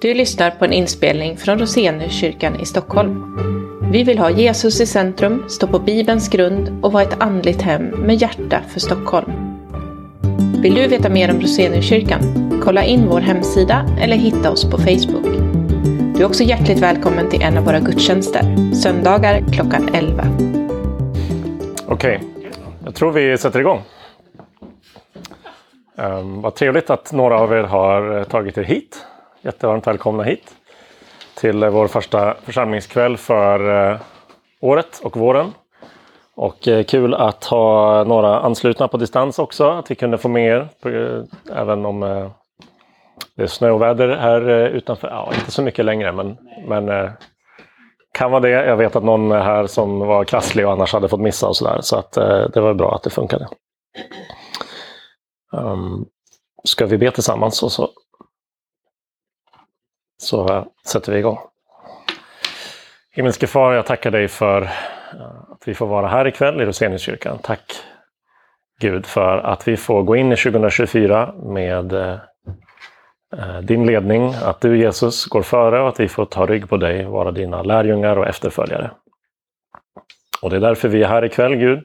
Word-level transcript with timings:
Du 0.00 0.14
lyssnar 0.14 0.50
på 0.50 0.64
en 0.64 0.72
inspelning 0.72 1.36
från 1.36 1.58
Roseniuskyrkan 1.58 2.60
i 2.60 2.66
Stockholm. 2.66 3.36
Vi 3.92 4.04
vill 4.04 4.18
ha 4.18 4.30
Jesus 4.30 4.80
i 4.80 4.86
centrum, 4.86 5.44
stå 5.48 5.66
på 5.66 5.78
Bibelns 5.78 6.28
grund 6.28 6.84
och 6.84 6.92
vara 6.92 7.02
ett 7.02 7.22
andligt 7.22 7.62
hem 7.62 7.84
med 7.84 8.16
hjärta 8.16 8.60
för 8.68 8.80
Stockholm. 8.80 9.32
Vill 10.62 10.74
du 10.74 10.88
veta 10.88 11.08
mer 11.08 11.30
om 11.30 11.40
Roseniuskyrkan? 11.40 12.20
Kolla 12.64 12.84
in 12.84 13.08
vår 13.08 13.20
hemsida 13.20 13.86
eller 14.00 14.16
hitta 14.16 14.50
oss 14.50 14.70
på 14.70 14.78
Facebook. 14.78 15.26
Du 16.14 16.22
är 16.22 16.26
också 16.26 16.42
hjärtligt 16.44 16.78
välkommen 16.78 17.30
till 17.30 17.42
en 17.42 17.58
av 17.58 17.64
våra 17.64 17.80
gudstjänster, 17.80 18.72
söndagar 18.74 19.44
klockan 19.52 19.88
11. 19.94 20.24
Okej, 21.86 22.20
jag 22.84 22.94
tror 22.94 23.12
vi 23.12 23.38
sätter 23.38 23.60
igång. 23.60 23.82
Um, 25.96 26.42
vad 26.42 26.54
trevligt 26.54 26.90
att 26.90 27.12
några 27.12 27.38
av 27.38 27.52
er 27.52 27.62
har 27.62 28.18
eh, 28.18 28.24
tagit 28.24 28.58
er 28.58 28.62
hit. 28.62 29.06
Jättevarmt 29.42 29.86
välkomna 29.86 30.22
hit 30.22 30.54
till 31.34 31.62
eh, 31.62 31.70
vår 31.70 31.88
första 31.88 32.34
församlingskväll 32.34 33.16
för 33.16 33.90
eh, 33.92 34.00
året 34.60 35.00
och 35.02 35.16
våren. 35.16 35.52
Och 36.34 36.68
eh, 36.68 36.84
kul 36.84 37.14
att 37.14 37.44
ha 37.44 38.04
några 38.04 38.40
anslutna 38.40 38.88
på 38.88 38.96
distans 38.96 39.38
också, 39.38 39.70
att 39.70 39.90
vi 39.90 39.94
kunde 39.94 40.18
få 40.18 40.28
med 40.28 40.46
er, 40.46 40.68
även 41.52 41.86
om 41.86 42.00
det 43.36 43.42
är 43.42 43.46
snöväder 43.46 44.08
här 44.16 44.50
utanför. 44.68 45.08
Ja, 45.08 45.32
inte 45.34 45.50
så 45.50 45.62
mycket 45.62 45.84
längre, 45.84 46.12
men, 46.12 46.36
men 46.68 47.10
kan 48.12 48.30
vara 48.30 48.40
det. 48.40 48.50
Jag 48.50 48.76
vet 48.76 48.96
att 48.96 49.04
någon 49.04 49.30
här 49.30 49.66
som 49.66 49.98
var 49.98 50.24
krasslig 50.24 50.66
och 50.66 50.72
annars 50.72 50.92
hade 50.92 51.08
fått 51.08 51.20
missa 51.20 51.48
och 51.48 51.56
sådär. 51.56 51.78
Så 51.80 51.96
att 51.96 52.12
det 52.52 52.60
var 52.60 52.74
bra 52.74 52.94
att 52.94 53.02
det 53.02 53.10
funkade. 53.10 53.48
Um, 55.52 56.06
ska 56.64 56.86
vi 56.86 56.98
be 56.98 57.10
tillsammans 57.10 57.62
och 57.62 57.72
så, 57.72 57.90
så 60.20 60.66
sätter 60.86 61.12
vi 61.12 61.18
igång. 61.18 61.38
Himmelske 63.12 63.46
Far, 63.46 63.72
jag 63.72 63.86
tackar 63.86 64.10
dig 64.10 64.28
för 64.28 64.62
eh, 64.62 64.70
att 65.52 65.62
vi 65.68 65.74
får 65.74 65.86
vara 65.86 66.08
här 66.08 66.26
ikväll 66.26 66.60
i 66.60 66.64
Roseniuskyrkan. 66.64 67.38
Tack 67.42 67.82
Gud 68.80 69.06
för 69.06 69.38
att 69.38 69.68
vi 69.68 69.76
får 69.76 70.02
gå 70.02 70.16
in 70.16 70.32
i 70.32 70.36
2024 70.36 71.34
med 71.42 71.92
eh, 71.92 72.18
eh, 73.36 73.58
din 73.62 73.86
ledning, 73.86 74.34
att 74.44 74.60
du 74.60 74.78
Jesus 74.78 75.26
går 75.26 75.42
före 75.42 75.80
och 75.80 75.88
att 75.88 76.00
vi 76.00 76.08
får 76.08 76.24
ta 76.24 76.46
rygg 76.46 76.68
på 76.68 76.76
dig, 76.76 77.04
vara 77.04 77.30
dina 77.30 77.62
lärjungar 77.62 78.16
och 78.16 78.26
efterföljare. 78.26 78.90
Och 80.42 80.50
det 80.50 80.56
är 80.56 80.60
därför 80.60 80.88
vi 80.88 81.02
är 81.02 81.08
här 81.08 81.24
ikväll, 81.24 81.56
Gud. 81.56 81.78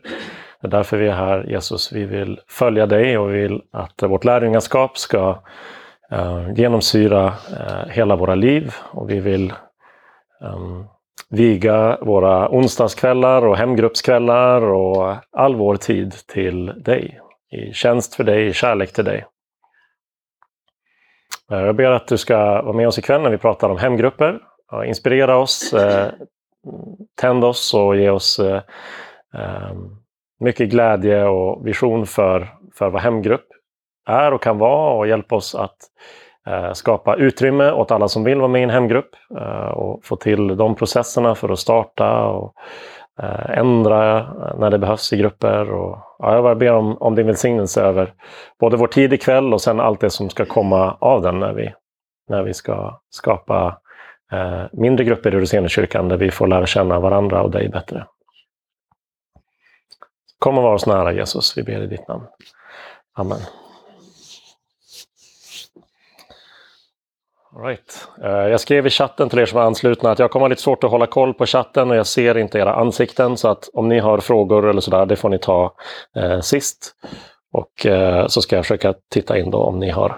Det 0.61 0.67
är 0.67 0.72
därför 0.72 0.97
vi 0.97 1.08
är 1.08 1.16
här 1.16 1.44
Jesus. 1.44 1.92
Vi 1.92 2.05
vill 2.05 2.39
följa 2.47 2.86
dig 2.86 3.17
och 3.17 3.33
vi 3.33 3.42
vill 3.42 3.61
att 3.72 4.03
vårt 4.03 4.23
lärjungaskap 4.23 4.97
ska 4.97 5.39
Eh, 6.16 6.53
genomsyra 6.55 7.25
eh, 7.27 7.88
hela 7.89 8.16
våra 8.16 8.35
liv. 8.35 8.73
Och 8.91 9.09
vi 9.09 9.19
vill 9.19 9.53
ehm, 10.41 10.85
viga 11.30 11.97
våra 12.02 12.49
onsdagskvällar 12.49 13.45
och 13.45 13.58
hemgruppskvällar 13.58 14.61
och 14.61 15.16
all 15.31 15.55
vår 15.55 15.75
tid 15.75 16.13
till 16.27 16.66
dig. 16.66 17.19
I 17.52 17.73
tjänst 17.73 18.16
för 18.16 18.23
dig, 18.23 18.47
i 18.47 18.53
kärlek 18.53 18.93
till 18.93 19.05
dig. 19.05 19.25
Eh, 21.52 21.59
jag 21.59 21.75
ber 21.75 21.91
att 21.91 22.08
du 22.08 22.17
ska 22.17 22.38
vara 22.61 22.73
med 22.73 22.88
oss 22.88 22.99
ikväll 22.99 23.21
när 23.21 23.30
vi 23.30 23.38
pratar 23.38 23.69
om 23.69 23.77
hemgrupper. 23.77 24.39
inspirera 24.86 25.38
oss, 25.38 25.73
tänd 27.21 27.43
oss 27.43 27.73
och 27.73 27.97
ge 27.97 28.09
oss 28.09 28.39
ehm, 28.39 29.97
mycket 30.39 30.69
glädje 30.69 31.23
och 31.23 31.67
vision 31.67 32.05
för, 32.05 32.49
för 32.73 32.89
vad 32.89 33.02
hemgrupp 33.02 33.55
är 34.06 34.34
och 34.34 34.42
kan 34.42 34.58
vara 34.58 34.94
och 34.94 35.08
hjälpa 35.08 35.36
oss 35.36 35.56
att 35.56 35.78
eh, 36.48 36.73
skapa 36.73 37.16
utrymme 37.16 37.72
åt 37.72 37.92
alla 37.92 38.08
som 38.08 38.23
vill 38.23 38.38
vara 38.38 38.48
med 38.48 38.61
i 38.61 38.64
en 38.64 38.70
hemgrupp 38.70 39.09
eh, 39.38 39.67
och 39.67 40.06
få 40.06 40.16
till 40.16 40.58
de 40.58 40.75
processerna 40.75 41.36
för 41.36 41.50
att 41.50 41.59
starta 41.59 42.26
och 42.26 42.53
eh, 43.20 43.58
ändra 43.58 44.33
när 44.58 44.70
det 44.70 44.78
behövs 44.78 45.14
i 45.14 45.17
grupper. 45.17 45.71
Och, 45.71 45.98
ja, 46.20 46.33
jag 46.33 46.44
bara 46.44 46.55
ber 46.55 46.73
om, 46.73 46.98
om 46.98 47.15
din 47.15 47.27
välsignelse 47.27 47.82
över 47.82 48.14
både 48.60 48.77
vår 48.77 48.88
tid 48.88 49.14
ikväll 49.14 49.54
och 49.54 49.61
sen 49.61 49.80
allt 49.80 49.99
det 49.99 50.10
som 50.10 50.30
ska 50.30 50.45
komma 50.45 50.98
av 50.99 51.21
den 51.21 51.39
när 51.39 51.54
vi, 51.54 51.73
när 52.30 52.44
vi 52.44 52.54
ska 52.54 52.99
skapa 53.10 53.77
mindre 54.71 55.05
grupper 55.05 55.36
i 55.36 55.39
Roseniuskyrkan 55.39 56.10
där 56.10 56.17
vi 56.17 56.32
får 56.32 56.48
lära 56.48 56.65
känna 56.65 56.99
varandra 56.99 57.42
och 57.42 57.52
dig 57.52 57.70
bättre. 57.70 58.05
Kom 60.39 60.58
och 60.58 60.64
var 60.64 60.73
oss 60.73 60.86
nära 60.86 61.14
Jesus, 61.14 61.58
vi 61.58 61.64
ber 61.64 61.82
i 61.82 61.88
ditt 61.88 62.08
namn. 62.08 62.23
Amen. 63.14 63.39
All 67.55 67.61
right. 67.61 68.08
Eh, 68.23 68.30
jag 68.30 68.60
skrev 68.60 68.88
i 68.88 68.89
chatten 68.89 69.30
till 69.30 69.39
er 69.39 69.45
som 69.45 69.60
är 69.60 69.64
anslutna 69.64 70.11
att 70.11 70.20
jag 70.20 70.32
kommer 70.32 70.43
ha 70.43 70.48
lite 70.48 70.61
svårt 70.61 70.83
att 70.83 70.92
hålla 70.92 71.08
koll 71.08 71.33
på 71.33 71.45
chatten 71.45 71.89
och 71.89 71.95
jag 71.95 72.08
ser 72.08 72.38
inte 72.38 72.60
era 72.60 72.73
ansikten. 72.73 73.38
Så 73.38 73.48
att 73.48 73.70
om 73.73 73.89
ni 73.89 73.99
har 73.99 74.17
frågor 74.17 74.70
eller 74.70 74.82
sådär, 74.82 75.05
det 75.05 75.16
får 75.16 75.30
ni 75.30 75.39
ta 75.39 75.73
eh, 76.15 76.39
sist. 76.39 76.95
Och 77.54 77.86
eh, 77.86 78.27
så 78.27 78.42
ska 78.42 78.55
jag 78.55 78.65
försöka 78.65 78.94
titta 79.11 79.38
in 79.38 79.52
då 79.52 79.58
om 79.58 79.80
ni 79.80 79.89
har, 79.89 80.10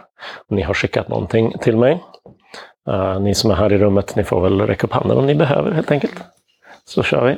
om 0.49 0.55
ni 0.55 0.61
har 0.61 0.73
skickat 0.73 1.07
någonting 1.07 1.53
till 1.61 1.77
mig. 1.77 2.03
Eh, 2.89 3.19
ni 3.19 3.35
som 3.35 3.51
är 3.51 3.55
här 3.55 3.73
i 3.73 3.77
rummet, 3.77 4.15
ni 4.15 4.23
får 4.23 4.41
väl 4.41 4.61
räcka 4.61 4.87
upp 4.87 4.93
handen 4.93 5.17
om 5.17 5.25
ni 5.25 5.35
behöver 5.35 5.71
helt 5.71 5.91
enkelt. 5.91 6.15
Så 6.85 7.03
kör 7.03 7.25
vi. 7.25 7.37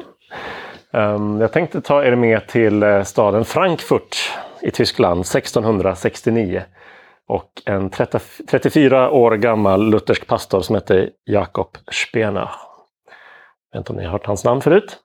Ehm, 0.99 1.41
jag 1.41 1.51
tänkte 1.51 1.81
ta 1.81 2.03
er 2.03 2.15
med 2.15 2.47
till 2.47 2.83
eh, 2.83 3.03
staden 3.03 3.45
Frankfurt 3.45 4.17
i 4.61 4.71
Tyskland 4.71 5.19
1669. 5.19 6.63
Och 7.29 7.61
en 7.65 7.89
30, 7.89 8.19
34 8.49 9.11
år 9.11 9.31
gammal 9.31 9.89
luthersk 9.89 10.27
pastor 10.27 10.61
som 10.61 10.75
heter 10.75 11.09
Jakob 11.25 11.77
Spena. 11.91 12.49
Jag 13.71 13.79
vet 13.79 13.81
inte 13.81 13.93
om 13.93 13.97
ni 13.97 14.05
har 14.05 14.11
hört 14.11 14.25
hans 14.25 14.43
namn 14.43 14.61
förut? 14.61 14.97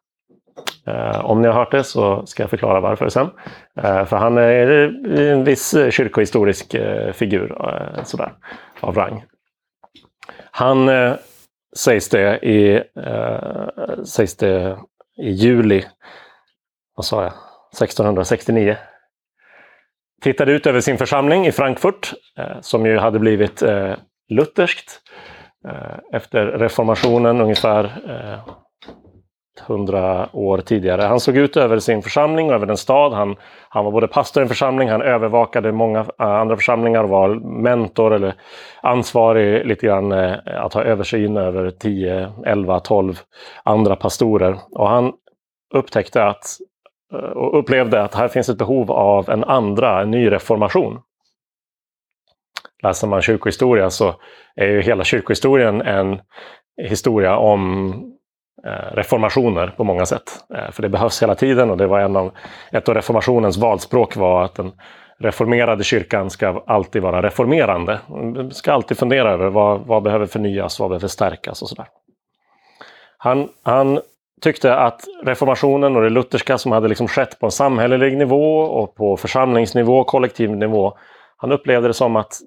Eh, 0.86 1.24
om 1.24 1.42
ni 1.42 1.48
har 1.48 1.54
hört 1.54 1.70
det 1.70 1.84
så 1.84 2.26
ska 2.26 2.42
jag 2.42 2.50
förklara 2.50 2.80
varför 2.80 3.08
sen. 3.08 3.30
Eh, 3.76 4.04
för 4.04 4.16
han 4.16 4.38
är 4.38 4.66
en 5.18 5.44
viss 5.44 5.74
kyrkohistorisk 5.90 6.74
eh, 6.74 7.12
figur 7.12 7.56
sådär, 8.04 8.32
av 8.80 8.94
rang. 8.94 9.24
Han 10.50 10.90
sägs 11.76 12.08
det, 12.08 12.46
i, 12.46 12.82
sägs 14.04 14.36
det 14.36 14.78
i 15.16 15.30
juli, 15.30 15.84
vad 16.96 17.04
sa 17.04 17.22
jag, 17.22 17.32
1669. 17.72 18.76
Tittade 20.24 20.52
ut 20.52 20.66
över 20.66 20.80
sin 20.80 20.98
församling 20.98 21.46
i 21.46 21.52
Frankfurt, 21.52 22.12
eh, 22.38 22.60
som 22.60 22.86
ju 22.86 22.98
hade 22.98 23.18
blivit 23.18 23.62
eh, 23.62 23.92
lutherskt 24.28 25.00
eh, 25.68 26.16
efter 26.16 26.46
reformationen 26.46 27.40
ungefär 27.40 27.92
100 29.66 30.28
år 30.32 30.58
tidigare. 30.58 31.02
Han 31.02 31.20
såg 31.20 31.36
ut 31.36 31.56
över 31.56 31.78
sin 31.78 32.02
församling 32.02 32.48
och 32.48 32.54
över 32.54 32.66
den 32.66 32.76
stad. 32.76 33.12
Han, 33.12 33.36
han 33.68 33.84
var 33.84 33.92
både 33.92 34.08
pastor 34.08 34.40
i 34.40 34.44
en 34.44 34.48
församling, 34.48 34.88
han 34.88 35.02
övervakade 35.02 35.72
många 35.72 36.06
andra 36.18 36.56
församlingar 36.56 37.04
och 37.04 37.10
var 37.10 37.34
mentor 37.62 38.14
eller 38.14 38.34
ansvarig 38.82 39.66
lite 39.66 39.86
grann 39.86 40.12
att 40.46 40.74
ha 40.74 40.82
översyn 40.82 41.36
över 41.36 41.70
10, 41.70 42.32
11, 42.46 42.80
12 42.80 43.18
andra 43.64 43.96
pastorer. 43.96 44.58
Och 44.70 44.88
han 44.88 45.12
upptäckte 45.74 46.24
att 46.24 46.44
Eh, 47.14 47.30
och 47.30 47.58
upplevde 47.58 48.02
att 48.02 48.14
här 48.14 48.28
finns 48.28 48.48
ett 48.48 48.58
behov 48.58 48.90
av 48.90 49.30
en 49.30 49.44
andra, 49.44 50.02
en 50.02 50.10
ny 50.10 50.30
reformation. 50.30 51.00
Läser 52.82 53.06
man 53.06 53.22
kyrkohistoria 53.22 53.90
så 53.90 54.14
är 54.56 54.66
ju 54.66 54.82
hela 54.82 55.04
kyrkohistorien 55.04 55.80
en 55.80 56.20
historia 56.82 57.36
om 57.36 57.92
eh, 58.66 58.94
reformationer 58.94 59.74
på 59.76 59.84
många 59.84 60.06
sätt. 60.06 60.44
Eh, 60.54 60.70
för 60.70 60.82
det 60.82 60.88
behövs 60.88 61.22
hela 61.22 61.34
tiden 61.34 61.70
och 61.70 61.76
det 61.76 61.86
var 61.86 62.00
en 62.00 62.16
av, 62.16 62.32
ett 62.72 62.88
av 62.88 62.94
reformationens 62.94 63.56
valspråk 63.56 64.16
var 64.16 64.44
att 64.44 64.54
den 64.54 64.72
reformerade 65.18 65.84
kyrkan 65.84 66.30
ska 66.30 66.64
alltid 66.66 67.02
vara 67.02 67.22
reformerande. 67.22 68.00
Den 68.08 68.50
ska 68.50 68.72
alltid 68.72 68.98
fundera 68.98 69.30
över 69.32 69.46
vad, 69.46 69.80
vad 69.80 70.02
behöver 70.02 70.26
förnyas, 70.26 70.80
vad 70.80 70.90
behöver 70.90 71.08
stärkas 71.08 71.62
och 71.62 71.68
sådär. 71.68 71.86
Han, 73.18 73.48
han 73.62 74.00
tyckte 74.44 74.76
att 74.76 75.04
reformationen 75.22 75.96
och 75.96 76.02
det 76.02 76.10
lutherska 76.10 76.58
som 76.58 76.72
hade 76.72 76.88
liksom 76.88 77.08
skett 77.08 77.38
på 77.38 77.46
en 77.46 77.52
samhällelig 77.52 78.16
nivå 78.16 78.58
och 78.60 78.94
på 78.94 79.16
församlingsnivå, 79.16 80.04
kollektiv 80.04 80.50
nivå. 80.50 80.98
Han 81.36 81.52
upplevde 81.52 81.88
det 81.88 81.94
som 81.94 82.16
att 82.16 82.40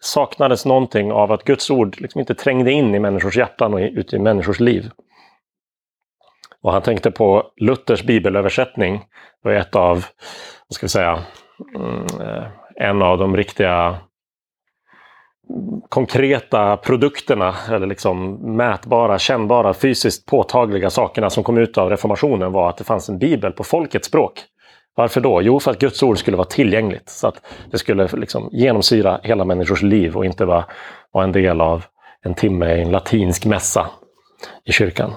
saknades 0.00 0.66
någonting 0.66 1.12
av 1.12 1.32
att 1.32 1.44
Guds 1.44 1.70
ord 1.70 2.00
liksom 2.00 2.20
inte 2.20 2.34
trängde 2.34 2.72
in 2.72 2.94
i 2.94 2.98
människors 2.98 3.36
hjärtan 3.36 3.74
och 3.74 3.80
ut 3.80 4.12
i 4.12 4.18
människors 4.18 4.60
liv. 4.60 4.90
Och 6.62 6.72
han 6.72 6.82
tänkte 6.82 7.10
på 7.10 7.50
Luthers 7.56 8.02
bibelöversättning. 8.02 8.98
Det 9.42 9.48
var 9.48 9.52
ett 9.52 9.76
av, 9.76 10.06
vad 10.68 10.74
ska 10.74 10.84
vi 10.84 10.90
säga, 10.90 11.18
mm, 11.76 12.06
eh, 12.20 12.44
en 12.76 13.02
av 13.02 13.18
de 13.18 13.36
riktiga 13.36 13.96
konkreta 15.88 16.76
produkterna, 16.76 17.54
eller 17.70 17.86
liksom 17.86 18.34
mätbara, 18.56 19.18
kännbara, 19.18 19.74
fysiskt 19.74 20.26
påtagliga 20.26 20.90
sakerna 20.90 21.30
som 21.30 21.44
kom 21.44 21.58
ut 21.58 21.78
av 21.78 21.90
reformationen 21.90 22.52
var 22.52 22.68
att 22.68 22.76
det 22.76 22.84
fanns 22.84 23.08
en 23.08 23.18
bibel 23.18 23.52
på 23.52 23.64
folkets 23.64 24.08
språk. 24.08 24.44
Varför 24.96 25.20
då? 25.20 25.42
Jo, 25.42 25.60
för 25.60 25.70
att 25.70 25.78
Guds 25.78 26.02
ord 26.02 26.18
skulle 26.18 26.36
vara 26.36 26.48
tillgängligt. 26.48 27.08
Så 27.10 27.26
att 27.26 27.40
det 27.70 27.78
skulle 27.78 28.08
liksom 28.12 28.48
genomsyra 28.52 29.20
hela 29.22 29.44
människors 29.44 29.82
liv 29.82 30.16
och 30.16 30.24
inte 30.24 30.44
vara, 30.44 30.64
vara 31.12 31.24
en 31.24 31.32
del 31.32 31.60
av 31.60 31.84
en 32.22 32.34
timme 32.34 32.74
i 32.74 32.82
en 32.82 32.90
latinsk 32.90 33.44
mässa 33.44 33.86
i 34.64 34.72
kyrkan. 34.72 35.12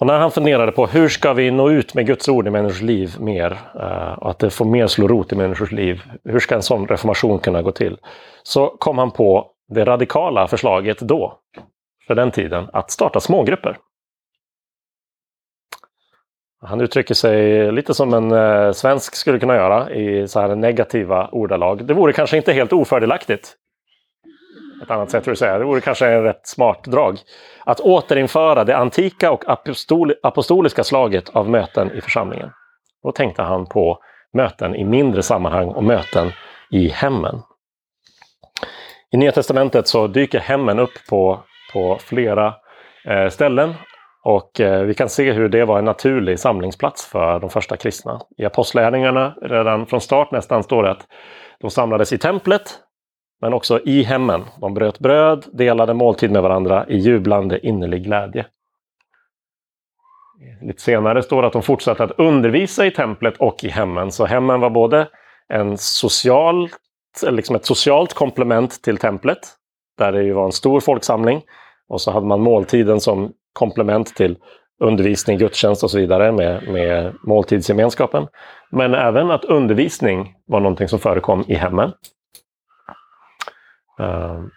Och 0.00 0.06
när 0.06 0.18
han 0.18 0.30
funderade 0.30 0.72
på 0.72 0.86
hur 0.86 1.08
ska 1.08 1.32
vi 1.32 1.50
nå 1.50 1.70
ut 1.70 1.94
med 1.94 2.06
Guds 2.06 2.28
ord 2.28 2.46
i 2.46 2.50
människors 2.50 2.82
liv 2.82 3.14
mer, 3.18 3.58
eh, 3.74 4.12
och 4.12 4.30
att 4.30 4.38
det 4.38 4.50
får 4.50 4.64
mer 4.64 4.86
slå 4.86 5.08
rot 5.08 5.32
i 5.32 5.36
människors 5.36 5.72
liv, 5.72 6.02
hur 6.24 6.38
ska 6.38 6.54
en 6.54 6.62
sån 6.62 6.86
reformation 6.86 7.38
kunna 7.38 7.62
gå 7.62 7.72
till? 7.72 7.98
Så 8.42 8.68
kom 8.68 8.98
han 8.98 9.10
på 9.10 9.50
det 9.68 9.84
radikala 9.84 10.48
förslaget 10.48 10.98
då, 10.98 11.38
för 12.06 12.14
den 12.14 12.30
tiden, 12.30 12.68
att 12.72 12.90
starta 12.90 13.20
smågrupper. 13.20 13.76
Han 16.62 16.80
uttrycker 16.80 17.14
sig 17.14 17.72
lite 17.72 17.94
som 17.94 18.14
en 18.14 18.32
eh, 18.32 18.72
svensk 18.72 19.14
skulle 19.14 19.38
kunna 19.38 19.54
göra 19.54 19.90
i 19.90 20.28
så 20.28 20.40
här 20.40 20.54
negativa 20.54 21.28
ordalag. 21.32 21.86
Det 21.86 21.94
vore 21.94 22.12
kanske 22.12 22.36
inte 22.36 22.52
helt 22.52 22.72
ofördelaktigt. 22.72 23.56
Ett 24.82 24.90
annat 24.90 25.10
sätt 25.10 25.28
att 25.28 25.38
säga 25.38 25.58
det 25.58 25.64
vore 25.64 25.80
kanske 25.80 26.06
en 26.06 26.22
rätt 26.22 26.46
smart 26.46 26.84
drag. 26.84 27.18
Att 27.64 27.80
återinföra 27.80 28.64
det 28.64 28.76
antika 28.76 29.32
och 29.32 29.48
apostol 29.48 30.14
apostoliska 30.22 30.84
slaget 30.84 31.28
av 31.28 31.50
möten 31.50 31.90
i 31.90 32.00
församlingen. 32.00 32.50
Då 33.02 33.12
tänkte 33.12 33.42
han 33.42 33.66
på 33.66 33.98
möten 34.32 34.74
i 34.74 34.84
mindre 34.84 35.22
sammanhang 35.22 35.68
och 35.68 35.84
möten 35.84 36.32
i 36.70 36.88
hemmen. 36.88 37.42
I 39.12 39.16
Nya 39.16 39.32
Testamentet 39.32 39.88
så 39.88 40.06
dyker 40.06 40.40
hemmen 40.40 40.78
upp 40.78 41.06
på, 41.10 41.40
på 41.72 41.98
flera 42.00 42.54
eh, 43.04 43.28
ställen 43.28 43.74
och 44.22 44.60
eh, 44.60 44.82
vi 44.82 44.94
kan 44.94 45.08
se 45.08 45.32
hur 45.32 45.48
det 45.48 45.64
var 45.64 45.78
en 45.78 45.84
naturlig 45.84 46.38
samlingsplats 46.38 47.06
för 47.06 47.40
de 47.40 47.50
första 47.50 47.76
kristna. 47.76 48.20
I 48.38 48.44
Apostlagärningarna, 48.44 49.34
redan 49.42 49.86
från 49.86 50.00
start 50.00 50.30
nästan, 50.30 50.62
står 50.62 50.82
det 50.82 50.90
att 50.90 51.06
de 51.60 51.70
samlades 51.70 52.12
i 52.12 52.18
templet, 52.18 52.78
men 53.40 53.52
också 53.52 53.80
i 53.84 54.02
hemmen. 54.02 54.44
De 54.60 54.74
bröt 54.74 54.98
bröd, 54.98 55.44
delade 55.52 55.94
måltid 55.94 56.30
med 56.30 56.42
varandra 56.42 56.86
i 56.88 56.96
jublande 56.96 57.66
innerlig 57.66 58.04
glädje. 58.04 58.46
Lite 60.62 60.82
senare 60.82 61.22
står 61.22 61.42
det 61.42 61.46
att 61.46 61.52
de 61.52 61.62
fortsatte 61.62 62.04
att 62.04 62.18
undervisa 62.18 62.86
i 62.86 62.90
templet 62.90 63.36
och 63.36 63.64
i 63.64 63.68
hemmen. 63.68 64.12
Så 64.12 64.26
hemmen 64.26 64.60
var 64.60 64.70
både 64.70 65.08
en 65.48 65.78
social, 65.78 66.68
liksom 67.30 67.56
ett 67.56 67.66
socialt 67.66 68.14
komplement 68.14 68.82
till 68.82 68.96
templet, 68.96 69.38
där 69.98 70.12
det 70.12 70.22
ju 70.22 70.32
var 70.32 70.44
en 70.44 70.52
stor 70.52 70.80
folksamling. 70.80 71.42
Och 71.88 72.00
så 72.00 72.10
hade 72.10 72.26
man 72.26 72.40
måltiden 72.40 73.00
som 73.00 73.32
komplement 73.52 74.14
till 74.14 74.36
undervisning, 74.80 75.38
gudstjänst 75.38 75.84
och 75.84 75.90
så 75.90 75.98
vidare 75.98 76.32
med, 76.32 76.68
med 76.68 77.14
måltidsgemenskapen. 77.22 78.26
Men 78.70 78.94
även 78.94 79.30
att 79.30 79.44
undervisning 79.44 80.34
var 80.46 80.60
någonting 80.60 80.88
som 80.88 80.98
förekom 80.98 81.44
i 81.48 81.54
hemmen. 81.54 81.92
Ehm, 84.00 84.50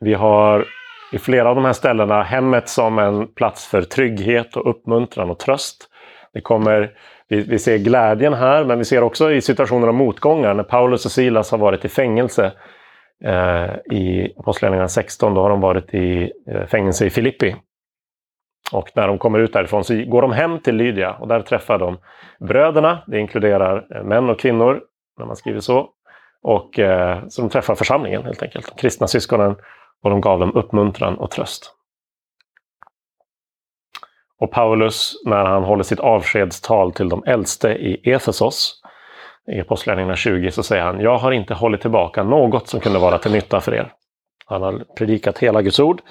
vi 0.00 0.14
har 0.14 0.64
i 1.12 1.18
flera 1.18 1.48
av 1.48 1.54
de 1.54 1.64
här 1.64 1.72
ställena 1.72 2.22
hemmet 2.22 2.68
som 2.68 2.98
en 2.98 3.26
plats 3.26 3.66
för 3.66 3.82
trygghet 3.82 4.56
och 4.56 4.70
uppmuntran 4.70 5.30
och 5.30 5.38
tröst. 5.38 5.88
Det 6.32 6.40
kommer, 6.40 6.90
vi, 7.28 7.40
vi 7.40 7.58
ser 7.58 7.78
glädjen 7.78 8.34
här, 8.34 8.64
men 8.64 8.78
vi 8.78 8.84
ser 8.84 9.02
också 9.02 9.32
i 9.32 9.40
situationer 9.40 9.88
av 9.88 9.94
motgångar 9.94 10.54
när 10.54 10.62
Paulus 10.62 11.04
och 11.04 11.12
Silas 11.12 11.50
har 11.50 11.58
varit 11.58 11.84
i 11.84 11.88
fängelse 11.88 12.52
eh, 13.24 13.96
i 13.96 14.34
Apostlagärningarna 14.36 14.88
16, 14.88 15.34
då 15.34 15.42
har 15.42 15.50
de 15.50 15.60
varit 15.60 15.94
i 15.94 16.32
eh, 16.46 16.66
fängelse 16.66 17.06
i 17.06 17.10
Filippi. 17.10 17.56
Och 18.72 18.90
när 18.94 19.08
de 19.08 19.18
kommer 19.18 19.38
ut 19.38 19.52
därifrån 19.52 19.84
så 19.84 20.04
går 20.04 20.22
de 20.22 20.32
hem 20.32 20.60
till 20.60 20.76
Lydia 20.76 21.12
och 21.12 21.28
där 21.28 21.40
träffar 21.40 21.78
de 21.78 21.98
bröderna. 22.40 23.02
Det 23.06 23.18
inkluderar 23.18 23.86
eh, 23.96 24.04
män 24.04 24.30
och 24.30 24.40
kvinnor, 24.40 24.80
när 25.18 25.26
man 25.26 25.36
skriver 25.36 25.60
så. 25.60 25.88
Och 26.42 26.78
eh, 26.78 27.28
så 27.28 27.42
de 27.42 27.50
träffar 27.50 27.74
församlingen 27.74 28.24
helt 28.24 28.42
enkelt, 28.42 28.66
de 28.66 28.80
kristna 28.80 29.06
syskonen. 29.06 29.56
Och 30.02 30.10
de 30.10 30.20
gav 30.20 30.40
dem 30.40 30.52
uppmuntran 30.54 31.14
och 31.14 31.30
tröst. 31.30 31.74
Och 34.38 34.50
Paulus, 34.50 35.22
när 35.24 35.44
han 35.44 35.64
håller 35.64 35.82
sitt 35.82 36.00
avskedstal 36.00 36.92
till 36.92 37.08
de 37.08 37.24
äldste 37.26 37.68
i 37.68 38.10
Efesos, 38.10 38.82
i 39.52 39.60
Apostlagärningarna 39.60 40.16
20, 40.16 40.50
så 40.50 40.62
säger 40.62 40.82
han 40.82 41.00
Jag 41.00 41.18
har 41.18 41.32
inte 41.32 41.54
hållit 41.54 41.80
tillbaka 41.80 42.22
något 42.22 42.68
som 42.68 42.80
kunde 42.80 42.98
vara 42.98 43.18
till 43.18 43.32
nytta 43.32 43.60
för 43.60 43.74
er. 43.74 43.92
Han 44.46 44.62
har 44.62 44.84
predikat 44.96 45.38
hela 45.38 45.62
Guds 45.62 45.80
ord 45.80 46.02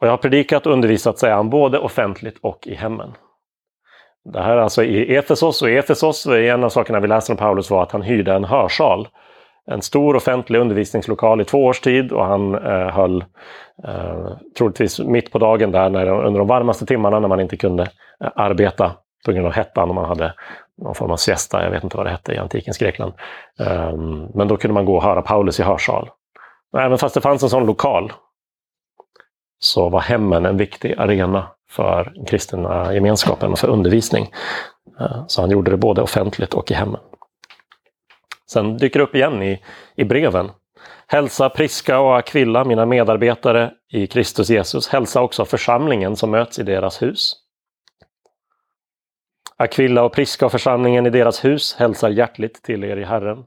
och 0.00 0.06
jag 0.06 0.12
har 0.12 0.18
predikat 0.18 0.66
och 0.66 0.72
undervisat, 0.72 1.18
säger 1.18 1.34
han, 1.34 1.50
både 1.50 1.78
offentligt 1.78 2.38
och 2.42 2.66
i 2.66 2.74
hemmen. 2.74 3.12
Det 4.32 4.42
här 4.42 4.56
är 4.56 4.60
alltså 4.60 4.84
i 4.84 5.16
Efesos 5.16 5.62
och 5.62 5.70
i 5.70 5.76
Efesos, 5.76 6.26
en 6.26 6.64
av 6.64 6.68
sakerna 6.68 7.00
vi 7.00 7.08
läser 7.08 7.32
om 7.32 7.36
Paulus 7.36 7.70
var 7.70 7.82
att 7.82 7.92
han 7.92 8.02
hyrde 8.02 8.34
en 8.34 8.44
hörsal. 8.44 9.08
En 9.70 9.82
stor 9.82 10.16
offentlig 10.16 10.58
undervisningslokal 10.58 11.40
i 11.40 11.44
två 11.44 11.64
års 11.64 11.80
tid 11.80 12.12
och 12.12 12.26
han 12.26 12.54
eh, 12.54 12.90
höll 12.90 13.24
eh, 13.84 14.28
troligtvis 14.58 14.98
mitt 14.98 15.32
på 15.32 15.38
dagen 15.38 15.72
där 15.72 15.90
när, 15.90 16.06
under 16.08 16.38
de 16.38 16.48
varmaste 16.48 16.86
timmarna 16.86 17.20
när 17.20 17.28
man 17.28 17.40
inte 17.40 17.56
kunde 17.56 17.82
eh, 18.24 18.30
arbeta 18.34 18.92
på 19.26 19.32
grund 19.32 19.46
av 19.46 19.52
hettan 19.52 19.88
och 19.88 19.94
man 19.94 20.04
hade 20.04 20.34
någon 20.82 20.94
form 20.94 21.10
av 21.10 21.16
siesta, 21.16 21.64
jag 21.64 21.70
vet 21.70 21.84
inte 21.84 21.96
vad 21.96 22.06
det 22.06 22.10
hette 22.10 22.32
i 22.32 22.38
antikens 22.38 22.78
Grekland. 22.78 23.12
Eh, 23.60 23.96
men 24.34 24.48
då 24.48 24.56
kunde 24.56 24.74
man 24.74 24.84
gå 24.84 24.96
och 24.96 25.02
höra 25.02 25.22
Paulus 25.22 25.60
i 25.60 25.62
hörsal. 25.62 26.10
Även 26.78 26.98
fast 26.98 27.14
det 27.14 27.20
fanns 27.20 27.42
en 27.42 27.48
sån 27.48 27.66
lokal 27.66 28.12
så 29.58 29.88
var 29.88 30.00
hemmen 30.00 30.46
en 30.46 30.56
viktig 30.56 30.94
arena 30.98 31.46
för 31.70 32.12
den 32.14 32.24
kristna 32.24 32.94
gemenskapen 32.94 33.52
och 33.52 33.58
för 33.58 33.68
undervisning. 33.68 34.30
Eh, 35.00 35.24
så 35.26 35.40
han 35.40 35.50
gjorde 35.50 35.70
det 35.70 35.76
både 35.76 36.02
offentligt 36.02 36.54
och 36.54 36.70
i 36.70 36.74
hemmen. 36.74 37.00
Sen 38.50 38.76
dyker 38.76 38.98
det 38.98 39.04
upp 39.04 39.14
igen 39.14 39.42
i, 39.42 39.62
i 39.94 40.04
breven. 40.04 40.50
Hälsa 41.06 41.50
Priska 41.50 41.98
och 41.98 42.18
Aquilla, 42.18 42.64
mina 42.64 42.86
medarbetare 42.86 43.72
i 43.92 44.06
Kristus 44.06 44.50
Jesus. 44.50 44.88
Hälsa 44.88 45.22
också 45.22 45.44
församlingen 45.44 46.16
som 46.16 46.30
möts 46.30 46.58
i 46.58 46.62
deras 46.62 47.02
hus. 47.02 47.32
Aquilla 49.56 50.02
och 50.02 50.12
Priska 50.12 50.46
och 50.46 50.52
församlingen 50.52 51.06
i 51.06 51.10
deras 51.10 51.44
hus 51.44 51.74
hälsar 51.74 52.08
hjärtligt 52.08 52.62
till 52.62 52.84
er 52.84 52.96
i 52.96 53.04
Herren. 53.04 53.44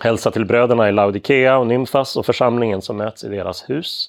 Hälsa 0.00 0.30
till 0.30 0.46
bröderna 0.46 0.88
i 0.88 0.92
Laodikea 0.92 1.58
och 1.58 1.66
Nymfas 1.66 2.16
och 2.16 2.26
församlingen 2.26 2.82
som 2.82 2.96
möts 2.96 3.24
i 3.24 3.28
deras 3.28 3.70
hus 3.70 4.08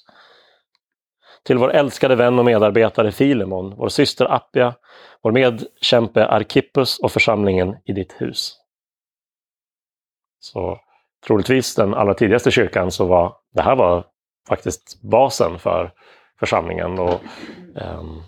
till 1.44 1.58
vår 1.58 1.72
älskade 1.72 2.16
vän 2.16 2.38
och 2.38 2.44
medarbetare 2.44 3.12
Filemon, 3.12 3.74
vår 3.76 3.88
syster 3.88 4.34
Appia, 4.34 4.74
vår 5.22 5.32
medkämpe 5.32 6.26
Arkippus 6.26 6.98
och 6.98 7.12
församlingen 7.12 7.76
i 7.84 7.92
ditt 7.92 8.14
hus. 8.18 8.63
Så 10.44 10.78
troligtvis 11.26 11.74
den 11.74 11.94
allra 11.94 12.14
tidigaste 12.14 12.50
kyrkan 12.50 12.90
så 12.90 13.04
var 13.04 13.36
det 13.54 13.62
här 13.62 13.76
var 13.76 14.04
faktiskt 14.48 15.02
basen 15.02 15.58
för 15.58 15.92
församlingen. 16.40 16.98
Och, 16.98 17.20
um, 17.74 18.22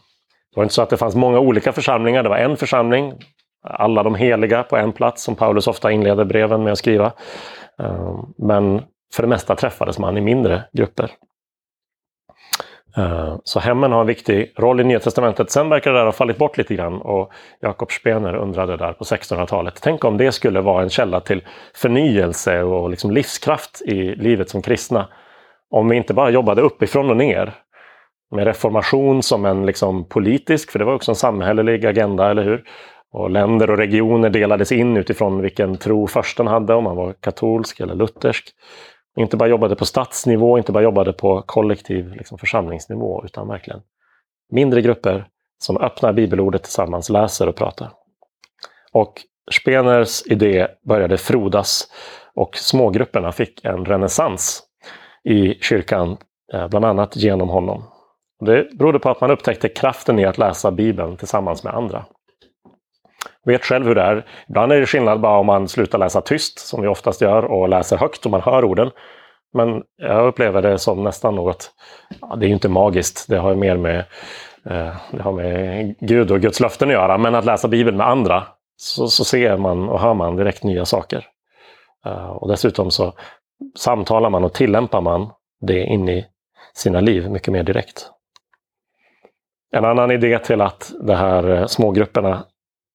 det 0.51 0.57
var 0.57 0.63
inte 0.63 0.75
så 0.75 0.83
att 0.83 0.91
det 0.91 0.97
fanns 0.97 1.15
många 1.15 1.39
olika 1.39 1.73
församlingar, 1.73 2.23
det 2.23 2.29
var 2.29 2.37
en 2.37 2.57
församling, 2.57 3.15
alla 3.63 4.03
de 4.03 4.15
heliga 4.15 4.63
på 4.63 4.77
en 4.77 4.93
plats 4.93 5.23
som 5.23 5.37
Paulus 5.37 5.67
ofta 5.67 5.93
inleder 5.93 6.25
breven 6.25 6.63
med 6.63 6.73
att 6.73 6.79
skriva. 6.79 7.13
Um, 7.79 8.35
men 8.39 8.83
för 9.15 9.23
det 9.23 9.29
mesta 9.29 9.57
träffades 9.57 9.99
man 9.99 10.17
i 10.17 10.21
mindre 10.21 10.65
grupper. 10.73 11.11
Eh, 12.97 13.37
så 13.45 13.61
hemmen 13.61 13.93
har 13.93 14.01
en 14.01 14.07
viktig 14.07 14.53
roll 14.57 14.81
i 14.81 14.85
Nya 14.85 15.01
Testamentet. 15.01 15.51
Sen 15.51 15.69
verkar 15.69 15.93
det 15.93 15.99
där 15.99 16.05
ha 16.05 16.13
fallit 16.13 16.39
bort 16.39 16.59
lite 16.59 16.75
grann 16.75 17.01
och 17.01 17.33
Jakob 17.61 17.93
Spener 17.93 18.37
undrade 18.37 18.77
där 18.77 18.93
på 18.93 19.05
1600-talet. 19.05 19.79
Tänk 19.83 20.05
om 20.05 20.17
det 20.17 20.33
skulle 20.33 20.61
vara 20.61 20.83
en 20.83 20.91
källa 20.91 21.21
till 21.21 21.43
förnyelse 21.75 22.63
och 22.63 22.91
liksom 22.91 23.11
livskraft 23.11 23.83
i 23.83 24.15
livet 24.15 24.51
som 24.51 24.63
kristna. 24.63 25.09
Om 25.71 25.89
vi 25.89 25.97
inte 25.97 26.15
bara 26.15 26.31
jobbade 26.31 26.63
uppifrån 26.63 27.11
och 27.11 27.17
ner 27.17 27.55
med 28.35 28.45
reformation 28.45 29.23
som 29.23 29.45
en 29.45 29.67
liksom 29.67 30.09
politisk, 30.09 30.71
för 30.71 30.79
det 30.79 30.85
var 30.85 30.95
också 30.95 31.11
en 31.11 31.17
samhällelig 31.17 31.87
agenda, 31.87 32.31
eller 32.31 32.45
hur? 32.45 32.65
Och 33.13 33.31
länder 33.31 33.71
och 33.71 33.79
regioner 33.79 34.31
delades 34.31 34.73
in 34.73 34.97
utifrån 34.97 35.43
vilken 35.43 35.77
tro 35.77 36.07
försten 36.07 36.47
hade, 36.47 36.75
om 36.75 36.87
han 36.87 36.97
var 36.97 37.15
katolsk 37.21 37.81
eller 37.81 37.95
luthersk 37.95 38.55
inte 39.17 39.37
bara 39.37 39.49
jobbade 39.49 39.77
på 39.77 39.85
stadsnivå, 39.85 40.59
inte 40.59 40.73
bara 40.73 40.83
jobbade 40.83 41.13
på 41.13 41.43
kollektiv 41.43 42.13
liksom, 42.13 42.39
församlingsnivå, 42.39 43.25
utan 43.25 43.49
verkligen 43.49 43.81
mindre 44.53 44.83
grupper 44.83 45.29
som 45.59 45.77
öppnar 45.77 46.13
bibelordet 46.13 46.63
tillsammans, 46.63 47.11
läser 47.11 47.49
och 47.49 47.57
pratar. 47.57 47.91
Och 48.93 49.13
Speners 49.61 50.23
idé 50.27 50.69
började 50.83 51.19
frodas 51.19 51.89
och 52.35 52.57
smågrupperna 52.57 53.33
fick 53.33 53.65
en 53.65 53.85
renässans 53.85 54.63
i 55.25 55.55
kyrkan, 55.55 56.17
eh, 56.53 56.69
bland 56.69 56.85
annat 56.85 57.17
genom 57.17 57.49
honom. 57.49 57.85
Det 58.41 58.79
berodde 58.79 58.99
på 58.99 59.11
att 59.11 59.21
man 59.21 59.31
upptäckte 59.31 59.69
kraften 59.69 60.19
i 60.19 60.25
att 60.25 60.39
läsa 60.39 60.71
Bibeln 60.71 61.17
tillsammans 61.17 61.65
med 61.65 61.75
andra 61.75 62.05
vet 63.47 63.65
själv 63.65 63.87
hur 63.87 63.95
det 63.95 64.03
är. 64.03 64.27
Ibland 64.49 64.73
är 64.73 64.81
det 64.81 64.87
skillnad 64.87 65.21
bara 65.21 65.39
om 65.39 65.47
man 65.47 65.69
slutar 65.69 65.99
läsa 65.99 66.21
tyst, 66.21 66.59
som 66.59 66.83
vi 66.83 66.89
oftast 66.89 67.21
gör, 67.21 67.45
och 67.45 67.69
läser 67.69 67.97
högt 67.97 68.25
och 68.25 68.31
man 68.31 68.41
hör 68.41 68.65
orden. 68.65 68.91
Men 69.55 69.83
jag 69.97 70.27
upplever 70.27 70.63
det 70.63 70.79
som 70.79 71.05
nästan 71.05 71.35
något, 71.35 71.71
ja, 72.21 72.37
det 72.37 72.47
är 72.47 72.49
ju 72.49 72.55
inte 72.55 72.69
magiskt, 72.69 73.27
det 73.29 73.37
har 73.37 73.55
mer 73.55 73.77
med 73.77 73.99
eh, 74.71 74.97
det 75.11 75.23
har 75.23 75.33
med 75.33 75.95
Gud 76.01 76.31
och 76.31 76.41
Guds 76.41 76.61
löften 76.61 76.89
att 76.89 76.95
göra, 76.95 77.19
men 77.19 77.35
att 77.35 77.45
läsa 77.45 77.69
Bibeln 77.69 77.97
med 77.97 78.09
andra 78.09 78.47
så, 78.77 79.09
så 79.09 79.25
ser 79.25 79.57
man 79.57 79.89
och 79.89 80.01
hör 80.01 80.15
man 80.15 80.37
direkt 80.37 80.63
nya 80.63 80.85
saker. 80.85 81.27
Eh, 82.07 82.29
och 82.29 82.49
dessutom 82.49 82.91
så 82.91 83.13
samtalar 83.77 84.31
man 84.31 84.45
och 84.45 84.53
tillämpar 84.53 85.01
man 85.01 85.31
det 85.61 85.85
in 85.85 86.09
i 86.09 86.27
sina 86.75 87.01
liv 87.01 87.31
mycket 87.31 87.53
mer 87.53 87.63
direkt. 87.63 88.11
En 89.73 89.85
annan 89.85 90.11
idé 90.11 90.39
till 90.39 90.61
att 90.61 90.93
de 91.01 91.15
här 91.15 91.51
eh, 91.51 91.67
smågrupperna 91.67 92.45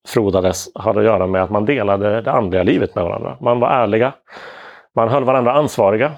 frodades 0.07 0.71
hade 0.75 0.99
att 0.99 1.05
göra 1.05 1.27
med 1.27 1.43
att 1.43 1.49
man 1.49 1.65
delade 1.65 2.21
det 2.21 2.31
andliga 2.31 2.63
livet 2.63 2.95
med 2.95 3.03
varandra. 3.03 3.37
Man 3.41 3.59
var 3.59 3.69
ärliga. 3.69 4.13
Man 4.95 5.09
höll 5.09 5.23
varandra 5.23 5.53
ansvariga. 5.53 6.11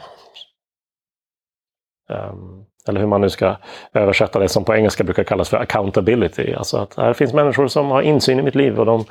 Um, 2.09 2.65
eller 2.87 2.99
hur 2.99 3.07
man 3.07 3.21
nu 3.21 3.29
ska 3.29 3.55
översätta 3.93 4.39
det 4.39 4.49
som 4.49 4.65
på 4.65 4.75
engelska 4.75 5.03
brukar 5.03 5.23
kallas 5.23 5.49
för 5.49 5.57
accountability. 5.57 6.53
Alltså 6.53 6.77
att 6.77 6.97
här 6.97 7.13
finns 7.13 7.33
människor 7.33 7.67
som 7.67 7.91
har 7.91 8.01
insyn 8.01 8.39
i 8.39 8.41
mitt 8.41 8.55
liv 8.55 8.79
och 8.79 8.85
de, 8.85 9.05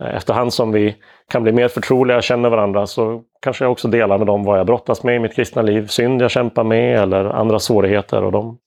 eh, 0.00 0.16
efterhand 0.16 0.52
som 0.52 0.72
vi 0.72 0.96
kan 1.30 1.42
bli 1.42 1.52
mer 1.52 1.68
förtroliga, 1.68 2.16
och 2.16 2.22
känner 2.22 2.50
varandra, 2.50 2.86
så 2.86 3.22
kanske 3.42 3.64
jag 3.64 3.72
också 3.72 3.88
delar 3.88 4.18
med 4.18 4.26
dem 4.26 4.44
vad 4.44 4.58
jag 4.58 4.66
brottas 4.66 5.02
med 5.02 5.16
i 5.16 5.18
mitt 5.18 5.36
kristna 5.36 5.62
liv, 5.62 5.86
synd 5.86 6.22
jag 6.22 6.30
kämpar 6.30 6.64
med 6.64 6.98
eller 6.98 7.24
andra 7.24 7.58
svårigheter 7.58 8.24
och 8.24 8.32
de 8.32 8.58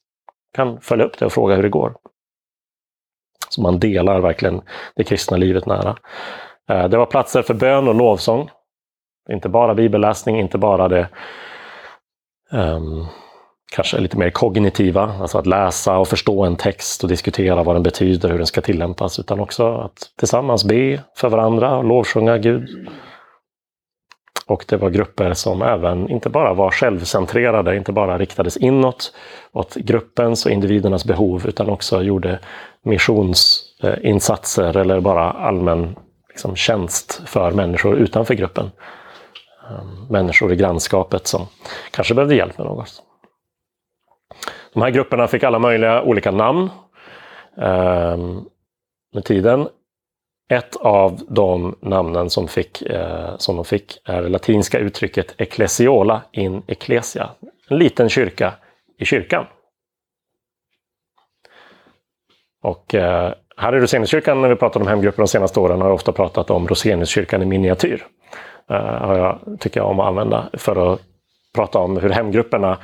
kan 0.56 0.82
följa 0.82 1.06
upp 1.06 1.20
det 1.20 1.26
och 1.26 1.34
fråga 1.34 1.56
hur 1.56 1.64
det 1.64 1.70
går. 1.70 1.94
Så 3.50 3.62
man 3.62 3.80
delar 3.80 4.20
verkligen 4.20 4.62
det 4.96 5.04
kristna 5.04 5.38
livet 5.38 5.66
nära. 5.66 5.96
Eh, 6.70 6.88
det 6.88 6.98
var 6.98 7.06
platser 7.06 7.42
för 7.42 7.54
bön 7.54 7.88
och 7.88 7.96
lovsång. 7.96 8.50
Inte 9.32 9.50
bara 9.50 9.76
bibelläsning, 9.76 10.40
inte 10.40 10.58
bara 10.58 10.88
det 10.88 11.08
um, 12.52 13.08
kanske 13.76 14.00
lite 14.00 14.18
mer 14.18 14.30
kognitiva, 14.30 15.14
alltså 15.22 15.38
att 15.38 15.48
läsa 15.48 15.98
och 15.98 16.08
förstå 16.08 16.44
en 16.44 16.56
text 16.56 17.04
och 17.04 17.10
diskutera 17.10 17.64
vad 17.64 17.76
den 17.76 17.84
betyder, 17.84 18.30
hur 18.30 18.38
den 18.38 18.48
ska 18.48 18.62
tillämpas, 18.62 19.20
utan 19.20 19.40
också 19.40 19.78
att 19.78 20.12
tillsammans 20.20 20.64
be 20.64 21.02
för 21.16 21.30
varandra 21.30 21.78
och 21.78 21.84
lovsjunga 21.84 22.38
Gud. 22.38 22.90
Och 24.48 24.66
det 24.68 24.78
var 24.78 24.90
grupper 24.90 25.34
som 25.34 25.62
även 25.62 26.10
inte 26.10 26.30
bara 26.30 26.54
var 26.54 26.72
självcentrerade, 26.72 27.78
inte 27.78 27.92
bara 27.92 28.18
riktades 28.18 28.58
inåt 28.58 29.14
åt 29.52 29.76
gruppens 29.76 30.46
och 30.46 30.52
individernas 30.52 31.06
behov, 31.06 31.48
utan 31.48 31.70
också 31.70 32.02
gjorde 32.02 32.40
missionsinsatser 32.84 34.78
eller 34.78 35.00
bara 35.00 35.32
allmän 35.32 35.96
liksom, 36.30 36.56
tjänst 36.56 37.22
för 37.26 37.52
människor 37.52 37.98
utanför 37.98 38.34
gruppen. 38.34 38.72
Ehm, 39.70 40.08
människor 40.10 40.54
i 40.54 40.56
grannskapet 40.56 41.28
som 41.28 41.48
kanske 41.92 42.14
behövde 42.14 42.36
hjälp 42.36 42.58
med 42.58 42.68
något. 42.68 43.04
De 44.74 44.82
här 44.82 44.90
grupperna 44.90 45.28
fick 45.28 45.44
alla 45.44 45.60
möjliga 45.60 46.02
olika 46.02 46.32
namn 46.32 46.70
ehm, 47.62 48.42
med 49.14 49.26
tiden. 49.26 49.68
Ett 50.50 50.76
av 50.76 51.22
de 51.28 51.76
namnen 51.82 52.30
som, 52.30 52.48
fick, 52.48 52.82
eh, 52.82 53.38
som 53.38 53.56
de 53.56 53.66
fick 53.66 54.02
är 54.06 54.22
det 54.22 54.30
latinska 54.30 54.80
uttrycket 54.80 55.42
ecclesiola 55.42 56.22
in 56.32 56.64
ecclesia. 56.68 57.30
En 57.70 57.78
liten 57.78 58.10
kyrka 58.10 58.54
i 59.00 59.06
kyrkan. 59.06 59.46
Och 62.64 62.96
eh, 62.96 63.34
här 63.58 63.76
i 63.76 63.80
Roseniuskyrkan, 63.80 64.42
när 64.42 64.50
vi 64.50 64.56
pratat 64.56 64.82
om 64.82 64.88
hemgrupper 64.88 65.18
de 65.18 65.28
senaste 65.28 65.60
åren, 65.60 65.82
har 65.82 65.88
jag 65.88 65.96
ofta 65.96 66.12
pratat 66.12 66.50
om 66.50 66.68
Roseniuskyrkan 66.68 67.42
i 67.42 67.46
miniatyr. 67.46 68.08
Eh, 68.70 68.76
har 68.76 69.18
jag, 69.18 69.60
tycker 69.60 69.80
jag 69.80 69.90
om 69.90 70.00
att 70.00 70.08
använda 70.08 70.50
för 70.54 70.94
att 70.94 71.02
prata 71.56 71.80
om 71.80 71.98
hur 71.98 72.10
hemgrupperna 72.10 72.78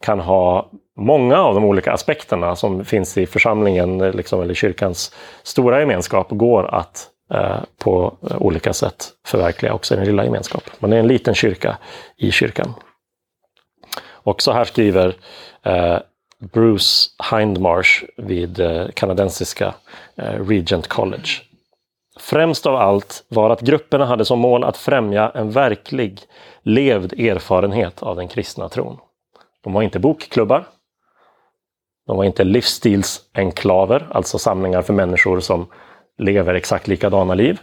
kan 0.00 0.20
ha 0.20 0.70
många 0.96 1.38
av 1.38 1.54
de 1.54 1.64
olika 1.64 1.92
aspekterna 1.92 2.56
som 2.56 2.84
finns 2.84 3.18
i 3.18 3.26
församlingen 3.26 4.00
eh, 4.00 4.12
liksom, 4.12 4.42
eller 4.42 4.54
kyrkans 4.54 5.14
stora 5.42 5.80
gemenskap 5.80 6.26
går 6.30 6.74
att 6.74 7.08
eh, 7.34 7.56
på 7.78 8.16
eh, 8.30 8.36
olika 8.42 8.72
sätt 8.72 9.08
förverkliga 9.26 9.74
också 9.74 9.94
i 9.94 9.96
den 9.96 10.06
lilla 10.06 10.24
gemenskapen. 10.24 10.72
Man 10.78 10.92
är 10.92 10.96
en 10.96 11.08
liten 11.08 11.34
kyrka 11.34 11.78
i 12.16 12.30
kyrkan. 12.30 12.74
Och 14.06 14.42
så 14.42 14.52
här 14.52 14.64
skriver 14.64 15.16
eh, 15.62 15.98
Bruce 16.52 17.10
Hindmarsh 17.30 18.04
vid 18.16 18.60
eh, 18.60 18.86
kanadensiska 18.94 19.74
eh, 20.16 20.46
Regent 20.48 20.88
College. 20.88 21.28
Främst 22.18 22.66
av 22.66 22.76
allt 22.76 23.24
var 23.28 23.50
att 23.50 23.60
grupperna 23.60 24.06
hade 24.06 24.24
som 24.24 24.38
mål 24.38 24.64
att 24.64 24.76
främja 24.76 25.30
en 25.34 25.50
verklig 25.50 26.20
levd 26.62 27.12
erfarenhet 27.12 28.02
av 28.02 28.16
den 28.16 28.28
kristna 28.28 28.68
tron. 28.68 28.98
De 29.64 29.72
var 29.72 29.82
inte 29.82 29.98
bokklubbar. 29.98 30.66
De 32.06 32.16
var 32.16 32.24
inte 32.24 32.44
livsstilsenklaver, 32.44 34.08
alltså 34.10 34.38
samlingar 34.38 34.82
för 34.82 34.92
människor 34.92 35.40
som 35.40 35.66
lever 36.18 36.54
exakt 36.54 36.88
likadana 36.88 37.34
liv. 37.34 37.60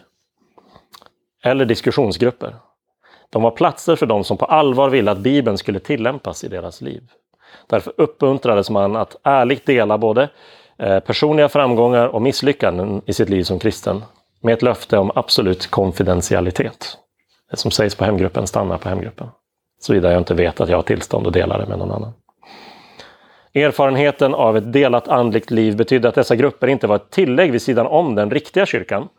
Eller 1.43 1.65
diskussionsgrupper. 1.65 2.55
De 3.29 3.41
var 3.41 3.51
platser 3.51 3.95
för 3.95 4.05
de 4.05 4.23
som 4.23 4.37
på 4.37 4.45
allvar 4.45 4.89
ville 4.89 5.11
att 5.11 5.17
Bibeln 5.17 5.57
skulle 5.57 5.79
tillämpas 5.79 6.43
i 6.43 6.47
deras 6.47 6.81
liv. 6.81 7.03
Därför 7.67 7.93
uppmuntrades 7.97 8.69
man 8.69 8.95
att 8.95 9.15
ärligt 9.23 9.65
dela 9.65 9.97
både 9.97 10.29
eh, 10.77 10.99
personliga 10.99 11.49
framgångar 11.49 12.07
och 12.07 12.21
misslyckanden 12.21 13.01
i 13.05 13.13
sitt 13.13 13.29
liv 13.29 13.43
som 13.43 13.59
kristen 13.59 14.03
med 14.41 14.53
ett 14.53 14.61
löfte 14.61 14.97
om 14.97 15.11
absolut 15.15 15.67
konfidentialitet. 15.67 16.97
Det 17.51 17.57
som 17.57 17.71
sägs 17.71 17.95
på 17.95 18.05
hemgruppen 18.05 18.47
stannar 18.47 18.77
på 18.77 18.89
hemgruppen. 18.89 19.27
Såvida 19.79 20.11
jag 20.11 20.21
inte 20.21 20.33
vet 20.33 20.61
att 20.61 20.69
jag 20.69 20.77
har 20.77 20.83
tillstånd 20.83 21.27
att 21.27 21.33
dela 21.33 21.57
det 21.57 21.65
med 21.65 21.79
någon 21.79 21.91
annan. 21.91 22.13
Erfarenheten 23.53 24.33
av 24.33 24.57
ett 24.57 24.73
delat 24.73 25.07
andligt 25.07 25.51
liv 25.51 25.77
betydde 25.77 26.09
att 26.09 26.15
dessa 26.15 26.35
grupper 26.35 26.67
inte 26.67 26.87
var 26.87 26.95
ett 26.95 27.09
tillägg 27.09 27.51
vid 27.51 27.61
sidan 27.61 27.87
om 27.87 28.15
den 28.15 28.31
riktiga 28.31 28.65
kyrkan. 28.65 29.09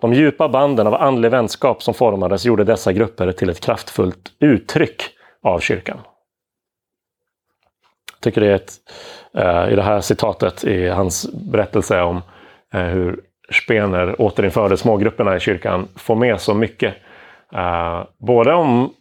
De 0.00 0.12
djupa 0.12 0.48
banden 0.48 0.86
av 0.86 0.94
andlig 0.94 1.30
vänskap 1.30 1.82
som 1.82 1.94
formades 1.94 2.44
gjorde 2.44 2.64
dessa 2.64 2.92
grupper 2.92 3.32
till 3.32 3.50
ett 3.50 3.60
kraftfullt 3.60 4.32
uttryck 4.38 5.02
av 5.42 5.60
kyrkan. 5.60 5.98
Jag 8.12 8.20
tycker 8.20 8.40
det 8.40 8.46
är 8.46 8.54
ett, 8.54 8.72
eh, 9.34 9.72
i 9.72 9.76
det 9.76 9.82
här 9.82 10.00
citatet 10.00 10.64
i 10.64 10.88
hans 10.88 11.32
berättelse 11.32 12.02
om 12.02 12.22
eh, 12.72 12.82
hur 12.82 13.20
Spener 13.50 14.20
återinförde 14.20 14.76
smågrupperna 14.76 15.36
i 15.36 15.40
kyrkan 15.40 15.88
får 15.96 16.16
med 16.16 16.40
så 16.40 16.54
mycket. 16.54 16.94
Eh, 17.54 18.04
både 18.18 18.54
om 18.54 18.94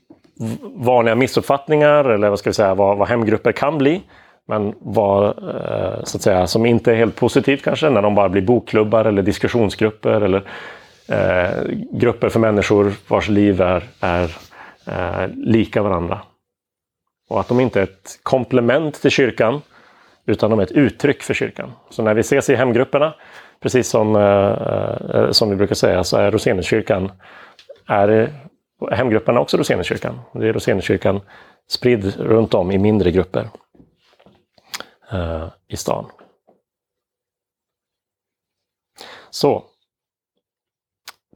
vanliga 0.76 1.16
missuppfattningar 1.16 2.06
eller 2.06 2.30
vad 2.30 2.40
ska 2.40 2.50
vi 2.50 2.54
säga, 2.54 2.76
vad, 2.76 2.98
vad 2.98 3.08
hemgrupper 3.08 3.52
kan 3.52 3.78
bli. 3.78 4.04
Men 4.48 4.76
vad 4.80 5.26
eh, 5.28 6.04
så 6.04 6.18
att 6.18 6.22
säga, 6.22 6.48
som 6.48 6.66
inte 6.66 6.92
är 6.92 6.96
helt 6.96 7.16
positivt 7.16 7.64
kanske, 7.64 7.90
när 7.90 8.02
de 8.02 8.16
bara 8.16 8.30
blir 8.30 8.42
bokklubbar 8.42 9.06
eller 9.06 9.22
diskussionsgrupper 9.22 10.22
eller 10.22 10.44
eh, 11.08 11.64
grupper 11.92 12.30
för 12.30 12.40
människor 12.40 12.94
vars 13.08 13.30
liv 13.30 13.62
är, 13.62 13.84
är 14.00 14.36
eh, 14.86 15.28
lika 15.36 15.82
varandra. 15.82 16.22
Och 17.30 17.40
att 17.40 17.48
de 17.48 17.60
inte 17.60 17.80
är 17.80 17.84
ett 17.84 18.20
komplement 18.24 19.02
till 19.02 19.12
kyrkan, 19.12 19.62
utan 20.26 20.50
de 20.50 20.60
är 20.60 20.64
ett 20.64 20.72
uttryck 20.72 21.24
för 21.24 21.34
kyrkan. 21.34 21.72
Så 21.90 22.04
när 22.04 22.14
vi 22.14 22.22
ses 22.22 22.50
i 22.50 22.56
hemgrupperna, 22.56 23.14
precis 23.60 23.88
som, 23.90 24.16
eh, 24.16 25.22
eh 25.22 25.32
som 25.32 25.50
vi 25.50 25.56
brukar 25.56 25.76
säga, 25.76 26.04
så 26.04 26.18
är 26.18 26.32
Roseniuskyrkan, 26.32 27.12
är 27.88 28.30
hemgrupperna 28.92 29.40
också 29.40 29.58
Roseniuskyrkan. 29.58 30.20
Det 30.32 30.48
är 30.48 30.54
Roseniuskyrkan 30.54 31.22
spridd 31.70 32.16
runt 32.20 32.54
om 32.54 32.72
i 32.72 32.78
mindre 32.78 33.12
grupper 33.12 33.50
eh, 35.12 35.48
i 35.68 35.78
stan. 35.78 36.06
Så, 39.30 39.64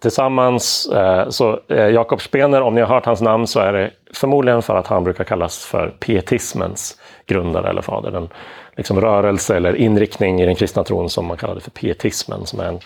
Tillsammans, 0.01 0.85
eh, 0.85 1.29
så 1.29 1.59
eh, 1.67 1.87
Jakob 1.87 2.21
Spener, 2.21 2.61
om 2.61 2.75
ni 2.75 2.81
har 2.81 2.87
hört 2.87 3.05
hans 3.05 3.21
namn 3.21 3.47
så 3.47 3.59
är 3.59 3.73
det 3.73 3.91
förmodligen 4.13 4.61
för 4.61 4.75
att 4.75 4.87
han 4.87 5.03
brukar 5.03 5.23
kallas 5.23 5.65
för 5.65 5.89
pietismens 5.99 6.99
grundare 7.25 7.69
eller 7.69 7.81
fader. 7.81 8.11
Den 8.11 8.29
liksom 8.77 9.01
rörelse 9.01 9.55
eller 9.55 9.75
inriktning 9.75 10.41
i 10.41 10.45
den 10.45 10.55
kristna 10.55 10.83
tron 10.83 11.09
som 11.09 11.25
man 11.25 11.37
kallade 11.37 11.61
för 11.61 11.71
pietismen, 11.71 12.45
som 12.45 12.59
är 12.59 12.65
en, 12.65 12.79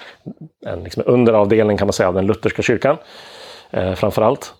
en 0.66 0.84
liksom 0.84 1.04
underavdelning 1.06 1.78
kan 1.78 1.88
man 1.88 1.94
säga 1.94 2.08
av 2.08 2.14
den 2.16 2.28
lutherska 2.28 2.62
kyrkan. 2.62 2.98
Eh, 3.76 3.94
framförallt 3.94 4.54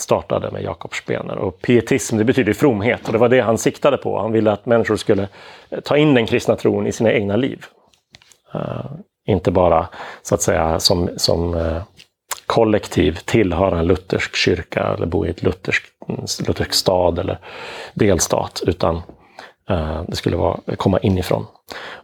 startade 0.00 0.50
med 0.50 0.62
Jakob 0.62 0.94
Spener. 0.94 1.38
Och 1.38 1.62
pietism 1.62 2.16
det 2.16 2.24
betyder 2.24 2.52
fromhet 2.52 3.06
och 3.06 3.12
det 3.12 3.18
var 3.18 3.28
det 3.28 3.40
han 3.40 3.58
siktade 3.58 3.96
på. 3.96 4.18
Han 4.18 4.32
ville 4.32 4.52
att 4.52 4.66
människor 4.66 4.96
skulle 4.96 5.28
eh, 5.70 5.80
ta 5.80 5.96
in 5.96 6.14
den 6.14 6.26
kristna 6.26 6.56
tron 6.56 6.86
i 6.86 6.92
sina 6.92 7.12
egna 7.12 7.36
liv. 7.36 7.64
Uh, 8.54 8.84
inte 9.26 9.50
bara 9.50 9.88
så 10.22 10.34
att 10.34 10.42
säga 10.42 10.80
som, 10.80 11.10
som 11.16 11.54
uh, 11.54 11.82
kollektiv 12.46 13.18
tillhöra 13.24 13.78
en 13.78 13.86
luthersk 13.86 14.36
kyrka 14.36 14.94
eller 14.96 15.06
bo 15.06 15.26
i 15.26 15.30
ett 15.30 15.42
luthersk, 15.42 15.84
mm, 16.08 16.24
luthersk 16.46 16.74
stad 16.74 17.18
eller 17.18 17.38
delstat, 17.94 18.62
utan 18.66 19.02
Eh, 19.70 20.02
det 20.08 20.16
skulle 20.16 20.36
vara, 20.36 20.60
komma 20.76 20.98
inifrån. 20.98 21.46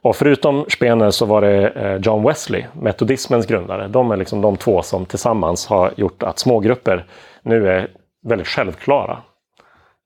Och 0.03 0.17
förutom 0.17 0.65
Spener 0.69 1.11
så 1.11 1.27
var 1.27 1.41
det 1.41 1.69
eh, 1.69 1.97
John 1.97 2.23
Wesley, 2.25 2.65
metodismens 2.73 3.47
grundare. 3.47 3.89
De 3.89 4.11
är 4.11 4.17
liksom 4.17 4.41
de 4.41 4.57
två 4.57 4.83
som 4.83 5.07
tillsammans 5.07 5.67
har 5.67 5.93
gjort 5.97 6.23
att 6.23 6.39
smågrupper 6.39 7.05
nu 7.43 7.69
är 7.69 7.89
väldigt 8.29 8.49
självklara. 8.49 9.19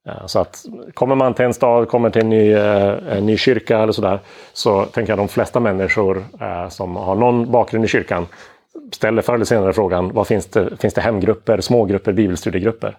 Eh, 0.08 0.26
så 0.26 0.38
att 0.38 0.64
kommer 0.94 1.14
man 1.14 1.34
till 1.34 1.44
en 1.44 1.54
stad, 1.54 1.88
kommer 1.88 2.10
till 2.10 2.22
en 2.22 2.28
ny, 2.28 2.52
en 2.52 3.26
ny 3.26 3.36
kyrka 3.36 3.78
eller 3.78 3.92
sådär. 3.92 4.18
Så 4.52 4.84
tänker 4.84 5.12
jag 5.12 5.18
de 5.18 5.28
flesta 5.28 5.60
människor 5.60 6.24
som 6.68 6.96
har 6.96 7.14
någon 7.14 7.50
bakgrund 7.50 7.84
i 7.84 7.88
kyrkan 7.88 8.26
ställer 8.92 9.22
förr 9.22 9.34
eller 9.34 9.44
senare 9.44 9.72
frågan, 9.72 10.12
vad 10.12 10.26
finns 10.26 10.46
det, 10.46 10.76
finns 10.76 10.94
det 10.94 11.00
hemgrupper, 11.00 11.60
smågrupper, 11.60 12.12
bibelstudiegrupper? 12.12 12.96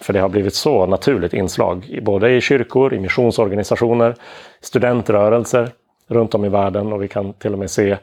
För 0.00 0.12
det 0.12 0.20
har 0.20 0.28
blivit 0.28 0.54
så 0.54 0.86
naturligt 0.86 1.34
inslag, 1.34 1.98
både 2.02 2.30
i 2.30 2.40
kyrkor, 2.40 2.94
i 2.94 3.00
missionsorganisationer, 3.00 4.14
studentrörelser 4.60 5.70
runt 6.08 6.34
om 6.34 6.44
i 6.44 6.48
världen 6.48 6.92
och 6.92 7.02
vi 7.02 7.08
kan 7.08 7.32
till 7.32 7.52
och 7.52 7.58
med 7.58 7.70
se 7.70 7.96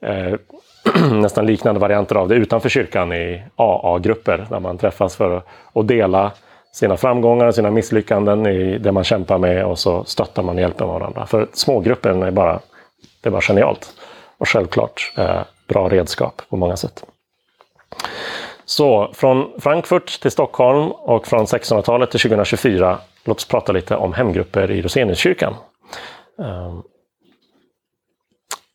eh, 0.00 0.34
nästan 1.12 1.46
liknande 1.46 1.80
varianter 1.80 2.14
av 2.16 2.28
det 2.28 2.34
utanför 2.34 2.68
kyrkan 2.68 3.12
i 3.12 3.42
AA-grupper 3.56 4.46
där 4.50 4.60
man 4.60 4.78
träffas 4.78 5.16
för 5.16 5.42
att 5.72 5.88
dela 5.88 6.32
sina 6.72 6.96
framgångar, 6.96 7.52
sina 7.52 7.70
misslyckanden 7.70 8.46
i 8.46 8.78
det 8.78 8.92
man 8.92 9.04
kämpar 9.04 9.38
med 9.38 9.66
och 9.66 9.78
så 9.78 10.04
stöttar 10.04 10.42
man 10.42 10.54
och 10.54 10.60
hjälper 10.60 10.84
varandra. 10.84 11.26
För 11.26 11.48
smågruppen 11.52 12.22
är 12.22 12.30
bara, 12.30 12.60
det 13.22 13.28
är 13.28 13.30
bara 13.30 13.40
genialt. 13.40 13.88
Och 14.38 14.48
självklart 14.48 15.12
eh, 15.16 15.40
bra 15.68 15.88
redskap 15.88 16.42
på 16.48 16.56
många 16.56 16.76
sätt. 16.76 17.04
Så 18.68 19.10
från 19.12 19.60
Frankfurt 19.60 20.20
till 20.20 20.30
Stockholm 20.30 20.92
och 20.92 21.26
från 21.26 21.44
1600-talet 21.44 22.10
till 22.10 22.20
2024. 22.20 22.98
Låt 23.24 23.36
oss 23.36 23.48
prata 23.48 23.72
lite 23.72 23.96
om 23.96 24.12
hemgrupper 24.12 24.70
i 24.70 24.82
Roseniuskyrkan. 24.82 25.54
Um, 26.38 26.82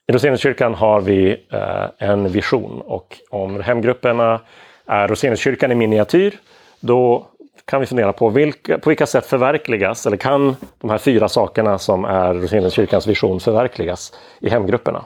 I 0.08 0.14
Roseniuskyrkan 0.14 0.74
har 0.74 1.02
vi 1.02 1.32
uh, 1.54 2.10
en 2.10 2.30
vision 2.30 2.82
och 2.82 3.18
om 3.30 3.62
hemgrupperna 3.62 4.42
är 4.86 5.08
Roseniuskyrkan 5.08 5.72
i 5.72 5.76
miniatyr, 5.76 6.40
då 6.80 7.28
kan 7.66 7.80
vi 7.80 7.86
fundera 7.86 8.14
på 8.14 8.30
vilka, 8.30 8.78
på 8.78 8.90
vilka 8.90 9.06
sätt 9.06 9.26
förverkligas, 9.26 10.06
eller 10.06 10.18
kan 10.18 10.56
de 10.82 10.90
här 10.90 10.98
fyra 10.98 11.30
sakerna 11.30 11.80
som 11.80 12.06
är 12.06 12.34
Roseniuskyrkans 12.34 13.08
vision 13.08 13.40
förverkligas 13.40 14.14
i 14.40 14.50
hemgrupperna? 14.50 15.06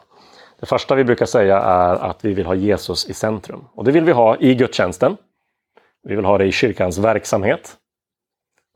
Det 0.66 0.70
första 0.70 0.96
vi 0.96 1.04
brukar 1.04 1.26
säga 1.26 1.58
är 1.60 1.96
att 1.96 2.26
vi 2.26 2.34
vill 2.34 2.46
ha 2.46 2.56
Jesus 2.56 3.10
i 3.10 3.14
centrum. 3.14 3.68
Och 3.74 3.84
det 3.84 3.92
vill 3.92 4.04
vi 4.04 4.12
ha 4.12 4.38
i 4.38 4.56
gudstjänsten. 4.56 5.18
Vi 6.04 6.16
vill 6.16 6.26
ha 6.26 6.38
det 6.38 6.46
i 6.46 6.52
kyrkans 6.52 6.98
verksamhet. 6.98 7.76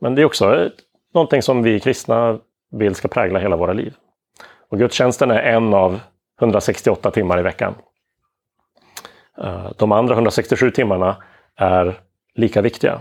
Men 0.00 0.14
det 0.14 0.22
är 0.22 0.24
också 0.24 0.70
någonting 1.14 1.42
som 1.42 1.62
vi 1.62 1.80
kristna 1.80 2.38
vill 2.70 2.94
ska 2.94 3.08
prägla 3.08 3.38
hela 3.38 3.56
våra 3.56 3.72
liv. 3.72 3.94
Och 4.68 4.78
gudstjänsten 4.78 5.30
är 5.30 5.42
en 5.42 5.74
av 5.74 6.00
168 6.40 7.10
timmar 7.10 7.38
i 7.38 7.42
veckan. 7.42 7.74
Eh, 9.38 9.70
de 9.76 9.92
andra 9.92 10.14
167 10.14 10.70
timmarna 10.70 11.16
är 11.56 12.00
lika 12.34 12.62
viktiga. 12.62 13.00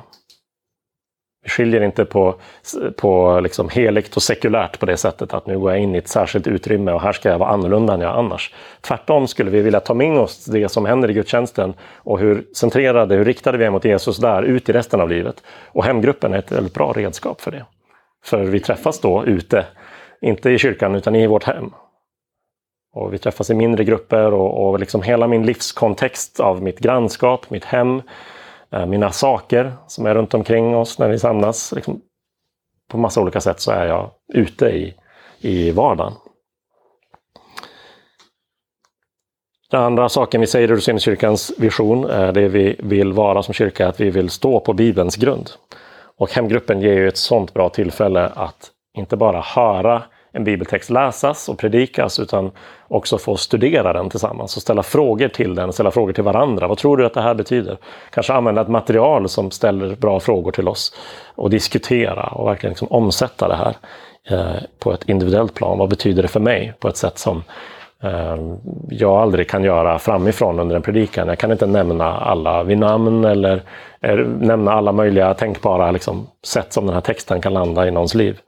Vi 1.44 1.50
skiljer 1.50 1.82
inte 1.82 2.06
på, 2.06 2.36
på 2.98 3.40
liksom 3.40 3.70
heligt 3.70 4.16
och 4.16 4.24
sekulärt 4.24 4.80
på 4.80 4.86
det 4.86 4.98
sättet 4.98 5.34
att 5.34 5.48
nu 5.48 5.60
går 5.60 5.72
jag 5.72 5.82
in 5.82 5.96
i 5.96 5.98
ett 5.98 6.08
särskilt 6.08 6.48
utrymme 6.48 6.92
och 6.92 7.02
här 7.02 7.12
ska 7.12 7.30
jag 7.30 7.40
vara 7.40 7.50
annorlunda 7.50 7.94
än 7.94 8.02
jag 8.02 8.16
annars. 8.16 8.54
Tvärtom 8.82 9.28
skulle 9.28 9.52
vi 9.52 9.62
vilja 9.62 9.80
ta 9.80 9.94
med 9.94 10.20
oss 10.20 10.46
det 10.46 10.70
som 10.70 10.86
händer 10.86 11.10
i 11.10 11.14
gudstjänsten 11.14 11.74
och 11.98 12.20
hur 12.20 12.46
centrerade, 12.56 13.16
hur 13.16 13.26
riktade 13.26 13.58
vi 13.58 13.66
är 13.66 13.70
mot 13.70 13.86
Jesus 13.86 14.18
där 14.18 14.44
ut 14.44 14.70
i 14.70 14.74
resten 14.74 15.02
av 15.02 15.10
livet. 15.10 15.44
Och 15.68 15.86
hemgruppen 15.86 16.34
är 16.34 16.38
ett 16.38 16.52
väldigt 16.52 16.74
bra 16.74 16.94
redskap 16.94 17.42
för 17.42 17.52
det. 17.52 17.66
För 18.26 18.44
vi 18.44 18.60
träffas 18.60 19.00
då 19.00 19.26
ute, 19.26 19.66
inte 20.22 20.50
i 20.50 20.58
kyrkan 20.58 20.96
utan 20.96 21.16
i 21.16 21.28
vårt 21.28 21.44
hem. 21.44 21.72
Och 22.94 23.14
vi 23.14 23.18
träffas 23.18 23.50
i 23.50 23.54
mindre 23.54 23.84
grupper 23.84 24.34
och, 24.34 24.70
och 24.70 24.80
liksom 24.80 25.02
hela 25.02 25.28
min 25.28 25.46
livskontext 25.46 26.40
av 26.40 26.64
mitt 26.64 26.80
grannskap, 26.80 27.50
mitt 27.50 27.66
hem, 27.66 28.02
Eh, 28.72 28.86
mina 28.86 29.12
saker 29.12 29.74
som 29.88 30.06
är 30.06 30.16
runt 30.16 30.34
omkring 30.34 30.76
oss 30.76 31.00
när 31.00 31.10
vi 31.10 31.20
samlas. 31.20 31.72
Liksom, 31.72 32.02
på 32.88 32.98
massa 32.98 33.22
olika 33.22 33.42
sätt 33.42 33.60
så 33.60 33.72
är 33.72 33.86
jag 33.86 34.12
ute 34.34 34.66
i, 34.66 34.94
i 35.40 35.72
vardagen. 35.72 36.14
Den 39.72 39.82
andra 39.82 40.10
saken 40.10 40.42
vi 40.42 40.48
säger 40.48 40.72
i 40.72 40.76
Roseniuskyrkans 40.76 41.52
vision, 41.58 42.06
är 42.06 42.32
det 42.32 42.48
vi 42.48 42.76
vill 42.80 43.14
vara 43.14 43.44
som 43.44 43.54
kyrka, 43.54 43.88
att 43.88 44.00
vi 44.00 44.10
vill 44.10 44.30
stå 44.30 44.60
på 44.60 44.74
Bibelns 44.74 45.16
grund. 45.16 45.50
Och 46.18 46.34
hemgruppen 46.34 46.82
ger 46.82 46.94
ju 46.94 47.08
ett 47.08 47.18
sånt 47.18 47.54
bra 47.54 47.70
tillfälle 47.70 48.26
att 48.26 48.72
inte 48.98 49.18
bara 49.18 49.42
höra 49.42 50.04
en 50.32 50.44
bibeltext 50.44 50.90
läsas 50.90 51.50
och 51.50 51.58
predikas 51.58 52.20
utan 52.20 52.52
också 52.88 53.18
få 53.18 53.38
studera 53.38 53.94
den 53.94 54.10
tillsammans 54.10 54.56
och 54.56 54.62
ställa 54.62 54.84
frågor 54.84 55.28
till 55.28 55.56
den, 55.56 55.74
ställa 55.74 55.92
frågor 55.92 56.14
till 56.14 56.24
varandra. 56.24 56.68
Vad 56.68 56.78
tror 56.78 56.98
du 56.98 57.06
att 57.06 57.14
det 57.14 57.22
här 57.22 57.34
betyder? 57.34 57.78
Kanske 58.10 58.34
använda 58.34 58.62
ett 58.62 58.68
material 58.68 59.30
som 59.30 59.52
ställer 59.52 59.96
bra 59.96 60.20
frågor 60.20 60.52
till 60.52 60.68
oss 60.68 60.96
och 61.36 61.50
diskutera 61.50 62.24
och 62.24 62.48
verkligen 62.48 62.72
liksom 62.72 62.88
omsätta 62.92 63.48
det 63.48 63.56
här 63.56 63.76
eh, 64.30 64.62
på 64.80 64.94
ett 64.94 65.10
individuellt 65.10 65.54
plan. 65.54 65.78
Vad 65.78 65.90
betyder 65.90 66.22
det 66.22 66.28
för 66.28 66.40
mig? 66.40 66.74
På 66.80 66.88
ett 66.88 66.98
sätt 66.98 67.18
som 67.18 67.44
eh, 68.04 68.38
jag 68.90 69.22
aldrig 69.22 69.50
kan 69.50 69.64
göra 69.64 70.00
framifrån 70.00 70.60
under 70.60 70.76
en 70.76 70.82
predikan. 70.82 71.28
Jag 71.28 71.38
kan 71.38 71.52
inte 71.52 71.68
nämna 71.68 72.18
alla 72.20 72.64
vid 72.64 72.78
namn 72.78 73.26
eller, 73.26 73.62
eller 74.02 74.24
nämna 74.26 74.74
alla 74.74 74.92
möjliga 74.92 75.34
tänkbara 75.34 75.92
liksom, 75.92 76.28
sätt 76.44 76.74
som 76.74 76.86
den 76.86 76.94
här 76.94 77.02
texten 77.02 77.42
kan 77.42 77.54
landa 77.54 77.88
i 77.88 77.92
någons 77.92 78.16
liv. 78.16 78.40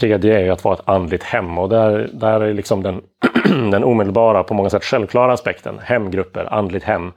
Tredje 0.00 0.38
är 0.38 0.44
ju 0.44 0.50
att 0.50 0.64
vara 0.64 0.74
ett 0.74 0.88
andligt 0.88 1.22
hem 1.22 1.58
och 1.58 1.68
där, 1.68 2.10
där 2.12 2.40
är 2.40 2.54
liksom 2.54 2.82
den, 2.82 3.02
den 3.70 3.84
omedelbara, 3.84 4.42
på 4.42 4.54
många 4.54 4.70
sätt 4.70 4.84
självklara 4.84 5.32
aspekten. 5.32 5.78
Hemgrupper, 5.82 6.54
andligt 6.54 6.84
hem. 6.84 7.12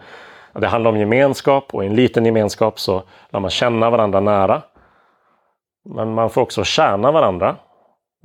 Det 0.54 0.68
handlar 0.68 0.92
om 0.92 0.98
gemenskap 0.98 1.74
och 1.74 1.84
i 1.84 1.88
en 1.88 1.96
liten 1.96 2.26
gemenskap 2.26 2.80
så 2.80 3.04
lär 3.30 3.40
man 3.40 3.52
känna 3.52 3.90
varandra 3.90 4.20
nära. 4.20 4.62
Men 5.90 6.14
man 6.14 6.30
får 6.30 6.42
också 6.42 6.64
tjäna 6.64 7.12
varandra. 7.12 7.56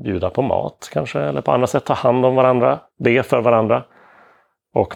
Bjuda 0.04 0.30
på 0.30 0.42
mat 0.42 0.90
kanske, 0.92 1.20
eller 1.20 1.40
på 1.40 1.52
andra 1.52 1.66
sätt 1.66 1.84
ta 1.84 1.94
hand 1.94 2.26
om 2.26 2.34
varandra, 2.34 2.78
be 2.98 3.22
för 3.22 3.40
varandra. 3.40 3.82
Och 4.74 4.94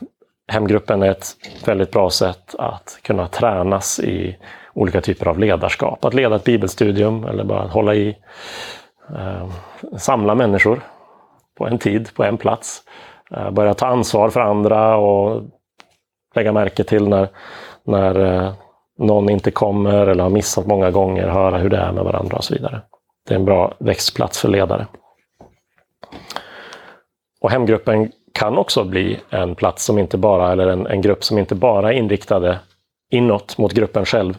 hemgruppen 0.48 1.02
är 1.02 1.10
ett 1.10 1.26
väldigt 1.64 1.90
bra 1.90 2.10
sätt 2.10 2.54
att 2.58 2.98
kunna 3.02 3.26
tränas 3.26 4.00
i 4.00 4.36
olika 4.74 5.00
typer 5.00 5.28
av 5.28 5.38
ledarskap. 5.38 6.04
Att 6.04 6.14
leda 6.14 6.36
ett 6.36 6.44
bibelstudium 6.44 7.24
eller 7.24 7.44
bara 7.44 7.66
hålla 7.66 7.94
i 7.94 8.16
Eh, 9.16 9.48
samla 9.96 10.34
människor 10.34 10.80
på 11.58 11.66
en 11.66 11.78
tid, 11.78 12.14
på 12.14 12.24
en 12.24 12.36
plats. 12.36 12.82
Eh, 13.30 13.50
börja 13.50 13.74
ta 13.74 13.86
ansvar 13.86 14.30
för 14.30 14.40
andra 14.40 14.96
och 14.96 15.42
lägga 16.34 16.52
märke 16.52 16.84
till 16.84 17.08
när, 17.08 17.28
när 17.84 18.20
eh, 18.20 18.52
någon 18.98 19.30
inte 19.30 19.50
kommer 19.50 20.06
eller 20.06 20.22
har 20.22 20.30
missat 20.30 20.66
många 20.66 20.90
gånger, 20.90 21.28
höra 21.28 21.58
hur 21.58 21.70
det 21.70 21.76
är 21.76 21.92
med 21.92 22.04
varandra 22.04 22.36
och 22.36 22.44
så 22.44 22.54
vidare. 22.54 22.80
Det 23.28 23.34
är 23.34 23.38
en 23.38 23.44
bra 23.44 23.74
växtplats 23.78 24.40
för 24.40 24.48
ledare. 24.48 24.86
Och 27.40 27.50
hemgruppen 27.50 28.12
kan 28.34 28.58
också 28.58 28.84
bli 28.84 29.20
en 29.30 29.54
plats 29.54 29.84
som 29.84 29.98
inte 29.98 30.18
bara, 30.18 30.52
eller 30.52 30.66
en, 30.66 30.86
en 30.86 31.00
grupp 31.00 31.24
som 31.24 31.38
inte 31.38 31.54
bara 31.54 31.92
är 31.92 31.96
inriktade 31.96 32.58
inåt 33.10 33.58
mot 33.58 33.72
gruppen 33.72 34.04
själv. 34.04 34.38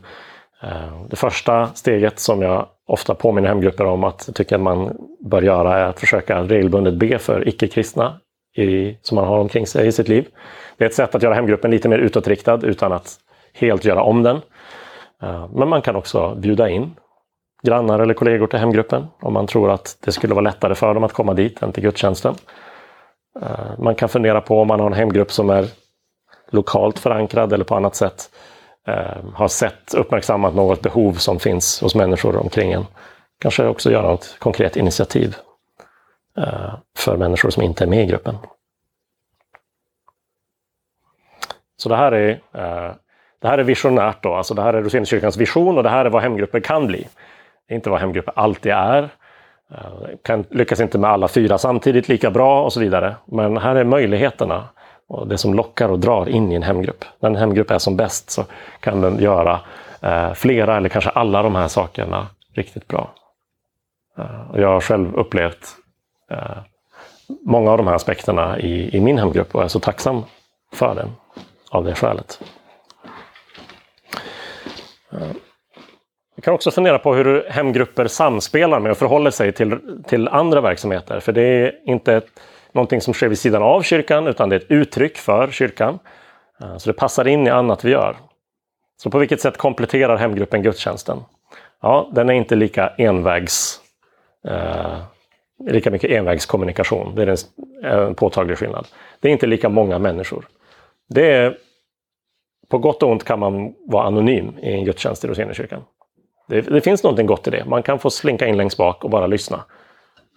Det 1.07 1.15
första 1.15 1.67
steget 1.67 2.19
som 2.19 2.41
jag 2.41 2.67
ofta 2.87 3.15
påminner 3.15 3.49
hemgrupper 3.49 3.85
om 3.85 4.03
att 4.03 4.23
jag 4.27 4.35
tycker 4.35 4.55
att 4.55 4.61
man 4.61 4.97
bör 5.19 5.41
göra 5.41 5.79
är 5.79 5.83
att 5.83 5.99
försöka 5.99 6.43
regelbundet 6.43 6.93
be 6.93 7.19
för 7.19 7.47
icke-kristna 7.47 8.19
som 9.01 9.15
man 9.15 9.27
har 9.27 9.39
omkring 9.39 9.67
sig 9.67 9.87
i 9.87 9.91
sitt 9.91 10.07
liv. 10.07 10.27
Det 10.77 10.83
är 10.83 10.89
ett 10.89 10.95
sätt 10.95 11.15
att 11.15 11.23
göra 11.23 11.33
hemgruppen 11.33 11.71
lite 11.71 11.89
mer 11.89 11.97
utåtriktad 11.97 12.59
utan 12.63 12.91
att 12.91 13.19
helt 13.53 13.85
göra 13.85 14.03
om 14.03 14.23
den. 14.23 14.41
Eh, 15.23 15.47
men 15.53 15.69
man 15.69 15.81
kan 15.81 15.95
också 15.95 16.35
bjuda 16.35 16.69
in 16.69 16.95
grannar 17.63 17.99
eller 17.99 18.13
kollegor 18.13 18.47
till 18.47 18.59
hemgruppen 18.59 19.07
om 19.19 19.33
man 19.33 19.47
tror 19.47 19.71
att 19.71 19.97
det 20.05 20.11
skulle 20.11 20.33
vara 20.33 20.43
lättare 20.43 20.75
för 20.75 20.93
dem 20.93 21.03
att 21.03 21.13
komma 21.13 21.33
dit 21.33 21.63
än 21.63 21.71
till 21.71 21.83
gudstjänsten. 21.83 22.35
Eh, 23.41 23.79
man 23.79 23.95
kan 23.95 24.09
fundera 24.09 24.41
på 24.41 24.61
om 24.61 24.67
man 24.67 24.79
har 24.79 24.87
en 24.87 24.93
hemgrupp 24.93 25.31
som 25.31 25.49
är 25.49 25.65
lokalt 26.51 26.99
förankrad 26.99 27.53
eller 27.53 27.65
på 27.65 27.75
annat 27.75 27.95
sätt 27.95 28.29
eh, 28.87 29.23
har 29.33 29.47
sett, 29.47 29.93
uppmärksammat 29.93 30.55
något 30.55 30.81
behov 30.81 31.13
som 31.13 31.39
finns 31.39 31.81
hos 31.81 31.95
människor 31.95 32.37
omkring 32.37 32.71
en. 32.71 32.85
Kanske 33.39 33.65
också 33.65 33.91
göra 33.91 34.07
något 34.07 34.35
konkret 34.39 34.75
initiativ 34.75 35.35
eh, 36.37 36.73
för 36.97 37.17
människor 37.17 37.49
som 37.49 37.63
inte 37.63 37.83
är 37.83 37.87
med 37.87 38.03
i 38.03 38.05
gruppen. 38.05 38.37
Så 41.77 41.89
det 41.89 41.95
här 41.95 42.11
är, 42.11 42.29
eh, 42.31 42.95
det 43.41 43.47
här 43.47 43.57
är 43.57 43.63
visionärt 43.63 44.23
då, 44.23 44.33
alltså 44.33 44.53
det 44.53 44.61
här 44.61 44.73
är 44.73 44.81
Roseniuskyrkans 44.81 45.37
vision 45.37 45.77
och 45.77 45.83
det 45.83 45.89
här 45.89 46.05
är 46.05 46.09
vad 46.09 46.21
hemgrupper 46.21 46.59
kan 46.59 46.87
bli. 46.87 47.07
Det 47.67 47.73
är 47.73 47.75
inte 47.75 47.89
vad 47.89 47.99
hemgrupper 47.99 48.33
alltid 48.35 48.71
är. 48.71 49.09
Eh, 49.71 50.17
kan, 50.23 50.45
lyckas 50.49 50.79
inte 50.79 50.97
med 50.97 51.09
alla 51.09 51.27
fyra 51.27 51.57
samtidigt 51.57 52.09
lika 52.09 52.31
bra 52.31 52.63
och 52.63 52.73
så 52.73 52.79
vidare. 52.79 53.15
Men 53.25 53.57
här 53.57 53.75
är 53.75 53.83
möjligheterna 53.83 54.69
och 55.07 55.27
det 55.27 55.37
som 55.37 55.53
lockar 55.53 55.89
och 55.89 55.99
drar 55.99 56.29
in 56.29 56.51
i 56.51 56.55
en 56.55 56.63
hemgrupp. 56.63 57.05
När 57.19 57.29
en 57.29 57.35
hemgrupp 57.35 57.71
är 57.71 57.79
som 57.79 57.97
bäst 57.97 58.29
så 58.29 58.45
kan 58.79 59.01
den 59.01 59.19
göra 59.19 59.59
eh, 60.01 60.33
flera 60.33 60.77
eller 60.77 60.89
kanske 60.89 61.09
alla 61.09 61.43
de 61.43 61.55
här 61.55 61.67
sakerna 61.67 62.27
riktigt 62.53 62.87
bra. 62.87 63.13
Eh, 64.17 64.51
och 64.51 64.59
jag 64.59 64.67
har 64.67 64.81
själv 64.81 65.15
upplevt 65.15 65.75
eh, 66.31 66.57
många 67.45 67.71
av 67.71 67.77
de 67.77 67.87
här 67.87 67.95
aspekterna 67.95 68.59
i, 68.59 68.97
i 68.97 69.01
min 69.01 69.17
hemgrupp 69.17 69.55
och 69.55 69.63
är 69.63 69.67
så 69.67 69.79
tacksam 69.79 70.23
för 70.73 70.95
den 70.95 71.09
av 71.69 71.83
det 71.83 71.95
skälet. 71.95 72.39
Eh, 75.11 75.27
vi 76.35 76.41
kan 76.41 76.53
också 76.53 76.71
fundera 76.71 76.99
på 76.99 77.15
hur 77.15 77.45
hemgrupper 77.49 78.07
samspelar 78.07 78.79
med 78.79 78.91
och 78.91 78.97
förhåller 78.97 79.31
sig 79.31 79.51
till, 79.51 80.03
till 80.07 80.27
andra 80.27 80.61
verksamheter. 80.61 81.19
För 81.19 81.31
det 81.31 81.41
är 81.41 81.73
inte 81.85 82.13
ett, 82.13 82.27
någonting 82.73 83.01
som 83.01 83.13
sker 83.13 83.27
vid 83.27 83.39
sidan 83.39 83.63
av 83.63 83.81
kyrkan 83.81 84.27
utan 84.27 84.49
det 84.49 84.55
är 84.55 84.59
ett 84.59 84.71
uttryck 84.71 85.17
för 85.17 85.51
kyrkan. 85.51 85.99
Eh, 86.61 86.77
så 86.77 86.89
det 86.89 86.93
passar 86.93 87.27
in 87.27 87.47
i 87.47 87.49
annat 87.49 87.83
vi 87.83 87.91
gör. 87.91 88.17
Så 88.97 89.09
på 89.09 89.19
vilket 89.19 89.41
sätt 89.41 89.57
kompletterar 89.57 90.17
hemgruppen 90.17 90.63
gudstjänsten? 90.63 91.17
Ja, 91.81 92.09
den 92.11 92.29
är 92.29 92.33
inte 92.33 92.55
lika 92.55 92.87
envägs 92.87 93.81
eh, 94.47 94.97
lika 95.59 95.91
mycket 95.91 96.11
envägskommunikation. 96.11 97.15
Det 97.15 97.23
är 97.23 97.37
en 97.83 98.15
påtaglig 98.15 98.57
skillnad. 98.57 98.87
Det 99.19 99.27
är 99.27 99.31
inte 99.31 99.47
lika 99.47 99.69
många 99.69 99.99
människor. 99.99 100.47
Det 101.09 101.33
är, 101.33 101.57
på 102.69 102.77
gott 102.77 103.03
och 103.03 103.11
ont 103.11 103.23
kan 103.23 103.39
man 103.39 103.73
vara 103.87 104.07
anonym 104.07 104.57
i 104.61 104.73
en 104.73 104.85
gudstjänst 104.85 105.25
i 105.25 105.27
Roseniakyrkan. 105.27 105.83
Det, 106.47 106.61
det 106.61 106.81
finns 106.81 107.03
någonting 107.03 107.27
gott 107.27 107.47
i 107.47 107.51
det. 107.51 107.65
Man 107.65 107.83
kan 107.83 107.99
få 107.99 108.09
slinka 108.09 108.47
in 108.47 108.57
längst 108.57 108.77
bak 108.77 109.03
och 109.03 109.09
bara 109.09 109.27
lyssna. 109.27 109.63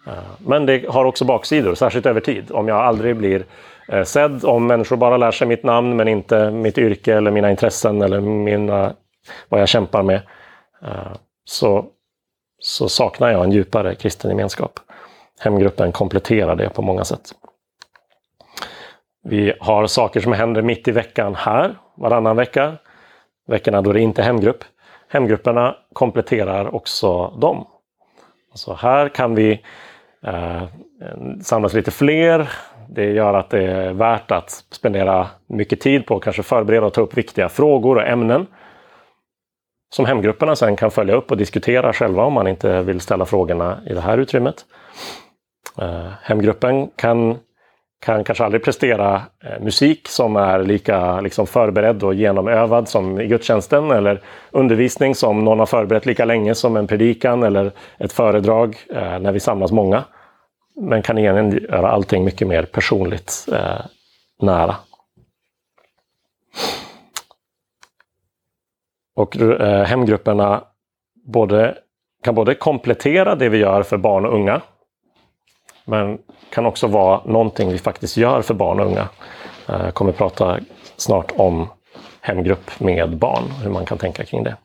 Eh, 0.07 0.13
men 0.37 0.65
det 0.65 0.89
har 0.89 1.05
också 1.05 1.25
baksidor, 1.25 1.75
särskilt 1.75 2.05
över 2.05 2.21
tid. 2.21 2.51
Om 2.51 2.67
jag 2.67 2.77
aldrig 2.77 3.15
blir 3.15 3.45
eh, 3.87 4.03
sedd, 4.03 4.45
om 4.45 4.67
människor 4.67 4.95
bara 4.97 5.17
lär 5.17 5.31
sig 5.31 5.47
mitt 5.47 5.63
namn 5.63 5.95
men 5.95 6.07
inte 6.07 6.51
mitt 6.51 6.77
yrke 6.77 7.15
eller 7.15 7.31
mina 7.31 7.51
intressen 7.51 8.01
eller 8.01 8.21
mina, 8.21 8.93
vad 9.49 9.61
jag 9.61 9.69
kämpar 9.69 10.03
med. 10.03 10.21
Eh, 10.81 11.13
så, 11.45 11.85
så 12.59 12.89
saknar 12.89 13.31
jag 13.31 13.43
en 13.43 13.51
djupare 13.51 13.95
kristen 13.95 14.31
gemenskap. 14.31 14.79
Hemgruppen 15.39 15.91
kompletterar 15.91 16.55
det 16.55 16.69
på 16.69 16.81
många 16.81 17.03
sätt. 17.03 17.31
Vi 19.23 19.53
har 19.59 19.87
saker 19.87 20.19
som 20.19 20.33
händer 20.33 20.61
mitt 20.61 20.87
i 20.87 20.91
veckan 20.91 21.35
här, 21.35 21.75
varannan 21.95 22.35
vecka. 22.35 22.77
Veckorna 23.47 23.81
då 23.81 23.93
det 23.93 24.01
inte 24.01 24.21
är 24.21 24.25
hemgrupp. 24.25 24.63
Hemgrupperna 25.09 25.75
kompletterar 25.93 26.75
också 26.75 27.27
dem. 27.27 27.67
Så 28.53 28.73
här 28.73 29.09
kan 29.09 29.35
vi 29.35 29.61
eh, 30.23 30.63
samlas 31.41 31.73
lite 31.73 31.91
fler. 31.91 32.49
Det 32.89 33.05
gör 33.05 33.33
att 33.33 33.49
det 33.49 33.63
är 33.63 33.93
värt 33.93 34.31
att 34.31 34.49
spendera 34.71 35.27
mycket 35.47 35.81
tid 35.81 36.05
på 36.05 36.15
att 36.15 36.23
kanske 36.23 36.43
förbereda 36.43 36.85
och 36.85 36.93
ta 36.93 37.01
upp 37.01 37.17
viktiga 37.17 37.49
frågor 37.49 37.95
och 37.95 38.07
ämnen. 38.07 38.47
Som 39.89 40.05
hemgrupperna 40.05 40.55
sen 40.55 40.75
kan 40.75 40.91
följa 40.91 41.15
upp 41.15 41.31
och 41.31 41.37
diskutera 41.37 41.93
själva 41.93 42.23
om 42.23 42.33
man 42.33 42.47
inte 42.47 42.81
vill 42.81 43.01
ställa 43.01 43.25
frågorna 43.25 43.79
i 43.85 43.93
det 43.93 44.01
här 44.01 44.17
utrymmet. 44.17 44.65
Eh, 45.81 46.07
hemgruppen 46.21 46.87
kan, 46.95 47.37
kan 47.99 48.23
kanske 48.23 48.43
aldrig 48.43 48.63
prestera 48.63 49.21
eh, 49.43 49.63
musik 49.63 50.07
som 50.07 50.35
är 50.35 50.63
lika 50.63 51.21
liksom, 51.21 51.47
förberedd 51.47 52.03
och 52.03 52.13
genomövad 52.13 52.89
som 52.89 53.21
i 53.21 53.27
gudstjänsten 53.27 53.91
eller 53.91 54.21
undervisning 54.51 55.15
som 55.15 55.43
någon 55.43 55.59
har 55.59 55.65
förberett 55.65 56.05
lika 56.05 56.25
länge 56.25 56.55
som 56.55 56.77
en 56.77 56.87
predikan 56.87 57.43
eller 57.43 57.71
ett 57.97 58.11
föredrag 58.11 58.77
eh, 58.89 59.19
när 59.19 59.31
vi 59.31 59.39
samlas 59.39 59.71
många. 59.71 60.03
Men 60.75 61.01
kan 61.01 61.17
egentligen 61.17 61.63
göra 61.71 61.89
allting 61.89 62.23
mycket 62.23 62.47
mer 62.47 62.63
personligt 62.63 63.45
eh, 63.51 63.85
nära. 64.41 64.75
Och 69.15 69.37
eh, 69.37 69.83
hemgrupperna 69.83 70.63
både, 71.25 71.77
kan 72.23 72.35
både 72.35 72.55
komplettera 72.55 73.35
det 73.35 73.49
vi 73.49 73.57
gör 73.57 73.83
för 73.83 73.97
barn 73.97 74.25
och 74.25 74.33
unga 74.33 74.61
men 75.87 76.17
kan 76.49 76.65
också 76.65 76.87
vara 76.87 77.21
någonting 77.25 77.71
vi 77.71 77.77
faktiskt 77.77 78.17
gör 78.17 78.41
för 78.41 78.53
barn 78.53 78.79
och 78.79 78.85
unga. 78.85 79.07
Eh, 79.69 79.85
jag 79.85 79.93
kommer 79.93 80.11
prata 80.11 80.59
snart 80.97 81.31
om 81.35 81.67
hemgrupp 82.21 82.79
med 82.79 83.17
barn, 83.17 83.43
hur 83.63 83.69
man 83.69 83.85
kan 83.85 83.97
tänka 83.97 84.25
kring 84.25 84.43
det. 84.43 84.55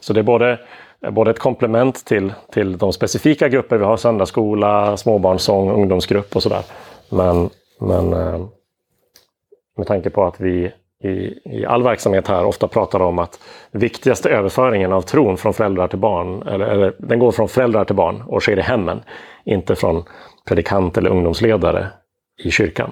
Så 0.00 0.12
det 0.12 0.20
är 0.20 0.24
både, 0.24 0.58
både 1.10 1.30
ett 1.30 1.38
komplement 1.38 2.04
till, 2.04 2.32
till 2.52 2.78
de 2.78 2.92
specifika 2.92 3.48
grupper 3.48 3.78
vi 3.78 3.84
har, 3.84 3.96
söndagsskola, 3.96 4.96
småbarnssång, 4.96 5.70
ungdomsgrupp 5.70 6.36
och 6.36 6.42
sådär. 6.42 6.62
Men, 7.08 7.50
men 7.80 8.12
eh, 8.12 8.40
med 9.76 9.86
tanke 9.86 10.10
på 10.10 10.24
att 10.24 10.40
vi 10.40 10.72
i, 11.02 11.40
i 11.44 11.66
all 11.66 11.82
verksamhet 11.82 12.28
här 12.28 12.44
ofta 12.44 12.68
pratar 12.68 13.02
om 13.02 13.18
att 13.18 13.40
viktigaste 13.70 14.30
överföringen 14.30 14.92
av 14.92 15.02
tron 15.02 15.36
från 15.36 15.54
föräldrar 15.54 15.88
till 15.88 15.98
barn, 15.98 16.42
eller, 16.42 16.66
eller 16.66 16.94
den 16.98 17.18
går 17.18 17.32
från 17.32 17.48
föräldrar 17.48 17.84
till 17.84 17.96
barn 17.96 18.22
och 18.26 18.42
sker 18.42 18.58
i 18.58 18.62
hemmen, 18.62 19.00
inte 19.44 19.76
från 19.76 20.04
predikant 20.44 20.96
eller 20.96 21.10
ungdomsledare 21.10 21.86
i 22.44 22.50
kyrkan. 22.50 22.90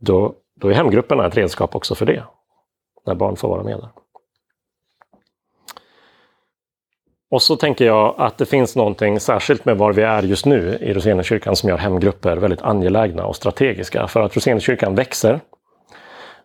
Då, 0.00 0.34
då 0.60 0.68
är 0.68 0.74
hemgrupperna 0.74 1.26
ett 1.26 1.36
redskap 1.36 1.76
också 1.76 1.94
för 1.94 2.06
det. 2.06 2.22
När 3.06 3.14
barn 3.14 3.36
får 3.36 3.48
vara 3.48 3.62
med 3.62 3.78
där. 3.78 3.88
Och 7.30 7.42
så 7.42 7.56
tänker 7.56 7.84
jag 7.84 8.14
att 8.18 8.38
det 8.38 8.46
finns 8.46 8.76
någonting 8.76 9.20
särskilt 9.20 9.64
med 9.64 9.78
var 9.78 9.92
vi 9.92 10.02
är 10.02 10.22
just 10.22 10.46
nu 10.46 10.78
i 10.80 10.92
Rosenekyrkan 10.92 11.56
som 11.56 11.68
gör 11.68 11.78
hemgrupper 11.78 12.36
väldigt 12.36 12.62
angelägna 12.62 13.26
och 13.26 13.36
strategiska. 13.36 14.06
För 14.08 14.20
att 14.20 14.36
Rosenekyrkan 14.36 14.94
växer 14.94 15.40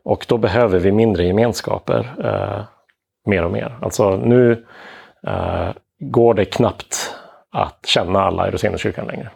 och 0.03 0.25
då 0.27 0.37
behöver 0.37 0.79
vi 0.79 0.91
mindre 0.91 1.23
gemenskaper 1.23 2.15
eh, 2.23 2.63
mer 3.25 3.43
och 3.43 3.51
mer. 3.51 3.77
Alltså 3.81 4.17
nu 4.17 4.65
eh, 5.27 5.69
går 5.99 6.33
det 6.33 6.45
knappt 6.45 7.15
att 7.51 7.85
känna 7.85 8.21
alla 8.21 8.47
i 8.47 8.51
Rosenekyrkan 8.51 9.07
längre 9.07 9.29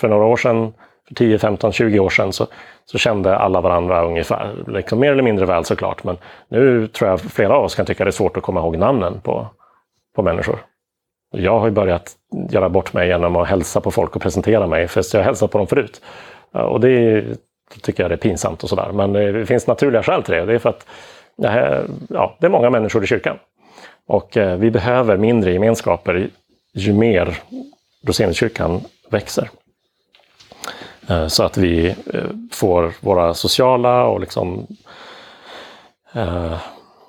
för 0.00 0.08
några 0.08 0.24
år 0.24 0.36
sedan, 0.36 0.72
för 1.08 1.14
10, 1.14 1.38
15, 1.38 1.72
20 1.72 1.98
år 1.98 2.10
sedan, 2.10 2.32
så, 2.32 2.46
så 2.84 2.98
kände 2.98 3.36
alla 3.36 3.60
varandra 3.60 4.04
ungefär. 4.04 4.54
Liksom 4.66 5.00
mer 5.00 5.12
eller 5.12 5.22
mindre 5.22 5.46
väl 5.46 5.64
såklart, 5.64 6.04
men 6.04 6.16
nu 6.48 6.86
tror 6.86 7.10
jag 7.10 7.20
flera 7.20 7.56
av 7.56 7.64
oss 7.64 7.74
kan 7.74 7.86
tycka 7.86 8.04
det 8.04 8.10
är 8.10 8.12
svårt 8.12 8.36
att 8.36 8.42
komma 8.42 8.60
ihåg 8.60 8.78
namnen 8.78 9.20
på, 9.20 9.46
på 10.16 10.22
människor. 10.22 10.58
Jag 11.32 11.58
har 11.58 11.66
ju 11.66 11.72
börjat 11.72 12.12
göra 12.50 12.68
bort 12.68 12.92
mig 12.92 13.08
genom 13.08 13.36
att 13.36 13.48
hälsa 13.48 13.80
på 13.80 13.90
folk 13.90 14.16
och 14.16 14.22
presentera 14.22 14.66
mig, 14.66 14.88
för 14.88 15.04
jag 15.12 15.20
har 15.20 15.24
hälsat 15.24 15.50
på 15.50 15.58
dem 15.58 15.66
förut. 15.66 16.00
Och 16.52 16.80
det 16.80 17.24
tycker 17.82 18.02
jag 18.02 18.10
det 18.10 18.14
är 18.14 18.16
pinsamt 18.16 18.62
och 18.62 18.68
sådär. 18.68 18.92
Men 18.92 19.12
det 19.12 19.46
finns 19.46 19.66
naturliga 19.66 20.02
skäl 20.02 20.22
till 20.22 20.34
det. 20.34 20.44
Det 20.44 20.54
är 20.54 20.58
för 20.58 20.68
att 20.68 20.86
ja, 22.08 22.36
det 22.38 22.46
är 22.46 22.50
många 22.50 22.70
människor 22.70 23.04
i 23.04 23.06
kyrkan. 23.06 23.38
Och 24.06 24.36
eh, 24.36 24.56
vi 24.56 24.70
behöver 24.70 25.16
mindre 25.16 25.52
gemenskaper 25.52 26.30
ju 26.74 26.92
mer 26.92 27.38
Roseniuskyrkan 28.06 28.80
växer. 29.10 29.50
Eh, 31.10 31.26
så 31.26 31.42
att 31.42 31.56
vi 31.56 31.88
eh, 31.88 31.94
får 32.52 32.92
våra 33.00 33.34
sociala 33.34 34.04
och 34.04 34.20
liksom 34.20 34.66
eh, 36.12 36.54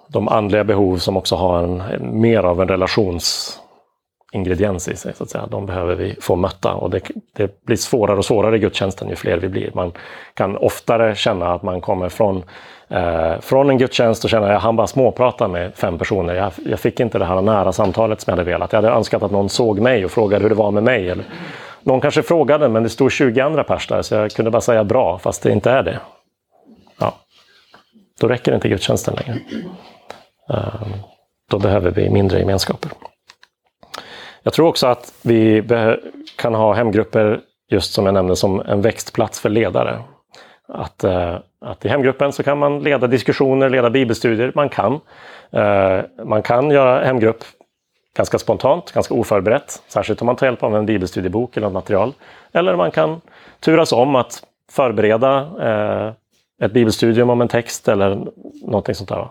de 0.07 0.27
andliga 0.27 0.63
behov 0.63 0.97
som 0.97 1.17
också 1.17 1.35
har 1.35 1.63
en, 1.63 1.83
mer 2.21 2.43
av 2.43 2.61
en 2.61 2.67
relationsingrediens 2.67 4.87
i 4.87 4.95
sig. 4.95 5.13
Så 5.15 5.23
att 5.23 5.29
säga. 5.29 5.47
De 5.47 5.65
behöver 5.65 5.95
vi 5.95 6.15
få 6.21 6.35
mötta 6.35 6.73
och 6.73 6.89
det, 6.89 7.01
det, 7.33 7.65
blir 7.65 7.77
svårare 7.77 8.17
och 8.17 8.25
svårare 8.25 8.55
i 8.55 8.59
gudstjänsten 8.59 9.09
ju 9.09 9.15
fler 9.15 9.37
vi 9.37 9.49
blir. 9.49 9.71
Man 9.73 9.91
kan 10.33 10.57
oftare 10.57 11.15
känna 11.15 11.53
att 11.53 11.63
man 11.63 11.81
kommer 11.81 12.09
från, 12.09 12.43
eh, 12.89 13.39
från 13.39 13.69
en 13.69 13.77
gudstjänst 13.77 14.23
och 14.23 14.29
känner 14.29 14.47
att 14.47 14.53
jag 14.53 14.59
hann 14.59 14.75
bara 14.75 14.87
småprata 14.87 15.47
med 15.47 15.75
fem 15.75 15.97
personer. 15.97 16.35
Jag, 16.35 16.51
jag, 16.65 16.79
fick 16.79 16.99
inte 16.99 17.19
det 17.19 17.25
här 17.25 17.41
nära 17.41 17.71
samtalet 17.71 18.21
som 18.21 18.31
jag 18.31 18.37
hade 18.37 18.51
velat. 18.51 18.73
Jag 18.73 18.81
hade 18.81 18.93
önskat 18.93 19.23
att 19.23 19.31
någon 19.31 19.49
såg 19.49 19.79
mig 19.79 20.05
och 20.05 20.11
frågade 20.11 20.43
hur 20.43 20.49
det 20.49 20.55
var 20.55 20.71
med 20.71 20.83
mig. 20.83 21.09
Eller, 21.09 21.25
någon 21.83 22.01
kanske 22.01 22.23
frågade, 22.23 22.69
men 22.69 22.83
det 22.83 22.89
stod 22.89 23.11
20 23.11 23.41
andra 23.41 23.63
pers 23.63 23.87
där, 23.87 24.01
så 24.01 24.15
jag 24.15 24.31
kunde 24.31 24.51
bara 24.51 24.61
säga 24.61 24.83
bra, 24.83 25.19
fast 25.19 25.43
det 25.43 25.51
inte 25.51 25.71
är 25.71 25.83
det. 25.83 25.99
Ja. 26.99 27.13
Då 28.19 28.27
räcker 28.27 28.55
inte 28.55 28.69
gudstjänsten 28.69 29.15
längre. 29.15 29.39
Ehm, 30.49 30.93
då 31.49 31.59
behöver 31.59 31.91
vi 31.91 32.09
mindre 32.09 32.39
gemenskaper. 32.39 32.91
Jag 34.43 34.53
tror 34.53 34.67
också 34.67 34.87
att 34.87 35.13
vi 35.21 35.63
kan 36.35 36.55
ha 36.55 36.73
hemgrupper, 36.73 37.39
just 37.69 37.93
som 37.93 38.05
jag 38.05 38.13
nämnde, 38.13 38.35
som 38.35 38.59
en 38.59 38.81
växtplats 38.81 39.39
för 39.39 39.49
ledare. 39.49 40.01
Att, 40.67 41.03
eh, 41.03 41.35
att 41.65 41.85
i 41.85 41.89
hemgruppen 41.89 42.31
så 42.31 42.43
kan 42.43 42.57
man 42.57 42.83
leda 42.83 43.07
diskussioner, 43.07 43.69
leda 43.69 43.89
bibelstudier. 43.89 44.51
Man 44.55 44.69
kan. 44.69 44.99
Ehm, 45.51 46.05
man 46.23 46.41
kan 46.41 46.71
göra 46.71 47.05
hemgrupp 47.05 47.43
ganska 48.17 48.39
spontant, 48.39 48.91
ganska 48.91 49.13
oförberett. 49.13 49.83
Särskilt 49.87 50.21
om 50.21 50.25
man 50.25 50.35
tar 50.35 50.45
hjälp 50.45 50.63
av 50.63 50.75
en 50.75 50.85
bibelstudiebok 50.85 51.57
eller 51.57 51.67
något 51.67 51.73
material. 51.73 52.13
Eller 52.51 52.75
man 52.75 52.91
kan 52.91 53.21
turas 53.59 53.91
om 53.91 54.15
att 54.15 54.43
förbereda 54.71 55.49
eh, 55.61 56.13
ett 56.65 56.73
bibelstudium 56.73 57.29
om 57.29 57.41
en 57.41 57.47
text 57.47 57.87
eller 57.87 58.27
någonting 58.61 58.95
sånt 58.95 59.09
där. 59.09 59.27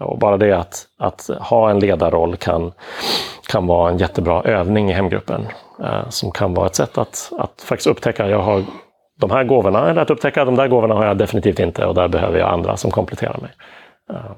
Och 0.00 0.18
bara 0.18 0.36
det 0.36 0.52
att, 0.52 0.86
att 0.98 1.30
ha 1.40 1.70
en 1.70 1.78
ledarroll 1.78 2.36
kan, 2.36 2.72
kan 3.48 3.66
vara 3.66 3.90
en 3.90 3.98
jättebra 3.98 4.42
övning 4.42 4.90
i 4.90 4.92
hemgruppen. 4.92 5.46
Eh, 5.84 6.08
som 6.08 6.30
kan 6.30 6.54
vara 6.54 6.66
ett 6.66 6.74
sätt 6.74 6.98
att, 6.98 7.32
att 7.38 7.62
faktiskt 7.62 7.86
upptäcka, 7.86 8.24
att 8.24 8.30
jag 8.30 8.42
har 8.42 8.64
de 9.20 9.30
här 9.30 9.44
gåvorna, 9.44 9.90
eller 9.90 10.02
att 10.02 10.10
upptäcka 10.10 10.42
att 10.42 10.48
de 10.48 10.56
där 10.56 10.68
gåvorna 10.68 10.94
har 10.94 11.04
jag 11.04 11.18
definitivt 11.18 11.58
inte 11.58 11.86
och 11.86 11.94
där 11.94 12.08
behöver 12.08 12.38
jag 12.38 12.48
andra 12.48 12.76
som 12.76 12.90
kompletterar 12.90 13.38
mig. 13.40 13.50
Eh, 14.10 14.32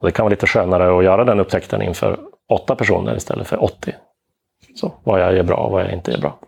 och 0.00 0.06
det 0.06 0.12
kan 0.12 0.24
vara 0.24 0.30
lite 0.30 0.46
skönare 0.46 0.98
att 0.98 1.04
göra 1.04 1.24
den 1.24 1.40
upptäckten 1.40 1.82
inför 1.82 2.18
åtta 2.48 2.74
personer 2.74 3.16
istället 3.16 3.46
för 3.46 3.64
80. 3.64 3.94
Så 4.74 4.92
vad 5.04 5.20
jag 5.20 5.36
är 5.36 5.42
bra 5.42 5.56
och 5.56 5.72
vad 5.72 5.82
jag 5.82 5.92
inte 5.92 6.12
är 6.12 6.18
bra. 6.18 6.38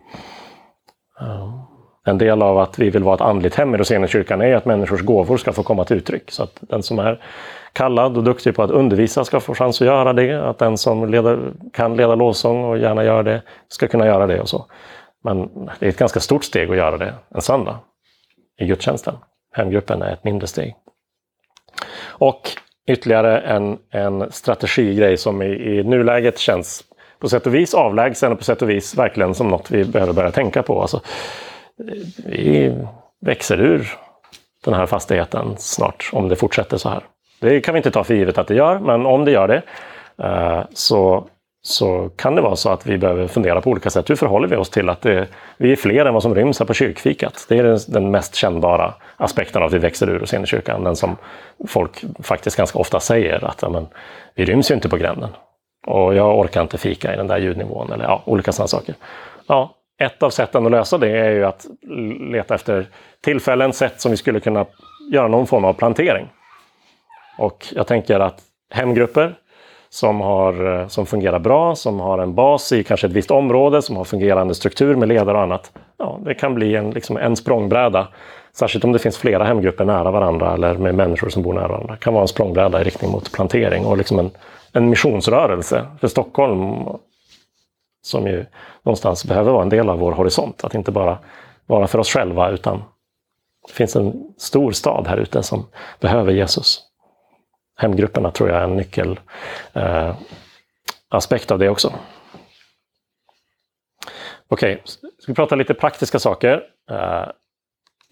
Ehm, 1.21 1.63
en 2.05 2.17
del 2.17 2.41
av 2.41 2.57
att 2.57 2.79
vi 2.79 2.89
vill 2.89 3.03
vara 3.03 3.15
ett 3.15 3.21
andligt 3.21 3.55
hem 3.55 3.75
i 3.75 3.77
Roseniuskyrkan 3.77 4.41
är 4.41 4.55
att 4.55 4.65
människors 4.65 5.01
gåvor 5.01 5.37
ska 5.37 5.53
få 5.53 5.63
komma 5.63 5.85
till 5.85 5.97
uttryck. 5.97 6.31
Så 6.31 6.43
att 6.43 6.57
den 6.61 6.83
som 6.83 6.99
är 6.99 7.23
kallad 7.73 8.17
och 8.17 8.23
duktig 8.23 8.55
på 8.55 8.63
att 8.63 8.71
undervisa 8.71 9.25
ska 9.25 9.39
få 9.39 9.53
chans 9.53 9.81
att 9.81 9.87
göra 9.87 10.13
det. 10.13 10.49
Att 10.49 10.57
den 10.57 10.77
som 10.77 11.09
leder, 11.09 11.39
kan 11.73 11.97
leda 11.97 12.15
lovsång 12.15 12.63
och 12.63 12.77
gärna 12.77 13.03
gör 13.03 13.23
det 13.23 13.41
ska 13.67 13.87
kunna 13.87 14.05
göra 14.05 14.27
det 14.27 14.41
och 14.41 14.49
så. 14.49 14.65
Men 15.23 15.49
det 15.79 15.85
är 15.85 15.89
ett 15.89 15.97
ganska 15.97 16.19
stort 16.19 16.43
steg 16.43 16.69
att 16.69 16.77
göra 16.77 16.97
det 16.97 17.13
en 17.35 17.41
söndag 17.41 17.79
i 18.59 18.65
gudstjänsten. 18.65 19.15
Hemgruppen 19.51 20.01
är 20.01 20.13
ett 20.13 20.23
mindre 20.23 20.47
steg. 20.47 20.75
Och 22.05 22.41
ytterligare 22.87 23.39
en, 23.39 23.77
en 23.91 24.31
strategigrej 24.31 25.17
som 25.17 25.41
i, 25.41 25.45
i 25.45 25.83
nuläget 25.83 26.39
känns 26.39 26.83
på 27.19 27.29
sätt 27.29 27.47
och 27.47 27.55
vis 27.55 27.73
avlägsen 27.73 28.31
och 28.31 28.37
på 28.37 28.43
sätt 28.43 28.61
och 28.61 28.69
vis 28.69 28.97
verkligen 28.97 29.33
som 29.33 29.47
något 29.47 29.71
vi 29.71 29.85
behöver 29.85 30.13
börja 30.13 30.31
tänka 30.31 30.63
på. 30.63 30.81
Alltså, 30.81 31.01
vi 32.25 32.73
växer 33.25 33.61
ur 33.61 33.93
den 34.65 34.73
här 34.73 34.85
fastigheten 34.85 35.55
snart 35.57 36.09
om 36.13 36.29
det 36.29 36.35
fortsätter 36.35 36.77
så 36.77 36.89
här. 36.89 37.03
Det 37.39 37.61
kan 37.61 37.73
vi 37.73 37.77
inte 37.77 37.91
ta 37.91 38.03
för 38.03 38.13
givet 38.13 38.37
att 38.37 38.47
det 38.47 38.55
gör, 38.55 38.79
men 38.79 39.05
om 39.05 39.25
det 39.25 39.31
gör 39.31 39.47
det 39.47 39.61
eh, 40.23 40.63
så, 40.73 41.27
så 41.65 42.09
kan 42.15 42.35
det 42.35 42.41
vara 42.41 42.55
så 42.55 42.69
att 42.69 42.85
vi 42.85 42.97
behöver 42.97 43.27
fundera 43.27 43.61
på 43.61 43.69
olika 43.69 43.89
sätt. 43.89 44.09
Hur 44.09 44.15
förhåller 44.15 44.47
vi 44.47 44.55
oss 44.55 44.69
till 44.69 44.89
att 44.89 45.01
det, 45.01 45.27
vi 45.57 45.71
är 45.71 45.75
fler 45.75 46.05
än 46.05 46.13
vad 46.13 46.23
som 46.23 46.35
ryms 46.35 46.59
här 46.59 46.65
på 46.65 46.73
kyrkfikat? 46.73 47.45
Det 47.49 47.57
är 47.57 47.91
den, 47.91 48.11
mest 48.11 48.35
kännbara 48.35 48.93
aspekten 49.17 49.61
av 49.61 49.67
att 49.67 49.73
vi 49.73 49.77
växer 49.77 50.09
ur 50.09 50.23
oss 50.23 50.33
in 50.33 50.43
i 50.43 50.45
kyrkan. 50.45 50.83
Den 50.83 50.95
som 50.95 51.17
folk 51.67 52.03
faktiskt 52.23 52.57
ganska 52.57 52.79
ofta 52.79 52.99
säger 52.99 53.45
att 53.45 53.61
ja, 53.61 53.69
men, 53.69 53.87
vi 54.35 54.45
ryms 54.45 54.71
ju 54.71 54.75
inte 54.75 54.89
på 54.89 54.97
gränden. 54.97 55.29
Och 55.87 56.15
jag 56.15 56.39
orkar 56.39 56.61
inte 56.61 56.77
fika 56.77 57.13
i 57.13 57.17
den 57.17 57.27
där 57.27 57.37
ljudnivån 57.37 57.91
eller 57.91 58.03
ja, 58.03 58.23
olika 58.25 58.51
sådana 58.51 58.67
saker. 58.67 58.95
Ja, 59.47 59.75
ett 60.01 60.23
av 60.23 60.29
sätten 60.29 60.65
att 60.65 60.71
lösa 60.71 60.97
det 60.97 61.09
är 61.09 61.31
ju 61.31 61.45
att 61.45 61.65
leta 62.31 62.55
efter 62.55 62.87
tillfällen, 63.21 63.73
sätt 63.73 64.01
som 64.01 64.11
vi 64.11 64.17
skulle 64.17 64.39
kunna 64.39 64.65
göra 65.11 65.27
någon 65.27 65.47
form 65.47 65.65
av 65.65 65.73
plantering. 65.73 66.29
Och 67.37 67.67
jag 67.71 67.87
tänker 67.87 68.19
att 68.19 68.41
hemgrupper 68.73 69.35
som, 69.93 70.21
har, 70.21 70.79
eh, 70.81 70.87
som 70.87 71.05
fungerar 71.05 71.39
bra, 71.39 71.75
som 71.75 71.99
har 71.99 72.17
en 72.17 72.35
bas 72.35 72.71
i 72.71 72.83
kanske 72.83 73.07
ett 73.07 73.13
visst 73.13 73.31
område, 73.31 73.81
som 73.81 73.95
har 73.95 74.03
fungerande 74.03 74.55
struktur 74.55 74.95
med 74.95 75.07
ledare 75.07 75.37
och 75.37 75.43
annat. 75.43 75.71
Ja, 75.97 76.19
det 76.25 76.33
kan 76.33 76.55
bli 76.55 76.75
en, 76.75 76.91
liksom 76.91 77.17
en 77.17 77.35
språngbräda. 77.35 78.07
Särskilt 78.53 78.85
om 78.85 78.91
det 78.91 78.99
finns 78.99 79.17
flera 79.17 79.43
hemgrupper 79.43 79.85
nära 79.85 80.11
varandra 80.11 80.53
eller 80.53 80.73
med 80.73 80.95
människor 80.95 81.29
som 81.29 81.43
bor 81.43 81.53
nära 81.53 81.67
varandra. 81.67 81.93
Det 81.93 81.99
kan 81.99 82.13
vara 82.13 82.21
en 82.21 82.27
språngbräda 82.27 82.81
i 82.81 82.83
riktning 82.83 83.11
mot 83.11 83.31
plantering 83.31 83.85
och 83.85 83.97
liksom 83.97 84.19
en, 84.19 84.31
en 84.71 84.89
missionsrörelse 84.89 85.85
för 85.99 86.07
Stockholm 86.07 86.85
som 88.01 88.27
ju 88.27 88.45
någonstans 88.83 89.25
behöver 89.25 89.51
vara 89.51 89.63
en 89.63 89.69
del 89.69 89.89
av 89.89 89.99
vår 89.99 90.11
horisont. 90.11 90.63
Att 90.63 90.75
inte 90.75 90.91
bara 90.91 91.17
vara 91.65 91.87
för 91.87 91.99
oss 91.99 92.09
själva 92.09 92.49
utan 92.49 92.83
det 93.67 93.73
finns 93.73 93.95
en 93.95 94.13
stor 94.37 94.71
stad 94.71 95.07
här 95.07 95.17
ute 95.17 95.43
som 95.43 95.65
behöver 95.99 96.33
Jesus. 96.33 96.92
Hemgrupperna 97.75 98.31
tror 98.31 98.49
jag 98.49 98.57
är 98.57 98.63
en 98.63 98.75
nyckelaspekt 98.75 101.51
eh, 101.51 101.53
av 101.53 101.59
det 101.59 101.69
också. 101.69 101.93
Okej, 104.47 104.73
okay, 104.73 104.83
ska 105.19 105.31
vi 105.31 105.35
prata 105.35 105.55
lite 105.55 105.73
praktiska 105.73 106.19
saker. 106.19 106.63
Eh, 106.91 107.25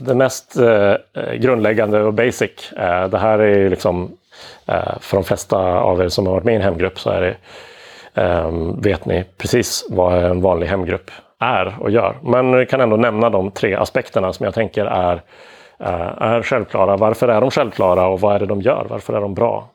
det 0.05 0.15
mest 0.15 0.57
eh, 0.57 1.33
grundläggande 1.33 2.03
och 2.03 2.13
basic, 2.13 2.71
eh, 2.71 3.07
det 3.07 3.17
här 3.17 3.39
är 3.39 3.57
ju 3.57 3.69
liksom 3.69 4.17
eh, 4.65 4.99
för 4.99 5.17
de 5.17 5.23
flesta 5.23 5.57
av 5.57 6.01
er 6.01 6.09
som 6.09 6.25
har 6.25 6.33
varit 6.33 6.43
med 6.43 6.53
i 6.53 6.55
en 6.55 6.61
hemgrupp 6.61 6.99
så 6.99 7.09
är 7.09 7.21
det 7.21 7.35
ehm, 8.21 8.81
vet 8.81 9.05
ni 9.05 9.23
precis 9.37 9.85
vad 9.89 10.25
en 10.25 10.41
vanlig 10.41 10.67
hemgrupp 10.67 11.11
är 11.39 11.75
och 11.79 11.91
gör. 11.91 12.17
Men 12.23 12.53
jag 12.53 12.69
kan 12.69 12.81
ändå 12.81 12.97
nämna 12.97 13.29
de 13.29 13.51
tre 13.51 13.75
aspekterna 13.75 14.33
som 14.33 14.43
jag 14.43 14.53
tänker 14.53 14.85
är, 14.85 15.21
Eh, 15.83 16.21
är 16.21 16.43
självklara. 16.43 16.97
Varför 16.97 17.27
är 17.27 17.41
de 17.41 17.51
självklara 17.51 18.07
och 18.07 18.19
vad 18.21 18.35
är 18.35 18.39
det 18.39 18.45
de 18.45 18.61
gör? 18.61 18.85
Varför 18.89 19.13
är 19.13 19.21
de 19.21 19.33
bra? 19.33 19.69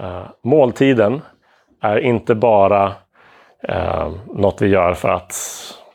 Eh, 0.00 0.22
måltiden 0.42 1.22
är 1.82 1.98
inte 1.98 2.34
bara 2.34 2.92
ehm, 3.68 4.18
något 4.26 4.62
vi 4.62 4.68
gör 4.68 4.94
för 4.94 5.08
att 5.08 5.34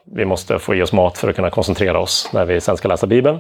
vi 0.05 0.25
måste 0.25 0.59
få 0.59 0.75
i 0.75 0.81
oss 0.81 0.93
mat 0.93 1.17
för 1.17 1.29
att 1.29 1.35
kunna 1.35 1.49
koncentrera 1.49 1.99
oss 1.99 2.29
när 2.33 2.45
vi 2.45 2.61
sen 2.61 2.77
ska 2.77 2.87
läsa 2.87 3.07
Bibeln. 3.07 3.39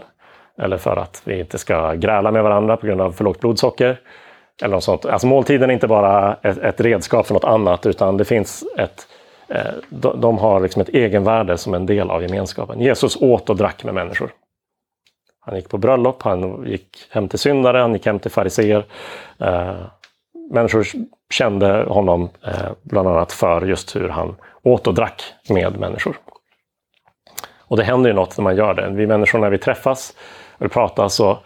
Eller 0.57 0.77
för 0.77 0.97
att 0.97 1.21
vi 1.25 1.39
inte 1.39 1.57
ska 1.57 1.93
gräla 1.93 2.31
med 2.31 2.43
varandra 2.43 2.77
på 2.77 2.87
grund 2.87 3.01
av 3.01 3.11
för 3.11 3.23
lågt 3.23 3.39
blodsocker. 3.39 3.99
Eller 4.61 4.75
något 4.75 4.83
sånt. 4.83 5.05
Alltså 5.05 5.27
måltiden 5.27 5.69
är 5.69 5.73
inte 5.73 5.87
bara 5.87 6.37
ett, 6.41 6.57
ett 6.57 6.81
redskap 6.81 7.27
för 7.27 7.33
något 7.33 7.43
annat 7.43 7.85
utan 7.85 8.17
det 8.17 8.25
finns 8.25 8.63
ett 8.77 9.07
eh, 9.47 9.73
de, 9.89 10.21
de 10.21 10.37
har 10.37 10.59
liksom 10.59 10.81
ett 10.81 10.89
egenvärde 10.89 11.57
som 11.57 11.73
en 11.73 11.85
del 11.85 12.09
av 12.09 12.21
gemenskapen. 12.21 12.81
Jesus 12.81 13.21
åt 13.21 13.49
och 13.49 13.55
drack 13.55 13.83
med 13.83 13.93
människor. 13.93 14.29
Han 15.45 15.55
gick 15.55 15.69
på 15.69 15.77
bröllop, 15.77 16.23
han 16.23 16.65
gick 16.67 17.07
hem 17.09 17.27
till 17.27 17.39
syndare, 17.39 17.77
han 17.77 17.93
gick 17.93 18.05
hem 18.05 18.19
till 18.19 18.31
fariseer. 18.31 18.85
Eh, 19.39 19.75
människor 20.51 20.87
kände 21.29 21.83
honom 21.87 22.29
eh, 22.47 22.71
bland 22.81 23.07
annat 23.07 23.31
för 23.31 23.61
just 23.61 23.95
hur 23.95 24.09
han 24.09 24.35
åt 24.63 24.87
och 24.87 24.93
drack 24.93 25.23
med 25.49 25.79
människor. 25.79 26.17
Och 27.67 27.77
det 27.77 27.83
händer 27.83 28.09
ju 28.09 28.15
något 28.15 28.37
när 28.37 28.43
man 28.43 28.55
gör 28.55 28.73
det. 28.73 28.89
Vi 28.89 29.07
människor 29.07 29.39
när 29.39 29.49
vi 29.49 29.57
träffas 29.57 30.13
och 30.57 30.71
pratar 30.71 31.07
så 31.07 31.39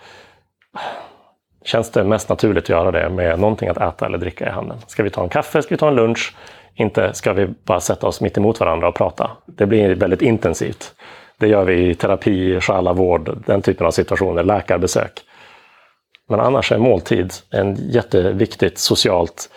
känns 1.63 1.91
det 1.91 2.03
mest 2.03 2.29
naturligt 2.29 2.63
att 2.63 2.69
göra 2.69 2.91
det 2.91 3.09
med 3.09 3.39
någonting 3.39 3.69
att 3.69 3.77
äta 3.77 4.05
eller 4.05 4.17
dricka 4.17 4.47
i 4.47 4.49
handen. 4.49 4.77
Ska 4.87 5.03
vi 5.03 5.09
ta 5.09 5.23
en 5.23 5.29
kaffe? 5.29 5.61
Ska 5.61 5.75
vi 5.75 5.79
ta 5.79 5.87
en 5.87 5.95
lunch? 5.95 6.35
Inte 6.75 7.13
ska 7.13 7.33
vi 7.33 7.47
bara 7.47 7.79
sätta 7.79 8.07
oss 8.07 8.21
mitt 8.21 8.37
emot 8.37 8.59
varandra 8.59 8.87
och 8.87 8.95
prata. 8.95 9.31
Det 9.45 9.65
blir 9.65 9.95
väldigt 9.95 10.21
intensivt. 10.21 10.95
Det 11.39 11.47
gör 11.47 11.63
vi 11.63 11.89
i 11.89 11.95
terapi, 11.95 12.59
själavård, 12.59 13.43
den 13.45 13.61
typen 13.61 13.87
av 13.87 13.91
situationer, 13.91 14.43
läkarbesök. 14.43 15.11
Men 16.29 16.39
annars 16.39 16.71
är 16.71 16.77
måltid 16.77 17.33
en 17.51 17.75
jätteviktigt 17.75 18.77
socialt 18.77 19.49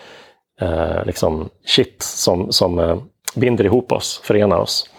eh, 0.61 1.05
liksom 1.05 1.49
kitt 1.65 2.03
som, 2.03 2.51
som 2.51 2.79
eh, 2.79 2.97
binder 3.35 3.65
ihop 3.65 3.91
oss, 3.91 4.21
förenar 4.23 4.57
oss 4.57 4.89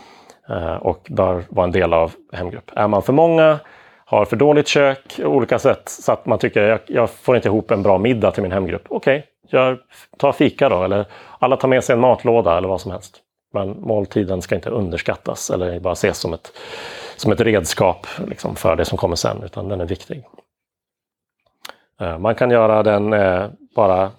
eh, 0.49 0.75
och 0.75 1.07
bör 1.11 1.45
vara 1.49 1.65
en 1.65 1.73
del 1.73 1.93
av 1.93 2.13
hemgrupp. 2.33 2.71
Är 2.77 2.89
man 2.89 3.03
för 3.03 3.13
många 3.13 3.59
har 4.05 4.25
för 4.25 4.37
dåligt 4.37 4.69
kök, 4.69 5.21
olika 5.25 5.59
sätt 5.59 5.89
så 5.89 6.13
att 6.13 6.27
man 6.27 6.39
tycker 6.39 6.63
jag, 6.63 6.81
jag 6.87 7.11
får 7.11 7.37
inte 7.37 7.49
ihop 7.49 7.71
en 7.71 7.83
bra 7.83 7.99
middag 7.99 8.31
till 8.31 8.43
min 8.43 8.53
hemgrupp. 8.53 8.85
Okej, 8.89 9.25
okay, 9.47 9.77
ta 10.19 10.33
fika 10.33 10.69
då 10.69 10.85
eller 10.85 11.07
alla 11.39 11.57
tar 11.57 11.69
med 11.69 11.85
sig 11.85 11.95
en 11.95 12.01
matlåda 12.01 12.57
eller 12.57 12.69
vad 12.69 12.81
som 12.81 12.91
helst. 12.91 13.24
Men 13.55 13.81
måltiden 13.81 14.43
ska 14.43 14.55
inte 14.55 14.71
underskattas 14.71 15.51
eller 15.51 15.81
bara 15.81 15.93
ses 15.93 16.19
som 16.19 16.33
ett, 16.33 16.53
som 17.17 17.33
ett 17.33 17.41
redskap 17.41 18.07
liksom, 18.27 18.57
för 18.57 18.77
det 18.77 18.85
som 18.85 18.99
kommer 18.99 19.17
sen, 19.17 19.43
utan 19.43 19.69
den 19.69 19.81
är 19.81 19.87
viktig. 19.87 20.25
Eh, 22.01 22.19
man 22.19 22.35
kan 22.35 22.51
göra 22.51 22.83
den 22.83 23.13
eh, 23.13 23.47
bara, 23.77 24.11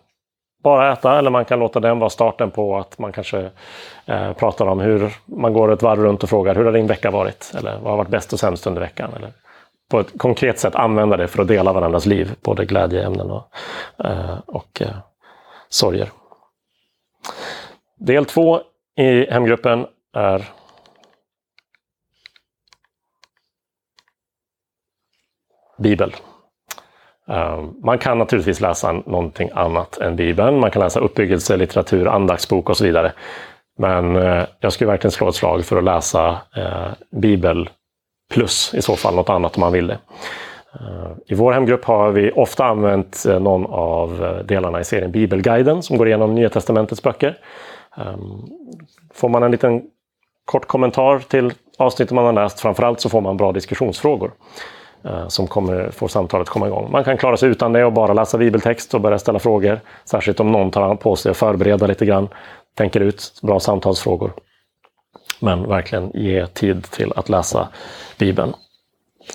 bara 0.64 0.94
äta 0.94 1.20
eller 1.20 1.30
man 1.30 1.46
kan 1.46 1.60
låta 1.60 1.80
den 1.80 2.00
vara 2.00 2.10
starten 2.10 2.52
på 2.52 2.78
att 2.78 3.00
man 3.00 3.12
kanske 3.12 3.50
eh, 4.06 4.34
pratar 4.34 4.66
om 4.66 4.80
hur 4.80 5.14
man 5.26 5.54
går 5.54 5.72
ett 5.72 5.82
varv 5.82 6.00
runt 6.00 6.24
och 6.24 6.30
frågar 6.30 6.56
hur 6.56 6.66
har 6.66 6.72
din 6.72 6.88
vecka 6.88 7.12
varit? 7.12 7.52
Eller 7.58 7.80
vad 7.80 7.92
har 7.92 7.98
varit 7.98 8.10
bäst 8.10 8.34
och 8.34 8.40
sämst 8.40 8.68
under 8.68 8.82
veckan? 8.82 9.14
Eller 9.16 9.32
på 9.90 10.00
ett 10.00 10.20
konkret 10.20 10.60
sätt 10.60 10.76
använda 10.76 11.18
det 11.18 11.28
för 11.28 11.42
att 11.42 11.48
dela 11.48 11.74
varandras 11.74 12.06
liv, 12.06 12.36
både 12.42 12.66
glädjeämnen 12.66 13.32
och, 13.32 13.48
eh, 14.06 14.40
och 14.46 14.82
eh, 14.82 14.98
sorger. 15.70 16.12
Del 17.98 18.26
två 18.26 18.62
i 18.98 19.32
hemgruppen 19.32 19.86
är 20.14 20.46
Bibel. 25.78 26.16
Eh, 27.30 27.64
man 27.84 27.98
kan 27.98 28.18
naturligtvis 28.18 28.62
läsa 28.62 28.92
någonting 28.92 29.50
annat 29.54 29.98
än 29.98 30.16
Bibeln. 30.16 30.60
Man 30.60 30.72
kan 30.72 30.82
läsa 30.82 31.00
uppbyggelse, 31.00 31.58
litteratur, 31.58 32.08
andaktsbok 32.08 32.70
och 32.70 32.78
så 32.78 32.84
vidare. 32.84 33.14
Men 33.78 34.16
eh, 34.16 34.44
jag 34.60 34.74
skulle 34.74 34.92
verkligen 34.92 35.12
slå 35.12 35.30
ett 35.30 35.36
slag 35.36 35.66
för 35.66 35.78
att 35.78 35.84
läsa 35.84 36.42
eh, 36.56 36.88
Bibel 37.12 37.70
plus 38.34 38.74
i 38.74 38.82
så 38.82 38.96
fall 38.96 39.16
något 39.16 39.30
annat 39.30 39.56
om 39.56 39.62
man 39.62 39.72
vill 39.72 39.88
det. 39.88 39.98
I 41.28 41.36
vår 41.36 41.54
hemgrupp 41.54 41.86
har 41.86 42.12
vi 42.12 42.32
ofta 42.32 42.66
använt 42.66 43.26
någon 43.26 43.66
av 43.66 44.42
delarna 44.46 44.80
i 44.80 44.84
serien 44.84 45.12
Bibelguiden 45.12 45.84
som 45.84 45.98
går 45.98 46.08
igenom 46.08 46.36
Nya 46.36 46.50
Testamentets 46.50 47.04
böcker. 47.04 47.38
Ehm, 47.98 48.46
får 49.14 49.30
man 49.30 49.44
en 49.44 49.52
liten 49.52 49.84
kort 50.46 50.68
kommentar 50.68 51.20
till 51.20 51.54
avsnittet 51.78 52.16
man 52.16 52.26
har 52.26 52.34
läst, 52.34 52.60
framförallt 52.60 53.02
så 53.02 53.10
får 53.10 53.22
man 53.22 53.38
bra 53.38 53.52
diskussionsfrågor 53.52 54.32
eh, 55.04 55.28
som 55.28 55.48
kommer 55.48 55.92
får 55.92 56.08
samtalet 56.08 56.50
komma 56.50 56.68
igång. 56.68 56.92
Man 56.92 57.04
kan 57.04 57.18
klara 57.18 57.38
sig 57.38 57.50
utan 57.50 57.74
det 57.74 57.86
och 57.86 57.94
bara 57.94 58.14
läsa 58.14 58.38
bibeltext 58.38 58.94
och 58.94 59.02
börja 59.02 59.20
ställa 59.20 59.40
frågor. 59.40 59.80
Särskilt 60.06 60.40
om 60.40 60.52
någon 60.52 60.72
tar 60.72 60.96
på 60.96 61.16
sig 61.16 61.30
att 61.32 61.38
förbereda 61.38 61.88
lite 61.88 62.06
grann, 62.06 62.30
tänker 62.76 63.00
ut 63.00 63.40
bra 63.42 63.60
samtalsfrågor. 63.60 64.34
Men 65.40 65.70
verkligen 65.70 66.12
ge 66.14 66.48
tid 66.48 66.84
till 66.84 67.14
att 67.16 67.30
läsa 67.30 67.68
Bibeln. 68.18 68.54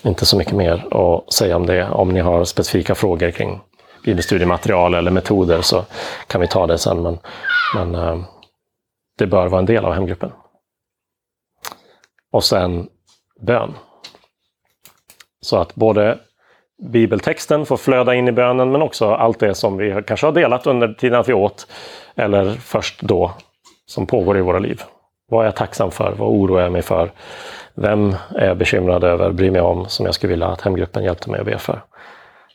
Inte 0.02 0.26
så 0.26 0.36
mycket 0.36 0.54
mer 0.54 0.86
att 0.90 1.32
säga 1.32 1.56
om 1.56 1.66
det. 1.66 1.90
Om 1.90 2.08
ni 2.08 2.20
har 2.20 2.44
specifika 2.44 2.94
frågor 2.94 3.30
kring 3.30 3.60
bibelstudiematerial 4.04 4.94
eller 4.94 5.10
metoder 5.10 5.60
så 5.62 5.84
kan 6.26 6.40
vi 6.40 6.46
ta 6.46 6.66
det 6.66 6.78
sen. 6.78 7.02
Men, 7.02 7.18
men 7.74 7.94
eh, 7.94 8.20
det 9.20 9.26
bör 9.26 9.48
vara 9.48 9.58
en 9.58 9.66
del 9.66 9.84
av 9.84 9.92
hemgruppen. 9.92 10.32
Och 12.32 12.44
sen 12.44 12.88
bön. 13.40 13.74
Så 15.40 15.56
att 15.56 15.74
både 15.74 16.18
bibeltexten 16.82 17.66
får 17.66 17.76
flöda 17.76 18.14
in 18.14 18.28
i 18.28 18.32
bönen 18.32 18.72
men 18.72 18.82
också 18.82 19.10
allt 19.10 19.38
det 19.38 19.54
som 19.54 19.76
vi 19.76 20.02
kanske 20.06 20.26
har 20.26 20.32
delat 20.32 20.66
under 20.66 20.88
tiden 20.88 21.20
att 21.20 21.28
vi 21.28 21.32
åt 21.32 21.66
eller 22.14 22.50
först 22.54 23.02
då 23.02 23.32
som 23.86 24.06
pågår 24.06 24.38
i 24.38 24.40
våra 24.40 24.58
liv. 24.58 24.82
Vad 25.28 25.42
är 25.42 25.44
jag 25.44 25.56
tacksam 25.56 25.90
för? 25.90 26.14
Vad 26.18 26.28
oroar 26.28 26.62
jag 26.62 26.72
mig 26.72 26.82
för? 26.82 27.10
Vem 27.74 28.14
är 28.34 28.46
jag 28.46 28.56
bekymrad 28.56 29.04
över, 29.04 29.30
bryr 29.32 29.50
mig 29.50 29.60
om, 29.60 29.88
som 29.88 30.06
jag 30.06 30.14
skulle 30.14 30.30
vilja 30.30 30.46
att 30.46 30.60
hemgruppen 30.60 31.04
hjälpte 31.04 31.30
mig 31.30 31.40
att 31.40 31.46
be 31.46 31.58
för? 31.58 31.82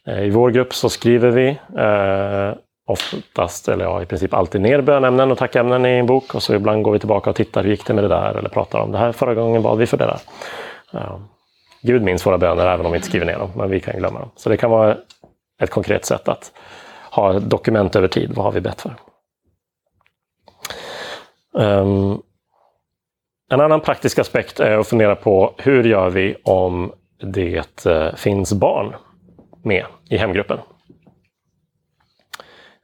Eh, 0.08 0.24
I 0.24 0.30
vår 0.30 0.52
grupp 0.52 0.74
så 0.74 0.90
skriver 0.90 1.30
vi 1.30 1.48
eh, 1.78 2.58
oftast, 2.86 3.68
eller 3.68 3.86
ja, 3.86 4.02
i 4.02 4.06
princip 4.06 4.34
alltid 4.34 4.62
ner 4.62 4.82
bönämnen 4.82 5.32
och 5.32 5.38
tackämnen 5.38 5.86
i 5.86 5.90
en 5.90 6.06
bok 6.06 6.36
och 6.36 6.44
så 6.44 6.54
ibland 6.54 6.84
går 6.84 6.92
vi 6.92 7.00
tillbaka 7.00 7.30
och 7.30 7.36
tittar, 7.36 7.64
hur 7.64 7.70
gick 7.70 7.86
det 7.86 7.94
med 7.94 8.04
det 8.04 8.08
där? 8.08 8.36
Eller 8.38 8.50
pratar 8.50 8.80
om 8.80 8.92
det 8.92 8.98
här 8.98 9.12
förra 9.12 9.34
gången 9.34 9.62
bad 9.62 9.78
vi 9.78 9.86
för 9.86 9.98
det 9.98 10.06
där. 10.06 10.20
Ja. 10.92 11.20
Gud 11.82 12.04
minns 12.04 12.26
våra 12.26 12.38
böner 12.38 12.68
även 12.68 12.86
om 12.86 12.92
vi 12.92 12.96
inte 12.96 13.08
skriver 13.08 13.26
ner 13.26 13.40
dem, 13.40 13.52
men 13.56 13.70
vi 13.70 13.80
kan 13.80 14.00
glömma 14.00 14.20
dem. 14.20 14.30
Så 14.36 14.50
det 14.50 14.58
kan 14.58 14.72
vara 14.72 14.98
ett 15.62 15.70
konkret 15.70 16.06
sätt 16.06 16.28
att 16.28 16.52
ha 17.12 17.40
dokument 17.40 17.96
över 17.96 18.08
tid. 18.08 18.32
Vad 18.36 18.46
har 18.46 18.52
vi 18.52 18.62
bett 18.62 18.82
för? 18.82 18.96
Um, 21.54 22.22
en 23.52 23.62
annan 23.62 23.82
praktisk 23.82 24.20
aspekt 24.20 24.60
är 24.60 24.78
att 24.78 24.88
fundera 24.88 25.16
på 25.16 25.54
hur 25.58 25.84
gör 25.84 26.10
vi 26.10 26.36
om 26.44 26.94
det 27.22 27.86
eh, 27.86 28.16
finns 28.16 28.54
barn 28.54 28.96
med 29.64 29.86
i 30.10 30.18
hemgruppen? 30.18 30.60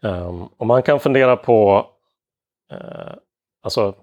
Um, 0.04 0.50
och 0.58 0.68
man 0.68 0.82
kan 0.82 1.00
fundera 1.00 1.38
på 1.38 1.86
uh, 2.74 3.14
Alltså, 3.64 3.94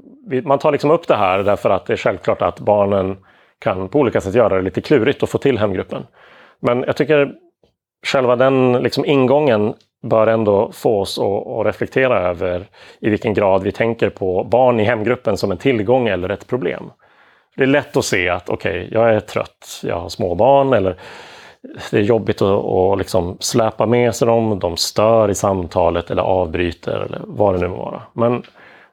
man 0.45 0.59
tar 0.59 0.73
liksom 0.73 0.91
upp 0.91 1.09
det 1.09 1.17
här 1.17 1.39
därför 1.39 1.71
att 1.71 1.87
det 1.87 1.93
är 1.93 1.97
självklart 1.97 2.43
att 2.43 2.61
barnen 2.61 3.17
kan 3.59 3.89
på 3.89 3.99
olika 3.99 4.21
sätt 4.21 4.35
göra 4.35 4.57
det 4.57 4.63
lite 4.63 4.81
klurigt 4.81 5.23
att 5.23 5.31
få 5.31 5.39
till 5.39 5.59
hemgruppen. 5.59 6.07
Men 6.61 6.85
jag 6.87 6.97
tycker 6.97 7.33
själva 8.07 8.37
den 8.37 8.73
liksom 8.73 9.05
ingången 9.05 9.75
bör 10.03 10.27
ändå 10.27 10.73
få 10.73 11.01
oss 11.01 11.19
att, 11.19 11.67
reflektera 11.67 12.21
över 12.21 12.67
i 13.01 13.11
vilken 13.11 13.35
grad 13.35 13.63
vi 13.63 13.73
tänker 13.73 14.11
på 14.11 14.45
barn 14.45 14.81
i 14.81 14.85
hemgruppen 14.85 15.37
som 15.37 15.51
en 15.51 15.59
tillgång 15.59 16.09
eller 16.09 16.29
ett 16.29 16.47
problem. 16.47 16.91
Det 17.57 17.63
är 17.63 17.67
lätt 17.67 17.97
att 17.97 18.05
se 18.05 18.29
att 18.29 18.49
okej, 18.49 18.87
okay, 18.87 18.89
jag 18.93 19.15
är 19.15 19.21
trött, 19.21 19.81
jag 19.83 20.01
har 20.01 20.09
små 20.09 20.35
barn 20.35 20.73
eller 20.73 20.97
det 21.91 21.97
är 21.97 22.03
jobbigt 22.03 22.43
att, 22.43 22.65
att 22.65 22.99
liksom 22.99 23.37
släpa 23.41 23.87
med 23.87 24.15
sig 24.15 24.27
dem, 24.27 24.59
de 24.59 24.77
stör 24.77 25.31
i 25.31 25.35
samtalet 25.35 26.11
eller 26.11 26.23
avbryter 26.23 27.01
eller 27.07 27.21
vad 27.25 27.55
det 27.55 27.61
nu 27.61 27.69
må 27.69 27.77
vara. 27.77 28.03
Men 28.13 28.43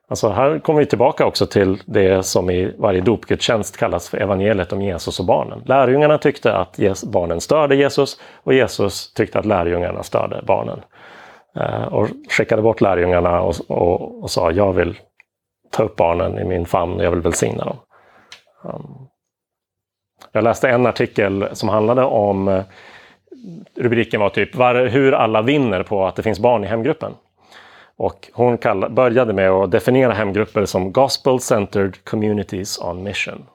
Alltså 0.08 0.30
här 0.30 0.60
kommer 0.60 0.80
vi 0.80 0.86
tillbaka 0.86 1.25
också 1.25 1.45
till 1.45 1.82
det 1.86 2.25
som 2.25 2.49
i 2.49 2.73
varje 2.78 3.01
dopgudstjänst 3.01 3.78
kallas 3.78 4.10
för 4.10 4.17
evangeliet 4.17 4.73
om 4.73 4.82
Jesus 4.82 5.19
och 5.19 5.25
barnen. 5.25 5.62
Lärjungarna 5.65 6.17
tyckte 6.17 6.58
att 6.58 7.04
barnen 7.04 7.41
störde 7.41 7.75
Jesus 7.75 8.19
och 8.43 8.54
Jesus 8.54 9.13
tyckte 9.13 9.39
att 9.39 9.45
lärjungarna 9.45 10.04
störde 10.04 10.43
barnen. 10.47 10.82
Eh, 11.56 11.84
och 11.84 12.08
skickade 12.30 12.62
bort 12.62 12.82
lärjungarna 12.82 13.41
och, 13.41 13.56
och, 13.67 14.23
och, 14.23 14.32
sa 14.32 14.51
jag 14.51 14.73
vill 14.73 14.97
ta 15.71 15.84
upp 15.84 15.95
barnen 15.95 16.39
i 16.39 16.43
min 16.43 16.65
famn 16.65 16.93
och 16.93 17.04
jag 17.04 17.12
vill 17.12 17.21
välsigna 17.21 17.65
dem. 17.65 17.78
Um, 18.63 19.08
jag 20.32 20.43
läste 20.43 20.69
en 20.69 20.86
artikel 20.86 21.47
som 21.54 21.69
handlade 21.69 22.04
om 22.04 22.47
eh, 22.47 22.63
rubriken 23.75 24.19
var 24.19 24.30
typ 24.30 24.56
hur 24.93 25.12
alla 25.12 25.41
vinner 25.41 25.84
på 25.84 26.06
att 26.06 26.15
det 26.15 26.23
finns 26.23 26.39
barn 26.39 26.63
i 26.63 26.67
hemgruppen. 26.67 27.12
Och 27.97 28.30
hon 28.34 28.58
kall, 28.58 28.89
började 28.89 29.34
med 29.34 29.51
att 29.51 29.71
definiera 29.71 30.13
hemgrupper 30.13 30.65
som 30.65 30.93
Gospel-centered 30.93 32.04
communities 32.04 32.80
on 32.80 33.04
mission. 33.04 33.45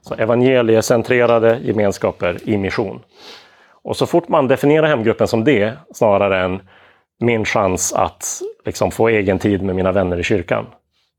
Så 0.00 0.14
evangeliecentrerade 0.14 1.58
gemenskaper 1.62 2.38
i 2.44 2.56
mission. 2.56 3.00
Och 3.82 3.96
så 3.96 4.06
fort 4.06 4.28
man 4.28 4.48
definierar 4.48 4.86
hemgruppen 4.86 5.28
som 5.28 5.44
det, 5.44 5.72
snarare 5.94 6.44
än 6.44 6.60
min 7.20 7.44
chans 7.44 7.92
att 7.92 8.42
liksom 8.64 8.90
få 8.90 9.08
egen 9.08 9.38
tid 9.38 9.62
med 9.62 9.76
mina 9.76 9.92
vänner 9.92 10.20
i 10.20 10.22
kyrkan, 10.22 10.66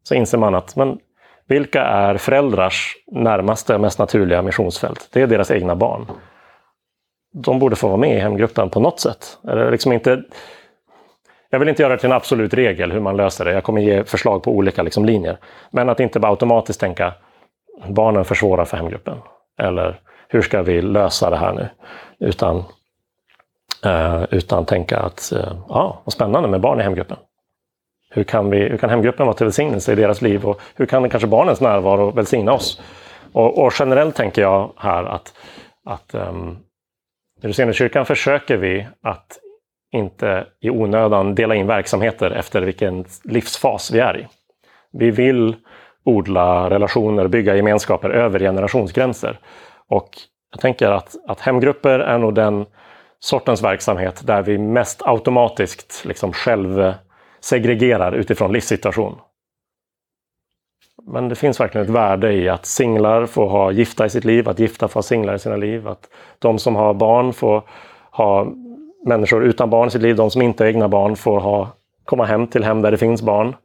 så 0.04 0.16
inser 0.16 0.38
man 0.38 0.56
att 0.56 0.76
men, 0.76 1.00
vilka 1.48 1.82
är 1.82 2.18
föräldrars 2.18 2.96
närmaste, 3.12 3.78
mest 3.78 4.00
naturliga 4.00 4.42
missionsfält? 4.42 5.10
Det 5.14 5.22
är 5.22 5.28
deras 5.28 5.52
egna 5.52 5.76
barn. 5.76 6.06
De 7.34 7.60
borde 7.60 7.76
få 7.76 7.88
vara 7.88 7.98
med 7.98 8.16
i 8.18 8.20
hemgruppen 8.20 8.70
på 8.70 8.80
något 8.80 9.00
sätt. 9.00 9.38
Eller 9.48 9.72
liksom 9.72 9.92
inte 9.92 10.24
jag 11.54 11.60
vill 11.60 11.70
inte 11.70 11.82
göra 11.82 11.94
det 11.94 12.00
till 12.00 12.10
en 12.10 12.16
absolut 12.16 12.54
regel 12.54 12.92
hur 12.92 13.00
man 13.00 13.18
löser 13.18 13.46
det. 13.46 13.52
Jag 13.52 13.64
kommer 13.64 13.82
ge 13.82 14.04
förslag 14.04 14.44
på 14.44 14.52
olika 14.52 14.84
liksom, 14.84 15.06
linjer. 15.06 15.38
Men 15.72 15.90
att 15.90 16.00
inte 16.00 16.20
bara 16.20 16.32
automatiskt 16.32 16.80
tänka 16.80 17.14
barnen 17.88 18.26
försvårar 18.26 18.66
för 18.66 18.78
hemgruppen. 18.78 19.18
Eller 19.60 20.00
hur 20.28 20.42
ska 20.42 20.62
vi 20.62 20.82
lösa 20.82 21.30
det 21.30 21.38
här 21.38 21.54
nu? 21.54 21.70
Utan, 22.28 22.64
eh, 23.86 24.24
utan 24.32 24.66
tänka 24.66 25.00
att 25.00 25.32
eh, 25.32 25.54
ja, 25.70 26.02
vad 26.04 26.14
spännande 26.14 26.50
med 26.50 26.62
barn 26.62 26.80
i 26.80 26.84
hemgruppen. 26.84 27.18
Hur 28.16 28.24
kan, 28.24 28.50
vi, 28.50 28.60
hur 28.60 28.78
kan 28.78 28.90
hemgruppen 28.90 29.26
vara 29.26 29.38
till 29.38 29.46
välsignelse 29.46 29.92
i 29.92 29.96
deras 29.96 30.22
liv? 30.22 30.46
Och 30.46 30.62
hur 30.76 30.86
kan 30.86 31.10
kanske 31.10 31.28
barnens 31.28 31.62
närvaro 31.62 32.12
välsigna 32.12 32.54
oss? 32.54 32.82
Och, 33.32 33.66
och 33.66 33.74
generellt 33.80 34.16
tänker 34.16 34.42
jag 34.42 34.72
här 34.78 35.04
att, 35.04 35.34
att 35.86 36.16
um, 36.16 36.58
i 37.44 37.74
kyrkan 37.74 38.06
försöker 38.06 38.58
vi 38.58 38.88
att 39.04 39.40
inte 39.94 40.46
i 40.62 40.70
onödan 40.70 41.36
dela 41.36 41.56
in 41.56 41.68
verksamheter 41.68 42.32
efter 42.32 42.62
vilken 42.62 43.06
livsfas 43.24 43.92
vi 43.92 44.00
är 44.00 44.18
i. 44.18 44.28
Vi 44.92 45.12
vill 45.12 45.56
odla 46.06 46.70
relationer, 46.70 47.28
bygga 47.28 47.56
gemenskaper 47.56 48.10
över 48.10 48.40
generationsgränser. 48.40 49.40
Och 49.90 50.10
jag 50.52 50.62
tänker 50.62 50.92
att, 50.92 51.16
att 51.28 51.40
hemgrupper 51.40 52.00
är 52.00 52.18
nog 52.18 52.36
den 52.36 52.66
sortens 53.20 53.64
verksamhet 53.64 54.22
där 54.28 54.42
vi 54.42 54.58
mest 54.58 55.02
automatiskt 55.06 56.06
liksom 56.06 56.34
själv 56.34 56.94
segregerar 57.44 58.12
utifrån 58.12 58.52
livssituation. 58.52 59.16
Men 61.06 61.30
det 61.30 61.36
finns 61.36 61.60
verkligen 61.60 61.88
ett 61.88 61.94
värde 61.94 62.34
i 62.34 62.50
att 62.50 62.66
singlar 62.66 63.26
får 63.26 63.50
ha 63.50 63.72
gifta 63.72 64.06
i 64.06 64.10
sitt 64.10 64.26
liv, 64.26 64.50
att 64.50 64.60
gifta 64.60 64.88
får 64.88 64.94
ha 64.94 65.04
singlar 65.04 65.36
i 65.36 65.40
sina 65.40 65.56
liv, 65.56 65.88
att 65.88 66.10
de 66.40 66.60
som 66.60 66.76
har 66.76 66.94
barn 66.94 67.34
får 67.34 67.64
ha 68.12 68.48
människor 69.06 69.44
utan 69.44 69.70
barn 69.70 69.88
i 69.88 69.92
sitt 69.92 70.02
liv, 70.02 70.16
de 70.16 70.32
som 70.32 70.42
inte 70.42 70.64
har 70.64 70.70
egna 70.70 70.88
barn, 70.88 71.16
får 71.16 71.40
ha, 71.40 71.70
komma 72.06 72.26
hem 72.26 72.48
till 72.48 72.64
hem 72.64 72.82
där 72.82 72.92
det 72.92 72.98
finns 72.98 73.22
barn. 73.22 73.56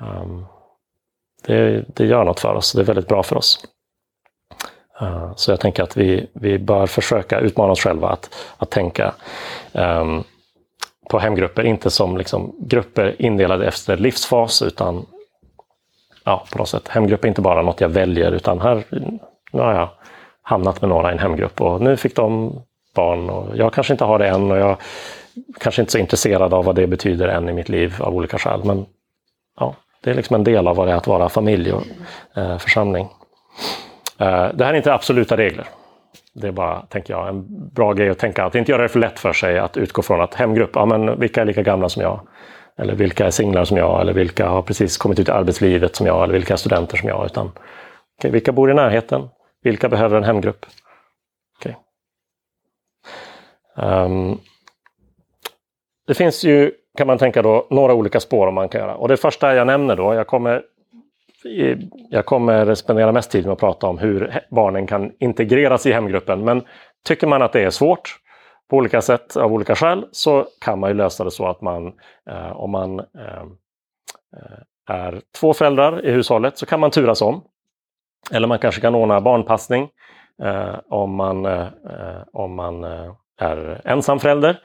Um, 0.00 0.46
det, 1.46 1.84
det, 1.96 2.06
gör 2.06 2.24
något 2.24 2.40
för 2.40 2.54
oss, 2.54 2.72
det 2.72 2.80
är 2.80 2.84
väldigt 2.84 3.08
bra 3.08 3.22
för 3.22 3.36
oss. 3.36 3.64
Uh, 5.02 5.32
så 5.36 5.50
jag 5.50 5.60
tänker 5.60 5.82
att 5.82 5.96
vi, 5.96 6.26
vi 6.32 6.58
bör 6.58 6.86
försöka 6.86 7.40
utmana 7.40 7.72
oss 7.72 7.80
själva 7.80 8.08
att, 8.08 8.34
att 8.56 8.70
tänka 8.70 9.14
um, 9.72 10.24
på 11.10 11.18
hemgrupper, 11.18 11.64
inte 11.64 11.90
som 11.90 12.16
liksom 12.16 12.54
grupper 12.58 13.16
indelade 13.18 13.66
efter 13.66 13.96
livsfas, 13.96 14.62
utan 14.62 15.06
ja, 16.24 16.46
på 16.52 16.58
något 16.58 16.68
sätt. 16.68 16.88
Hemgrupp 16.88 17.24
är 17.24 17.28
inte 17.28 17.40
bara 17.40 17.62
något 17.62 17.80
jag 17.80 17.88
väljer, 17.88 18.32
utan 18.32 18.60
här 18.60 18.84
nu 19.52 19.62
har 19.62 19.74
jag 19.74 19.88
hamnat 20.42 20.80
med 20.80 20.88
några 20.88 21.10
i 21.10 21.12
en 21.12 21.18
hemgrupp 21.18 21.60
och 21.60 21.80
nu 21.80 21.96
fick 21.96 22.16
de 22.16 22.52
barn. 22.94 23.30
Och 23.30 23.56
jag 23.56 23.72
kanske 23.72 23.94
inte 23.94 24.04
har 24.04 24.18
det 24.18 24.28
än 24.28 24.50
och 24.50 24.58
jag 24.58 24.76
kanske 25.60 25.82
inte 25.82 25.90
är 25.90 25.92
så 25.92 25.98
intresserad 25.98 26.54
av 26.54 26.64
vad 26.64 26.76
det 26.76 26.86
betyder 26.86 27.28
än 27.28 27.48
i 27.48 27.52
mitt 27.52 27.68
liv 27.68 27.94
av 28.00 28.14
olika 28.14 28.38
skäl. 28.38 28.64
Men 28.64 28.86
ja, 29.58 29.74
det 30.02 30.10
är 30.10 30.14
liksom 30.14 30.34
en 30.34 30.44
del 30.44 30.68
av 30.68 30.76
vad 30.76 30.86
det 30.88 30.92
är 30.92 30.96
att 30.96 31.06
vara 31.06 31.28
familj 31.28 31.72
och 31.72 31.82
eh, 32.36 32.58
församling. 32.58 33.08
Eh, 34.18 34.48
det 34.54 34.64
här 34.64 34.72
är 34.72 34.76
inte 34.76 34.94
absoluta 34.94 35.36
regler. 35.36 35.66
Det 36.34 36.48
är 36.48 36.52
bara, 36.52 36.80
tänker 36.80 37.14
jag, 37.14 37.28
en 37.28 37.68
bra 37.68 37.92
grej 37.92 38.08
att 38.10 38.18
tänka. 38.18 38.44
Att 38.44 38.54
inte 38.54 38.72
göra 38.72 38.82
det 38.82 38.88
för 38.88 39.00
lätt 39.00 39.18
för 39.18 39.32
sig 39.32 39.58
att 39.58 39.76
utgå 39.76 40.02
från 40.02 40.20
att 40.20 40.34
hemgrupp, 40.34 40.70
ja 40.74 40.86
men 40.86 41.20
vilka 41.20 41.40
är 41.40 41.44
lika 41.44 41.62
gamla 41.62 41.88
som 41.88 42.02
jag? 42.02 42.20
Eller 42.78 42.94
vilka 42.94 43.26
är 43.26 43.30
singlar 43.30 43.64
som 43.64 43.76
jag? 43.76 44.00
Eller 44.00 44.12
vilka 44.12 44.48
har 44.48 44.62
precis 44.62 44.96
kommit 44.96 45.18
ut 45.18 45.28
i 45.28 45.32
arbetslivet 45.32 45.96
som 45.96 46.06
jag? 46.06 46.24
Eller 46.24 46.32
vilka 46.32 46.52
är 46.52 46.56
studenter 46.56 46.96
som 46.96 47.08
jag? 47.08 47.26
Utan, 47.26 47.50
okay, 48.18 48.30
vilka 48.30 48.52
bor 48.52 48.70
i 48.70 48.74
närheten? 48.74 49.28
Vilka 49.62 49.88
behöver 49.88 50.16
en 50.16 50.24
hemgrupp? 50.24 50.66
Um, 53.76 54.38
det 56.06 56.14
finns 56.14 56.44
ju, 56.44 56.72
kan 56.98 57.06
man 57.06 57.18
tänka 57.18 57.42
då, 57.42 57.66
några 57.70 57.94
olika 57.94 58.20
spår 58.20 58.50
man 58.50 58.68
kan 58.68 58.80
göra. 58.80 58.96
Och 58.96 59.08
det 59.08 59.16
första 59.16 59.54
jag 59.54 59.66
nämner 59.66 59.96
då, 59.96 60.14
jag 60.14 60.26
kommer, 60.26 60.62
jag 62.10 62.26
kommer 62.26 62.74
spendera 62.74 63.12
mest 63.12 63.30
tid 63.30 63.44
med 63.44 63.52
att 63.52 63.58
prata 63.58 63.86
om 63.86 63.98
hur 63.98 64.40
barnen 64.50 64.86
kan 64.86 65.12
integreras 65.18 65.86
i 65.86 65.92
hemgruppen. 65.92 66.44
Men 66.44 66.62
tycker 67.04 67.26
man 67.26 67.42
att 67.42 67.52
det 67.52 67.64
är 67.64 67.70
svårt 67.70 68.16
på 68.70 68.76
olika 68.76 69.02
sätt 69.02 69.36
av 69.36 69.52
olika 69.52 69.74
skäl 69.74 70.06
så 70.12 70.46
kan 70.60 70.78
man 70.78 70.90
ju 70.90 70.94
lösa 70.94 71.24
det 71.24 71.30
så 71.30 71.46
att 71.46 71.60
man, 71.60 71.92
eh, 72.30 72.52
om 72.52 72.70
man 72.70 72.98
eh, 73.00 73.42
eh 74.36 74.58
är 74.90 75.20
två 75.40 75.54
föräldrar 75.54 76.06
i 76.06 76.10
hushållet 76.10 76.58
så 76.58 76.66
kan 76.66 76.80
man 76.80 76.90
turas 76.90 77.22
om. 77.22 77.44
Eller 78.32 78.48
man 78.48 78.58
kanske 78.58 78.80
kan 78.80 78.94
ordna 78.94 79.20
barnpassning 79.20 79.88
eh, 80.42 80.74
om 80.88 81.14
man, 81.14 81.46
eh, 81.46 81.60
eh 81.62 82.22
om 82.32 82.54
man 82.54 82.84
eh, 82.84 83.12
är 83.40 83.80
ensam 83.84 84.18
förälder. 84.18 84.60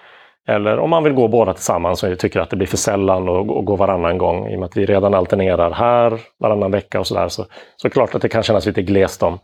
Eller 0.48 0.80
om 0.80 0.90
man 0.90 1.04
vill 1.04 1.14
gå 1.14 1.28
båda 1.28 1.54
tillsammans 1.54 2.04
och 2.04 2.20
tycker 2.20 2.40
att 2.40 2.50
det 2.50 2.56
blir 2.56 2.68
för 2.68 2.78
sällan 2.78 3.30
och, 3.30 3.66
gå 3.66 3.76
varannan 3.76 4.18
gång. 4.18 4.48
I 4.48 4.56
och 4.56 4.60
med 4.60 4.66
att 4.66 4.78
vi 4.78 4.86
redan 4.86 5.14
alternerar 5.14 5.72
här 5.72 6.20
varannan 6.40 6.72
vecka 6.72 7.00
och 7.00 7.08
sådär. 7.08 7.28
Så, 7.28 7.46
så 7.76 7.90
klart 7.90 8.16
att 8.16 8.22
det 8.22 8.30
kan 8.30 8.44
kännas 8.44 8.66
lite 8.66 8.82
glest 8.82 9.24
om, 9.24 9.40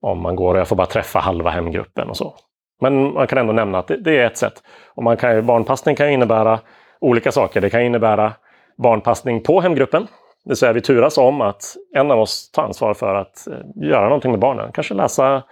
om 0.00 0.22
man 0.22 0.36
går 0.36 0.54
och 0.54 0.60
jag 0.60 0.68
får 0.68 0.76
bara 0.76 0.86
träffa 0.86 1.18
halva 1.18 1.50
hemgruppen 1.50 2.08
och 2.08 2.16
så. 2.16 2.34
Men 2.80 3.12
man 3.12 3.26
kan 3.26 3.38
ändå 3.38 3.52
nämna 3.52 3.78
att 3.78 3.88
det, 3.88 3.96
det 3.96 4.18
är 4.18 4.26
ett 4.26 4.36
sätt. 4.36 4.62
Och 4.94 5.02
man 5.02 5.16
kan, 5.16 5.46
barnpassning 5.46 5.96
kan 5.96 6.10
innebära 6.10 6.60
olika 7.00 7.32
saker. 7.32 7.60
Det 7.60 7.70
kan 7.70 7.82
innebära 7.82 8.32
barnpassning 8.78 9.42
på 9.42 9.60
hemgruppen. 9.60 10.02
Det 10.44 10.50
vill 10.50 10.56
säga 10.56 10.72
vi 10.72 10.80
turas 10.80 11.18
om 11.18 11.40
att 11.40 11.76
en 11.96 12.10
av 12.10 12.20
oss 12.20 12.50
tar 12.50 12.62
ansvar 12.62 12.94
för 12.94 13.14
att 13.14 13.46
eh, 13.46 13.88
göra 13.88 14.04
någonting 14.04 14.30
med 14.30 14.40
barnen. 14.40 14.72
Kanske 14.72 14.94
läsa 14.94 15.42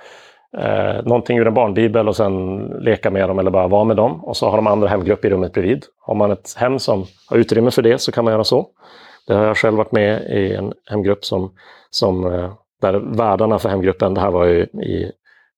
eh, 0.57 1.05
någonting 1.05 1.39
ur 1.39 1.47
en 1.47 1.55
barnbibel 1.55 2.09
och 2.09 2.17
sen 2.17 2.59
leka 2.67 3.11
med 3.11 3.29
dem 3.29 3.39
eller 3.39 3.51
bara 3.51 3.69
vara 3.69 3.85
med 3.85 3.97
dem. 3.97 4.25
Och 4.25 4.37
så 4.37 4.49
har 4.49 4.57
de 4.57 4.67
andra 4.67 4.89
hemgrupp 4.89 5.25
i 5.25 5.31
rummet 5.31 5.53
bredvid. 5.53 5.85
Har 6.01 6.15
man 6.15 6.31
ett 6.31 6.55
hem 6.57 6.79
som 6.79 7.05
har 7.31 7.37
utrymme 7.37 7.71
för 7.71 7.83
det 7.83 7.99
så 7.99 8.13
kan 8.13 8.25
man 8.25 8.33
göra 8.33 8.45
så. 8.45 8.67
Det 9.27 9.35
har 9.35 9.45
jag 9.45 9.57
själv 9.57 9.77
varit 9.77 9.93
med 9.93 10.23
i 10.23 10.55
en 10.55 10.73
hemgrupp 10.91 11.25
som, 11.25 11.53
som 11.91 12.35
eh, 12.35 12.53
där 12.81 13.17
värdarna 13.17 13.59
för 13.59 13.69
hemgruppen, 13.69 14.15
det 14.15 14.21
här 14.21 14.31
var 14.31 14.45
ju 14.45 14.63
i 14.65 15.13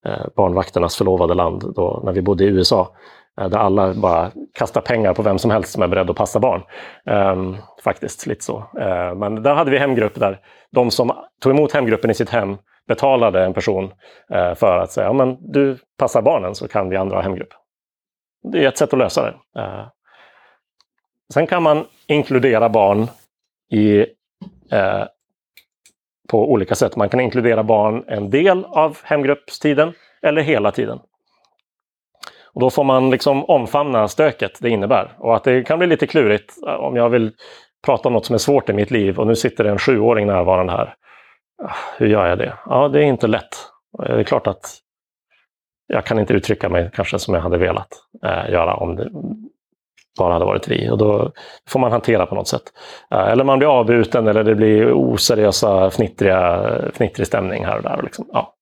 eh, 0.07 0.27
barnvakternas 0.37 0.97
förlovade 0.97 1.35
land 1.35 1.75
då, 1.77 2.01
när 2.05 2.13
vi 2.13 2.23
bodde 2.23 2.45
i 2.45 2.49
USA. 2.49 2.97
Eh, 3.41 3.49
där 3.49 3.59
alla 3.59 3.95
bara 3.95 4.31
kastar 4.55 4.81
pengar 4.81 5.15
på 5.15 5.23
vem 5.23 5.39
som 5.39 5.51
helst 5.51 5.73
som 5.73 5.83
är 5.83 5.89
beredd 5.89 6.11
att 6.11 6.17
passa 6.17 6.41
barn. 6.41 6.63
Um, 7.05 7.57
faktiskt, 7.85 8.27
lite 8.27 8.45
så. 8.45 8.57
Uh, 8.59 9.15
men 9.15 9.43
där 9.43 9.55
hade 9.55 9.71
vi 9.71 9.79
hemgrupp 9.79 10.15
där 10.15 10.39
de 10.73 10.91
som 10.91 11.13
tog 11.43 11.53
emot 11.53 11.73
hemgruppen 11.73 12.11
i 12.11 12.15
sitt 12.15 12.31
hem 12.31 12.57
betalade 12.89 13.45
en 13.45 13.55
person 13.55 13.93
eh, 14.33 14.55
för 14.55 14.79
att 14.79 14.93
säga, 14.93 15.07
ja 15.07 15.13
men 15.13 15.53
du 15.53 15.79
passar 15.99 16.23
barnen 16.23 16.55
så 16.55 16.69
kan 16.69 16.89
vi 16.89 16.97
andra 16.97 17.17
ha 17.17 17.23
hemgrupp. 17.23 17.53
Det 18.53 18.65
är 18.65 18.69
ett 18.69 18.79
sätt 18.79 18.93
att 18.93 18.99
lösa 18.99 19.23
det. 19.23 19.61
Eh. 19.61 19.87
Sen 21.33 21.47
kan 21.47 21.63
man 21.63 21.87
inkludera 22.07 22.69
barn 22.69 23.07
i, 23.73 24.01
eh, 24.73 25.05
på 26.29 26.53
olika 26.53 26.75
sätt. 26.75 26.97
Man 26.97 27.09
kan 27.09 27.21
inkludera 27.21 27.63
barn 27.63 28.05
en 28.09 28.31
del 28.31 28.65
av 28.65 28.99
hemgruppstiden 29.05 29.93
eller 30.23 30.43
hela 30.43 30.71
tiden. 30.71 31.01
Och 32.53 32.61
då 32.61 32.71
får 32.71 32.85
man 32.85 33.11
liksom 33.11 33.45
omfamna 33.45 34.09
stöket 34.09 34.59
det 34.61 34.71
innebär. 34.71 35.13
Och 35.19 35.37
att 35.37 35.45
det 35.45 35.63
kan 35.63 35.79
bli 35.79 35.89
lite 35.89 36.07
klurigt 36.07 36.55
om 36.79 36.97
jag 36.97 37.09
vill 37.09 37.33
prata 37.87 38.09
om 38.09 38.13
något 38.13 38.27
som 38.27 38.35
är 38.35 38.39
svårt 38.39 38.69
i 38.69 38.73
mitt 38.73 38.91
liv 38.91 39.19
och 39.19 39.27
nu 39.27 39.37
sitter 39.37 39.65
det 39.65 39.71
en 39.71 39.79
sjuåring 39.79 40.27
närvarande 40.27 40.73
här. 40.73 40.95
Hur 41.99 42.07
gör 42.07 42.27
jag 42.27 42.39
det? 42.39 42.55
Ja, 42.67 42.89
det 42.89 42.99
är 42.99 43.03
inte 43.03 43.27
lätt. 43.27 43.57
Eh, 44.03 44.15
det 44.15 44.21
är 44.21 44.25
klart 44.25 44.47
att 44.47 44.79
jag 45.87 46.05
kan 46.05 46.19
inte 46.19 46.35
uttrycka 46.35 46.69
mig 46.69 46.91
kanske 46.95 47.19
som 47.19 47.35
jag 47.35 47.41
hade 47.41 47.59
velat 47.59 47.89
eh, 48.25 48.51
göra 48.53 48.75
om 48.75 48.97
det 48.97 49.11
bara 50.19 50.33
hade 50.33 50.45
varit 50.45 50.69
vi. 50.69 50.91
Och 50.91 50.99
då 50.99 51.33
får 51.69 51.81
man 51.81 51.93
hantera 51.93 52.27
på 52.27 52.35
något 52.35 52.49
sätt. 52.49 52.63
Eh, 53.11 53.29
eller 53.29 53.45
man 53.45 53.59
blir 53.59 53.69
avbruten 53.69 54.27
eller 54.27 54.45
det 54.45 54.55
blir 54.55 54.93
oseriösa, 54.93 55.91
fnittriga, 55.91 56.71
fnittrig 56.95 57.27
stämning 57.27 57.65
här 57.65 57.77
och 57.77 57.83
där. 57.83 58.01
Liksom. 58.03 58.29
Ja, 58.33 58.55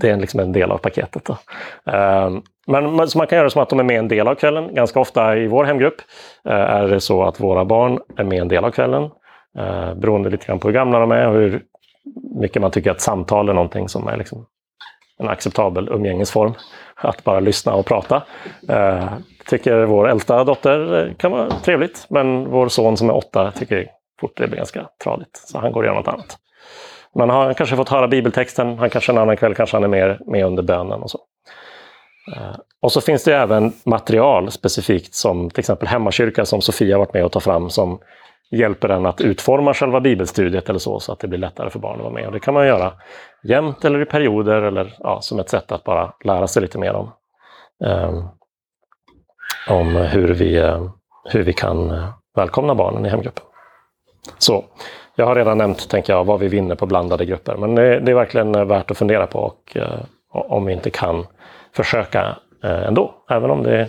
det 0.00 0.10
är 0.10 0.16
liksom 0.16 0.40
en 0.40 0.52
del 0.52 0.70
av 0.70 0.78
paketet. 0.78 1.24
Då. 1.24 1.36
Eh, 1.92 2.30
men 2.66 3.08
så 3.08 3.18
man 3.18 3.26
kan 3.26 3.36
göra 3.36 3.44
det 3.44 3.50
som 3.50 3.62
att 3.62 3.68
de 3.68 3.80
är 3.80 3.84
med 3.84 3.98
en 3.98 4.08
del 4.08 4.28
av 4.28 4.34
kvällen. 4.34 4.74
Ganska 4.74 5.00
ofta 5.00 5.36
i 5.36 5.46
vår 5.46 5.64
hemgrupp 5.64 6.00
eh, 6.44 6.52
är 6.52 6.88
det 6.88 7.00
så 7.00 7.22
att 7.22 7.40
våra 7.40 7.64
barn 7.64 8.00
är 8.16 8.24
med 8.24 8.40
en 8.40 8.48
del 8.48 8.64
av 8.64 8.70
kvällen. 8.70 9.10
Eh, 9.58 9.94
beroende 9.94 10.30
lite 10.30 10.46
grann 10.46 10.58
på 10.58 10.68
hur 10.68 10.74
gamla 10.74 10.98
de 10.98 11.10
är 11.10 11.26
och 11.26 11.34
hur 11.34 11.62
mycket 12.40 12.62
man 12.62 12.70
tycker 12.70 12.90
att 12.90 13.00
samtal 13.00 13.48
är 13.48 13.52
någonting 13.52 13.88
som 13.88 14.08
är 14.08 14.16
liksom 14.16 14.46
en 15.18 15.28
acceptabel 15.28 15.88
umgängesform. 15.88 16.54
Att 16.94 17.24
bara 17.24 17.40
lyssna 17.40 17.74
och 17.74 17.86
prata. 17.86 18.22
Eh, 18.68 19.08
tycker 19.46 19.84
vår 19.84 20.08
äldsta 20.08 20.44
dotter 20.44 21.14
kan 21.18 21.32
vara 21.32 21.50
trevligt, 21.50 22.06
men 22.10 22.50
vår 22.50 22.68
son 22.68 22.96
som 22.96 23.08
är 23.08 23.16
åtta 23.16 23.52
tycker 23.52 23.86
fort 24.20 24.36
det 24.36 24.46
blir 24.46 24.56
ganska 24.56 24.88
tradigt. 25.04 25.36
Så 25.36 25.58
han 25.58 25.72
går 25.72 25.80
och 25.82 25.86
gör 25.86 25.94
något 25.94 26.08
annat. 26.08 26.38
Man 27.14 27.30
har 27.30 27.52
kanske 27.52 27.76
fått 27.76 27.88
höra 27.88 28.08
bibeltexten, 28.08 28.78
han 28.78 28.90
kanske 28.90 29.12
en 29.12 29.18
annan 29.18 29.36
kväll 29.36 29.54
kanske 29.54 29.76
han 29.76 29.84
är 29.84 29.88
mer 29.88 30.20
med 30.26 30.46
under 30.46 30.62
bönen 30.62 31.02
och 31.02 31.10
så. 31.10 31.18
Eh, 32.36 32.56
och 32.82 32.92
så 32.92 33.00
finns 33.00 33.24
det 33.24 33.36
även 33.36 33.72
material 33.84 34.50
specifikt 34.50 35.14
som 35.14 35.50
till 35.50 35.60
exempel 35.60 35.88
hemmakyrka 35.88 36.44
som 36.44 36.60
Sofia 36.60 36.98
varit 36.98 37.14
med 37.14 37.24
och 37.24 37.32
tagit 37.32 37.44
fram 37.44 37.70
som 37.70 37.98
hjälper 38.50 38.88
en 38.88 39.06
att 39.06 39.20
utforma 39.20 39.74
själva 39.74 40.00
bibelstudiet 40.00 40.68
eller 40.68 40.78
så, 40.78 41.00
så 41.00 41.12
att 41.12 41.18
det 41.18 41.28
blir 41.28 41.38
lättare 41.38 41.70
för 41.70 41.78
barn 41.78 41.96
att 41.96 42.02
vara 42.02 42.12
med. 42.12 42.26
Och 42.26 42.32
det 42.32 42.40
kan 42.40 42.54
man 42.54 42.66
göra 42.66 42.92
jämt 43.42 43.84
eller 43.84 44.02
i 44.02 44.04
perioder 44.04 44.62
eller 44.62 44.94
ja, 44.98 45.20
som 45.20 45.38
ett 45.38 45.48
sätt 45.48 45.72
att 45.72 45.84
bara 45.84 46.12
lära 46.24 46.46
sig 46.46 46.62
lite 46.62 46.78
mer 46.78 46.92
om, 46.92 47.12
um, 47.84 48.28
om 49.68 49.96
hur, 49.96 50.34
vi, 50.34 50.56
eh, 50.56 50.90
hur 51.24 51.42
vi 51.42 51.52
kan 51.52 51.90
eh, 51.90 52.08
välkomna 52.36 52.74
barnen 52.74 53.06
i 53.06 53.08
hemgruppen. 53.08 53.44
Så 54.38 54.64
jag 55.16 55.26
har 55.26 55.34
redan 55.34 55.58
nämnt, 55.58 55.88
tänker 55.88 56.12
jag, 56.12 56.24
vad 56.24 56.40
vi 56.40 56.48
vinner 56.48 56.74
på 56.74 56.86
blandade 56.86 57.24
grupper. 57.24 57.56
Men 57.56 57.74
det, 57.74 58.00
det 58.00 58.10
är 58.10 58.14
verkligen 58.14 58.54
eh, 58.54 58.64
värt 58.64 58.90
att 58.90 58.98
fundera 58.98 59.26
på 59.26 59.38
och 59.38 59.76
eh, 59.76 60.00
om 60.32 60.64
vi 60.64 60.72
inte 60.72 60.90
kan 60.90 61.26
försöka 61.72 62.36
ändå. 62.62 63.14
Även 63.30 63.50
om 63.50 63.62
det 63.62 63.88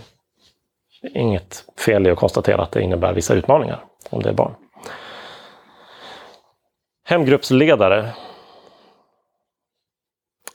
inget 1.03 1.65
fel 1.85 2.07
i 2.07 2.11
att 2.11 2.17
konstatera 2.17 2.61
att 2.61 2.71
det 2.71 2.81
innebär 2.81 3.13
vissa 3.13 3.33
utmaningar 3.33 3.83
om 4.09 4.21
det 4.21 4.29
är 4.29 4.33
barn. 4.33 4.55
Hemgruppsledare. 7.05 8.09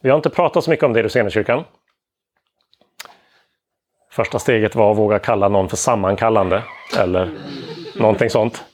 Vi 0.01 0.11
har 0.11 0.17
inte 0.17 0.31
pratat 0.31 0.65
så 0.65 0.71
mycket 0.71 0.85
om 0.85 0.93
det 0.93 1.01
i 1.01 1.03
Rosenekyrkan. 1.03 1.65
Första 4.11 4.39
steget 4.39 4.75
var 4.75 4.93
att 4.93 4.99
våga 4.99 5.19
kalla 5.19 5.49
någon 5.49 5.69
för 5.69 5.77
sammankallande 5.77 6.63
eller 6.99 7.31
någonting 7.95 8.31
sånt. 8.31 8.65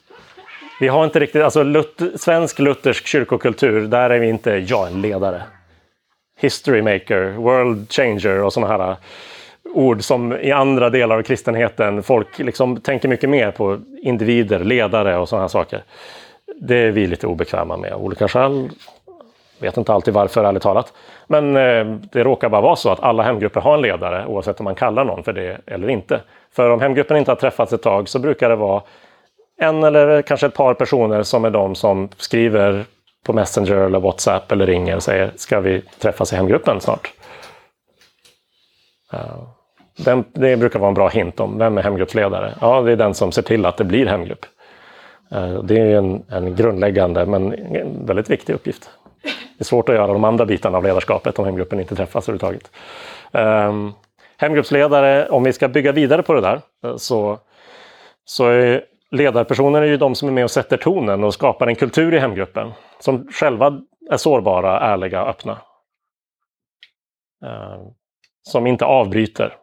Vi 0.81 0.89
har 0.89 1.05
inte 1.05 1.21
riktigt, 1.21 1.43
alltså 1.43 1.63
Lut 1.63 2.03
svensk 2.17 2.59
luthersk 2.59 3.07
kyrkokultur, 3.07 3.87
där 3.87 4.11
är 4.11 4.19
vi 4.19 4.29
inte 4.29 4.51
jag 4.51 4.87
en 4.87 5.01
ledare. 5.01 5.43
History 6.39 6.83
maker, 6.83 7.31
world 7.31 7.93
changer 7.93 8.43
och 8.43 8.53
sådana 8.53 8.73
här 8.73 8.97
ord 9.75 10.05
som 10.05 10.33
i 10.33 10.53
andra 10.53 10.91
delar 10.91 11.19
av 11.19 11.23
kristenheten, 11.23 12.03
folk 12.03 12.39
liksom 12.39 12.81
tänker 12.81 13.09
mycket 13.09 13.31
mer 13.31 13.51
på 13.51 13.79
individer, 14.03 14.59
ledare 14.59 15.19
och 15.19 15.29
sådana 15.29 15.43
här 15.43 15.49
saker. 15.49 15.83
Det 16.61 16.77
är 16.77 16.91
vi 16.91 17.07
lite 17.07 17.27
obekväma 17.27 17.77
med 17.77 17.93
av 17.93 18.05
olika 18.05 18.29
skäl. 18.29 18.71
Vet 19.59 19.77
inte 19.77 19.93
alltid 19.93 20.15
varför, 20.15 20.45
ärligt 20.45 20.63
talat. 20.63 20.93
Men 21.27 21.57
eh, 21.57 21.85
det 22.13 22.25
råkar 22.25 22.49
bara 22.49 22.61
vara 22.61 22.77
så 22.77 22.91
att 22.91 23.01
alla 23.01 23.23
hemgrupper 23.23 23.61
har 23.61 23.75
en 23.75 23.83
ledare, 23.83 24.27
oavsett 24.27 24.61
om 24.61 24.65
man 24.65 24.75
kallar 24.75 25.05
någon 25.05 25.25
för 25.25 25.33
det 25.33 25.61
eller 25.67 25.89
inte. 25.89 26.21
För 26.53 26.71
om 26.71 26.81
hemgruppen 26.81 27.17
inte 27.17 27.31
har 27.31 27.37
träffats 27.37 27.73
ett 27.73 27.83
tag 27.83 28.09
så 28.09 28.19
brukar 28.19 28.49
det 28.49 28.57
vara 28.57 28.83
en 29.61 29.85
eller 29.85 30.23
kanske 30.23 30.47
ett 30.47 30.55
par 30.55 30.75
personer 30.75 31.23
som 31.23 31.45
är 31.45 31.51
de 31.51 31.75
som 31.75 32.09
skriver 32.17 32.85
på 33.27 33.33
Messenger 33.33 33.77
eller 33.77 34.01
WhatsApp 34.01 34.53
eller 34.53 34.67
ringer 34.67 34.97
och 34.97 35.03
säger 35.03 35.31
ska 35.37 35.61
vi 35.61 35.83
träffas 35.99 36.33
i 36.33 36.37
hemgruppen 36.37 36.81
snart? 36.81 37.13
Den, 39.97 40.25
det 40.33 40.57
brukar 40.57 40.79
vara 40.79 40.89
en 40.89 40.95
bra 40.95 41.09
hint 41.09 41.41
om 41.41 41.59
vem 41.59 41.79
är 41.79 41.83
hemgruppsledare? 41.83 42.55
Ja, 42.61 42.83
det 42.83 42.93
är 42.93 42.97
den 42.97 43.15
som 43.15 43.33
ser 43.33 43.43
till 43.43 43.67
att 43.67 43.77
det 43.77 43.85
blir 43.85 44.07
hemgrupp. 44.07 44.47
Eh, 45.31 45.63
det 45.63 45.79
är 45.79 45.97
en, 45.97 46.23
en 46.29 46.57
grundläggande 46.57 47.27
men 47.27 47.53
en 47.77 48.07
väldigt 48.07 48.31
viktig 48.31 48.55
uppgift. 48.55 48.91
Det 49.23 49.63
är 49.63 49.65
svårt 49.65 49.89
att 49.89 49.95
göra 49.95 50.13
de 50.13 50.25
andra 50.25 50.47
bitarna 50.47 50.79
av 50.79 50.85
ledarskapet 50.85 51.39
om 51.39 51.45
hemgruppen 51.45 51.81
inte 51.81 51.97
träffas 51.97 52.29
överhuvudtaget. 52.29 52.71
Um, 53.33 53.95
hemgruppsledare, 54.37 55.29
om 55.29 55.45
vi 55.45 55.53
ska 55.53 55.69
bygga 55.69 55.93
vidare 55.93 56.23
på 56.23 56.33
det 56.33 56.41
där, 56.41 56.61
eh, 56.85 56.97
så, 56.97 57.39
så 58.25 58.47
är 58.47 58.85
ledarpersoner 59.11 59.83
är 59.83 59.87
ju 59.87 59.97
de 59.97 60.15
som 60.15 60.29
är 60.29 60.33
med 60.33 60.45
och 60.45 60.51
sätter 60.51 60.77
tonen 60.77 61.25
och 61.25 61.35
skapar 61.35 61.67
en 61.67 61.75
kultur 61.75 62.15
i 62.15 62.19
hemgruppen. 62.19 62.73
Som 62.99 63.29
själva 63.33 63.81
är 64.11 64.17
sårbara, 64.17 64.81
ärliga 64.81 65.23
och 65.23 65.29
öppna. 65.29 65.59
Ehm, 67.45 67.81
som 68.43 68.67
inte 68.67 68.85
avbryter 68.85 69.57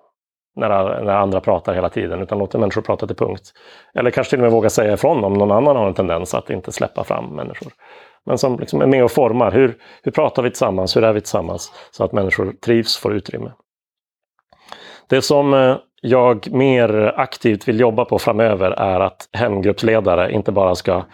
när, 0.55 1.03
när 1.03 1.13
andra 1.13 1.41
pratar 1.41 1.73
hela 1.73 1.89
tiden 1.89 2.21
utan 2.21 2.37
låter 2.39 2.59
människor 2.59 2.81
prata 2.81 3.07
till 3.07 3.15
punkt. 3.15 3.53
Eller 3.93 4.11
kanske 4.11 4.29
till 4.29 4.39
och 4.39 4.43
med 4.43 4.51
vågar 4.51 4.69
säga 4.69 4.93
ifrån 4.93 5.23
om 5.23 5.33
någon 5.33 5.51
annan 5.51 5.75
har 5.75 5.87
en 5.87 5.93
tendens 5.93 6.33
att 6.33 6.49
inte 6.49 6.71
släppa 6.71 7.03
fram 7.03 7.25
människor. 7.25 7.71
Men 8.25 8.37
som 8.37 8.59
liksom 8.59 8.81
är 8.81 8.87
med 8.87 9.03
och 9.03 9.11
formar. 9.11 9.51
Hur, 9.51 9.77
hur 10.03 10.11
pratar 10.11 10.43
vi 10.43 10.49
tillsammans? 10.49 10.97
Hur 10.97 11.03
är 11.03 11.13
vi 11.13 11.21
tillsammans? 11.21 11.73
Så 11.91 12.03
att 12.03 12.11
människor 12.11 12.53
trivs, 12.65 12.97
får 12.97 13.13
utrymme. 13.13 13.51
Det 15.09 15.21
som 15.21 15.53
eh, 15.53 15.77
jag 16.01 16.51
mer 16.51 17.13
aktivt 17.17 17.67
vill 17.67 17.79
jobba 17.79 18.05
på 18.05 18.19
framöver 18.19 18.71
är 18.71 18.99
att 18.99 19.29
hemgruppsledare 19.33 20.31
inte 20.31 20.51
bara 20.51 20.75
ska 20.75 21.05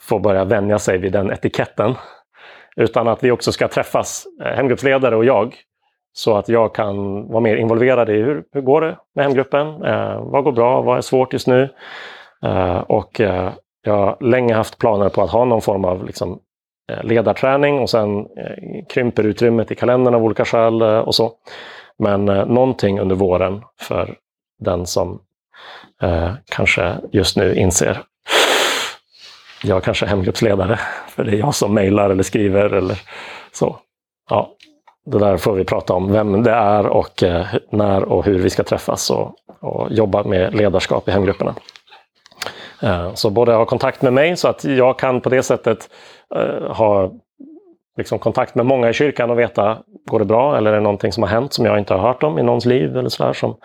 få 0.00 0.18
börja 0.18 0.44
vänja 0.44 0.78
sig 0.78 0.98
vid 0.98 1.12
den 1.12 1.30
etiketten. 1.30 1.94
Utan 2.76 3.08
att 3.08 3.24
vi 3.24 3.30
också 3.30 3.52
ska 3.52 3.68
träffas, 3.68 4.26
eh, 4.44 4.52
hemgruppsledare 4.52 5.16
och 5.16 5.24
jag, 5.24 5.54
så 6.16 6.36
att 6.36 6.48
jag 6.48 6.74
kan 6.74 7.26
vara 7.28 7.40
mer 7.40 7.56
involverad 7.56 8.10
i 8.10 8.12
hur, 8.12 8.44
hur 8.52 8.60
går 8.60 8.80
det 8.80 8.96
med 9.14 9.24
hemgruppen? 9.24 9.66
Eh, 9.84 10.20
vad 10.20 10.44
går 10.44 10.52
bra? 10.52 10.82
Vad 10.82 10.98
är 10.98 11.00
svårt 11.00 11.32
just 11.32 11.46
nu? 11.46 11.68
Eh, 12.44 12.78
och 12.78 13.20
eh, 13.20 13.52
jag 13.82 13.96
har 13.96 14.16
länge 14.20 14.54
haft 14.54 14.78
planer 14.78 15.08
på 15.08 15.22
att 15.22 15.30
ha 15.30 15.44
någon 15.44 15.62
form 15.62 15.84
av 15.84 16.06
liksom, 16.06 16.38
eh, 16.92 17.04
ledarträning 17.04 17.78
och 17.78 17.90
sen 17.90 18.18
eh, 18.18 18.84
krymper 18.88 19.24
utrymmet 19.24 19.70
i 19.70 19.74
kalendern 19.74 20.14
av 20.14 20.24
olika 20.24 20.44
skäl 20.44 20.82
eh, 20.82 20.98
och 20.98 21.14
så. 21.14 21.32
Men 21.98 22.28
eh, 22.28 22.46
någonting 22.46 23.00
under 23.00 23.16
våren 23.16 23.62
för 23.80 24.14
den 24.58 24.86
som 24.86 25.20
eh, 26.02 26.32
kanske 26.50 26.96
just 27.12 27.36
nu 27.36 27.54
inser 27.54 28.02
jag 29.62 29.84
kanske 29.84 30.06
är 30.06 30.08
hemgruppsledare, 30.08 30.78
för 31.08 31.24
det 31.24 31.30
är 31.30 31.38
jag 31.38 31.54
som 31.54 31.74
mejlar 31.74 32.10
eller 32.10 32.22
skriver 32.22 32.72
eller 32.72 33.00
Så, 33.52 33.78
ja, 34.30 34.55
det 35.06 35.18
där 35.18 35.36
får 35.36 35.52
vi 35.52 35.64
prata 35.64 35.92
om, 35.92 36.12
vem 36.12 36.42
det 36.42 36.50
är 36.50 36.86
och 36.86 37.22
eh, 37.22 37.46
när 37.70 38.04
och 38.04 38.24
hur 38.24 38.38
vi 38.38 38.50
ska 38.50 38.62
träffas 38.62 39.10
och, 39.10 39.34
och 39.60 39.92
jobba 39.92 40.24
med 40.24 40.54
ledarskap 40.54 41.08
i 41.08 41.10
hemgrupperna. 41.10 41.54
Eh, 42.82 43.14
så 43.14 43.30
både 43.30 43.52
ha 43.52 43.64
kontakt 43.64 44.02
med 44.02 44.12
mig 44.12 44.36
så 44.36 44.48
att 44.48 44.64
jag 44.64 44.98
kan 44.98 45.20
på 45.20 45.28
det 45.28 45.42
sättet 45.42 45.88
eh, 46.34 46.72
ha 46.76 47.10
liksom 47.96 48.18
kontakt 48.18 48.54
med 48.54 48.66
många 48.66 48.88
i 48.88 48.92
kyrkan 48.92 49.30
och 49.30 49.38
veta, 49.38 49.78
går 50.10 50.18
det 50.18 50.24
bra 50.24 50.56
eller 50.56 50.70
är 50.70 50.74
det 50.74 50.82
någonting 50.82 51.12
som 51.12 51.22
har 51.22 51.30
hänt 51.30 51.52
som 51.52 51.64
jag 51.64 51.78
inte 51.78 51.94
har 51.94 52.00
hört 52.00 52.22
om 52.22 52.38
i 52.38 52.42
någons 52.42 52.66
liv 52.66 52.96
eller 52.96 53.08
sådär 53.08 53.32
som 53.32 53.56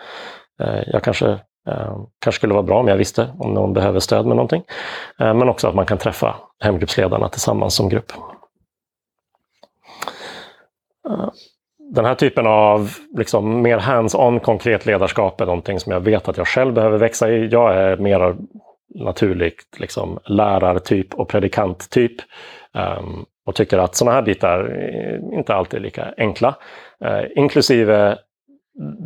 jag 0.86 1.02
kanske, 1.02 1.38
kanske 2.24 2.38
skulle 2.38 2.54
vara 2.54 2.62
bra 2.62 2.80
om 2.80 2.88
jag 2.88 2.96
visste 2.96 3.28
om 3.38 3.54
någon 3.54 3.72
behöver 3.72 4.00
stöd 4.00 4.26
med 4.26 4.36
någonting. 4.36 4.62
Men 5.18 5.48
också 5.48 5.68
att 5.68 5.74
man 5.74 5.86
kan 5.86 5.98
träffa 5.98 6.34
hemgruppsledarna 6.64 7.28
tillsammans 7.28 7.74
som 7.74 7.88
grupp. 7.88 8.12
Den 11.94 12.04
här 12.04 12.14
typen 12.14 12.46
av 12.46 12.90
liksom, 13.16 13.62
mer 13.62 13.78
hands-on 13.78 14.40
konkret 14.40 14.86
ledarskap 14.86 15.40
är 15.40 15.46
någonting 15.46 15.80
som 15.80 15.92
jag 15.92 16.00
vet 16.00 16.28
att 16.28 16.36
jag 16.36 16.48
själv 16.48 16.74
behöver 16.74 16.98
växa 16.98 17.30
i. 17.30 17.48
Jag 17.48 17.74
är 17.74 17.96
mer 17.96 18.36
naturligt 18.94 19.78
liksom, 19.78 20.18
lärartyp 20.24 21.14
och 21.14 21.28
predikanttyp. 21.28 22.16
Um, 22.74 23.26
och 23.46 23.54
tycker 23.54 23.78
att 23.78 23.94
sådana 23.94 24.14
här 24.14 24.22
bitar 24.22 24.70
inte 25.32 25.54
alltid 25.54 25.78
är 25.78 25.82
lika 25.82 26.14
enkla. 26.16 26.54
Uh, 27.04 27.22
inklusive 27.36 28.18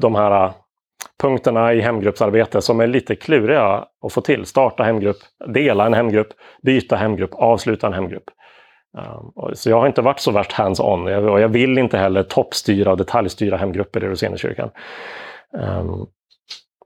de 0.01 0.15
här 0.15 0.45
eh, 0.45 0.53
punkterna 1.23 1.75
i 1.75 1.81
hemgruppsarbete 1.81 2.63
som 2.63 2.81
är 2.81 2.87
lite 2.87 3.17
kluriga 3.17 3.85
att 4.07 4.13
få 4.13 4.21
till. 4.21 4.47
Starta 4.47 4.83
hemgrupp, 4.83 5.17
dela 5.47 5.87
en 5.87 5.95
hemgrupp, 5.95 6.29
byta 6.63 6.97
hemgrupp, 6.97 7.35
avsluta 7.35 7.87
en 7.87 7.93
hemgrupp. 7.93 8.25
Um, 8.97 9.55
så 9.55 9.71
jag 9.71 9.81
har 9.81 9.87
inte 9.87 10.03
varit 10.03 10.21
så 10.21 10.31
värst 10.31 10.53
hands-on 10.53 11.29
och 11.29 11.41
jag 11.41 11.49
vill 11.49 11.79
inte 11.79 11.99
heller 11.99 12.23
toppstyra 12.23 12.91
och 12.91 12.97
detaljstyra 12.97 13.57
hemgrupper 13.57 14.05
i 14.05 14.09
Rosenekyrkan. 14.09 14.71
Um, 15.53 15.63
ehm, 15.63 16.07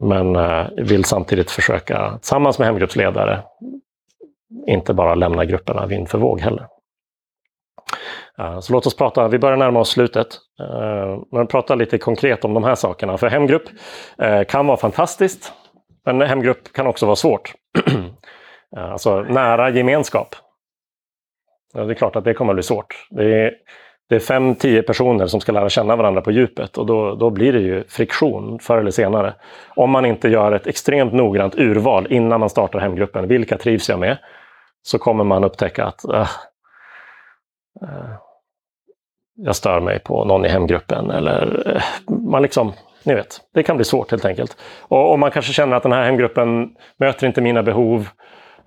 men 0.00 0.36
uh, 0.36 0.66
vill 0.76 1.04
samtidigt 1.04 1.50
försöka 1.50 2.18
tillsammans 2.20 2.58
med 2.58 2.66
hemgruppsledare 2.66 3.42
inte 4.66 4.94
bara 4.94 5.14
lämna 5.14 5.44
grupperna 5.44 5.86
vind 5.86 6.08
för 6.08 6.18
våg 6.18 6.40
heller. 6.40 6.66
Uh, 8.40 8.60
så 8.60 8.72
låt 8.72 8.86
oss 8.86 8.96
prata, 8.96 9.28
vi 9.28 9.38
börjar 9.38 9.56
närma 9.56 9.80
oss 9.80 9.90
slutet, 9.90 10.28
uh, 10.60 11.22
men 11.32 11.46
prata 11.46 11.74
lite 11.74 11.98
konkret 11.98 12.44
om 12.44 12.54
de 12.54 12.64
här 12.64 12.74
sakerna. 12.74 13.18
För 13.18 13.28
hemgrupp 13.28 13.64
eh, 14.18 14.44
kan 14.44 14.66
vara 14.66 14.76
fantastiskt, 14.76 15.52
men 16.06 16.20
hemgrupp 16.20 16.72
kan 16.72 16.86
också 16.86 17.06
vara 17.06 17.16
svårt. 17.16 17.52
alltså 18.76 19.20
nära 19.22 19.70
gemenskap 19.70 20.36
Ja, 21.74 21.84
det 21.84 21.92
är 21.92 21.94
klart 21.94 22.16
att 22.16 22.24
det 22.24 22.34
kommer 22.34 22.52
att 22.52 22.56
bli 22.56 22.62
svårt. 22.62 23.06
Det 23.10 23.44
är, 23.44 23.54
det 24.08 24.14
är 24.14 24.20
fem, 24.20 24.54
tio 24.54 24.82
personer 24.82 25.26
som 25.26 25.40
ska 25.40 25.52
lära 25.52 25.68
känna 25.68 25.96
varandra 25.96 26.20
på 26.20 26.30
djupet 26.30 26.78
och 26.78 26.86
då, 26.86 27.14
då 27.14 27.30
blir 27.30 27.52
det 27.52 27.60
ju 27.60 27.84
friktion 27.88 28.58
förr 28.58 28.78
eller 28.78 28.90
senare. 28.90 29.34
Om 29.68 29.90
man 29.90 30.04
inte 30.04 30.28
gör 30.28 30.52
ett 30.52 30.66
extremt 30.66 31.12
noggrant 31.12 31.54
urval 31.54 32.06
innan 32.10 32.40
man 32.40 32.50
startar 32.50 32.78
hemgruppen. 32.78 33.28
Vilka 33.28 33.58
trivs 33.58 33.88
jag 33.88 33.98
med? 33.98 34.18
Så 34.82 34.98
kommer 34.98 35.24
man 35.24 35.44
upptäcka 35.44 35.84
att 35.84 36.04
äh, 36.04 36.20
äh, 37.82 38.10
jag 39.36 39.56
stör 39.56 39.80
mig 39.80 39.98
på 39.98 40.24
någon 40.24 40.44
i 40.44 40.48
hemgruppen 40.48 41.10
eller 41.10 41.72
äh, 41.76 41.82
man 42.18 42.42
liksom 42.42 42.72
ni 43.04 43.14
vet, 43.14 43.40
det 43.54 43.62
kan 43.62 43.76
bli 43.76 43.84
svårt 43.84 44.10
helt 44.10 44.24
enkelt. 44.24 44.56
Och, 44.80 45.12
och 45.12 45.18
man 45.18 45.30
kanske 45.30 45.52
känner 45.52 45.76
att 45.76 45.82
den 45.82 45.92
här 45.92 46.04
hemgruppen 46.04 46.76
möter 46.96 47.26
inte 47.26 47.40
mina 47.40 47.62
behov. 47.62 48.08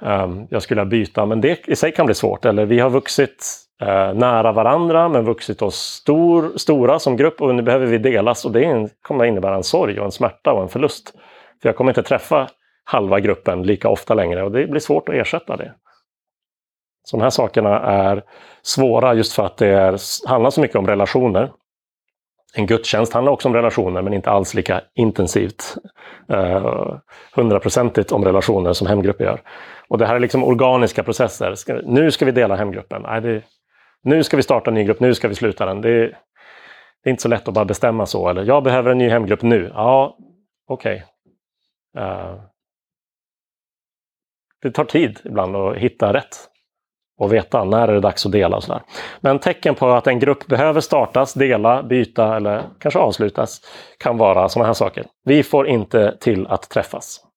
Ehm, 0.05 0.47
jag 0.49 0.61
skulle 0.61 0.85
byta, 0.85 1.25
men 1.25 1.41
det 1.41 1.67
i 1.67 1.75
sig 1.75 1.91
kan 1.91 2.05
bli 2.05 2.15
svårt. 2.15 2.45
Eller 2.45 2.65
vi 2.65 2.79
har 2.79 2.89
vuxit 2.89 3.57
eh, 3.81 4.13
nära 4.13 4.51
varandra, 4.51 5.09
men 5.09 5.25
vuxit 5.25 5.61
oss 5.61 5.75
stor, 5.75 6.57
stora 6.57 6.99
som 6.99 7.17
grupp 7.17 7.41
och 7.41 7.55
nu 7.55 7.61
behöver 7.61 7.85
vi 7.85 7.97
delas. 7.97 8.45
Och 8.45 8.51
det 8.51 8.89
kommer 9.01 9.25
att 9.25 9.27
innebära 9.27 9.55
en 9.55 9.63
sorg 9.63 9.99
och 9.99 10.05
en 10.05 10.11
smärta 10.11 10.53
och 10.53 10.61
en 10.61 10.69
förlust. 10.69 11.13
För 11.61 11.69
jag 11.69 11.75
kommer 11.75 11.91
inte 11.91 12.03
träffa 12.03 12.47
halva 12.83 13.19
gruppen 13.19 13.63
lika 13.63 13.89
ofta 13.89 14.13
längre 14.13 14.43
och 14.43 14.51
det 14.51 14.67
blir 14.67 14.79
svårt 14.79 15.09
att 15.09 15.15
ersätta 15.15 15.57
det. 15.57 15.73
Så 17.03 17.17
de 17.17 17.23
här 17.23 17.29
sakerna 17.29 17.79
är 17.79 18.23
svåra 18.61 19.13
just 19.13 19.33
för 19.33 19.45
att 19.45 19.57
det 19.57 19.67
är, 19.67 20.27
handlar 20.27 20.49
så 20.49 20.61
mycket 20.61 20.77
om 20.77 20.87
relationer. 20.87 21.51
En 22.55 22.65
gudstjänst 22.65 23.13
handlar 23.13 23.31
också 23.31 23.47
om 23.47 23.55
relationer, 23.55 24.01
men 24.01 24.13
inte 24.13 24.29
alls 24.29 24.53
lika 24.53 24.81
intensivt, 24.95 25.75
eh, 26.29 26.95
hundraprocentigt 27.35 28.11
om 28.11 28.25
relationer 28.25 28.73
som 28.73 28.87
hemgrupper 28.87 29.25
gör. 29.25 29.41
Och 29.93 29.99
det 29.99 30.05
här 30.05 30.15
är 30.15 30.19
liksom 30.19 30.43
organiska 30.43 31.03
processer. 31.03 31.55
Ska, 31.55 31.73
nu 31.73 32.11
ska 32.11 32.25
vi 32.25 32.31
dela 32.31 32.55
hemgruppen. 32.55 33.01
Nej, 33.01 33.21
det, 33.21 33.43
nu 34.03 34.23
ska 34.23 34.37
vi 34.37 34.43
starta 34.43 34.69
en 34.69 34.73
ny 34.73 34.83
grupp, 34.83 34.99
nu 34.99 35.15
ska 35.15 35.27
vi 35.27 35.35
sluta 35.35 35.65
den. 35.65 35.81
Det, 35.81 36.07
det, 37.03 37.09
är 37.09 37.09
inte 37.09 37.21
så 37.21 37.27
lätt 37.27 37.47
att 37.47 37.53
bara 37.53 37.65
bestämma 37.65 38.05
så. 38.05 38.29
Eller 38.29 38.43
jag 38.43 38.63
behöver 38.63 38.91
en 38.91 38.97
ny 38.97 39.09
hemgrupp 39.09 39.41
nu. 39.41 39.71
Ja, 39.73 40.17
okej. 40.67 41.03
Okay. 41.93 42.05
Uh, 42.05 42.41
det 44.61 44.71
tar 44.71 44.85
tid 44.85 45.19
ibland 45.25 45.55
att 45.55 45.77
hitta 45.77 46.13
rätt 46.13 46.37
och 47.17 47.33
veta 47.33 47.63
när 47.63 47.87
är 47.87 47.93
det 47.93 47.99
dags 47.99 48.25
att 48.25 48.31
dela. 48.31 48.57
Och 48.57 48.63
sådär. 48.63 48.81
Men 49.21 49.39
tecken 49.39 49.75
på 49.75 49.89
att 49.89 50.07
en 50.07 50.19
grupp 50.19 50.47
behöver 50.47 50.81
startas, 50.81 51.33
dela, 51.33 51.83
byta 51.83 52.35
eller 52.35 52.63
kanske 52.79 52.99
avslutas 52.99 53.61
kan 53.99 54.17
vara 54.17 54.49
sådana 54.49 54.67
här 54.67 54.73
saker. 54.73 55.05
Vi 55.25 55.43
får 55.43 55.67
inte 55.67 56.17
till 56.19 56.47
att 56.47 56.69
träffas. 56.69 57.32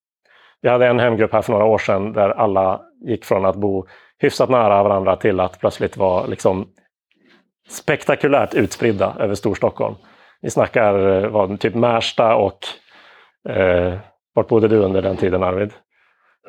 Vi 0.63 0.69
hade 0.69 0.87
en 0.87 1.01
hemgrupp 1.01 1.33
här 1.33 1.43
för 1.43 1.53
några 1.53 1.65
år 1.65 1.79
sedan 1.79 2.13
där 2.13 2.31
alla 2.31 2.81
gick 3.07 3.25
från 3.25 3.45
att 3.45 3.57
bo 3.57 3.87
hyfsat 4.19 4.51
nära 4.51 4.83
varandra 4.83 5.17
till 5.17 5.41
att 5.41 5.61
plötsligt 5.61 5.97
vara 5.97 6.27
liksom 6.27 6.69
spektakulärt 7.69 8.55
utspridda 8.55 9.17
över 9.19 9.35
Storstockholm. 9.35 9.95
Vi 10.41 10.51
snackar 10.51 11.25
eh, 11.25 11.31
vad, 11.31 11.61
typ 11.61 11.75
Märsta 11.75 12.35
och 12.35 12.59
eh, 13.49 13.99
vart 14.35 14.49
bodde 14.49 14.69
du 14.69 14.77
under 14.77 15.03
den 15.03 15.17
tiden 15.17 15.43
Arvid? 15.43 15.73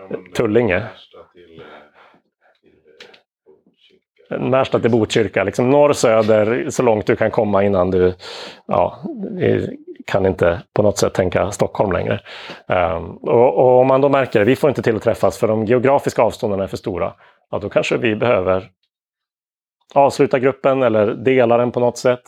Ja, 0.10 0.18
Tullinge? 0.36 0.84
Märsta 4.40 4.80
till 4.80 4.92
Botkyrka, 4.92 5.44
liksom 5.44 5.70
norr, 5.70 5.94
söder, 5.94 6.70
så 6.70 6.84
långt 6.84 7.08
du 7.08 7.16
kan 7.16 7.32
komma 7.32 7.64
innan 7.64 7.92
du 7.92 8.14
ja, 8.68 9.00
kan 10.06 10.26
inte 10.26 10.62
på 10.74 10.82
något 10.82 10.98
sätt 10.98 11.14
tänka 11.14 11.52
Stockholm 11.52 11.92
längre. 11.92 12.20
Um, 12.68 13.18
och, 13.18 13.58
och, 13.58 13.80
om 13.80 13.88
man 13.88 14.02
då 14.02 14.10
märker 14.10 14.42
att 14.42 14.48
vi 14.48 14.56
får 14.56 14.70
inte 14.70 14.82
till 14.82 14.96
att 14.96 15.04
träffas 15.04 15.38
för 15.38 15.48
de 15.48 15.66
geografiska 15.66 16.22
avstånden 16.22 16.60
är 16.60 16.68
för 16.68 16.78
stora, 16.78 17.14
ja, 17.52 17.60
då 17.60 17.70
kanske 17.70 17.98
vi 17.98 18.16
behöver 18.16 18.70
avsluta 19.94 20.40
gruppen 20.40 20.84
eller 20.84 21.14
dela 21.14 21.58
den 21.58 21.72
på 21.72 21.80
något 21.80 21.98
sätt. 21.98 22.22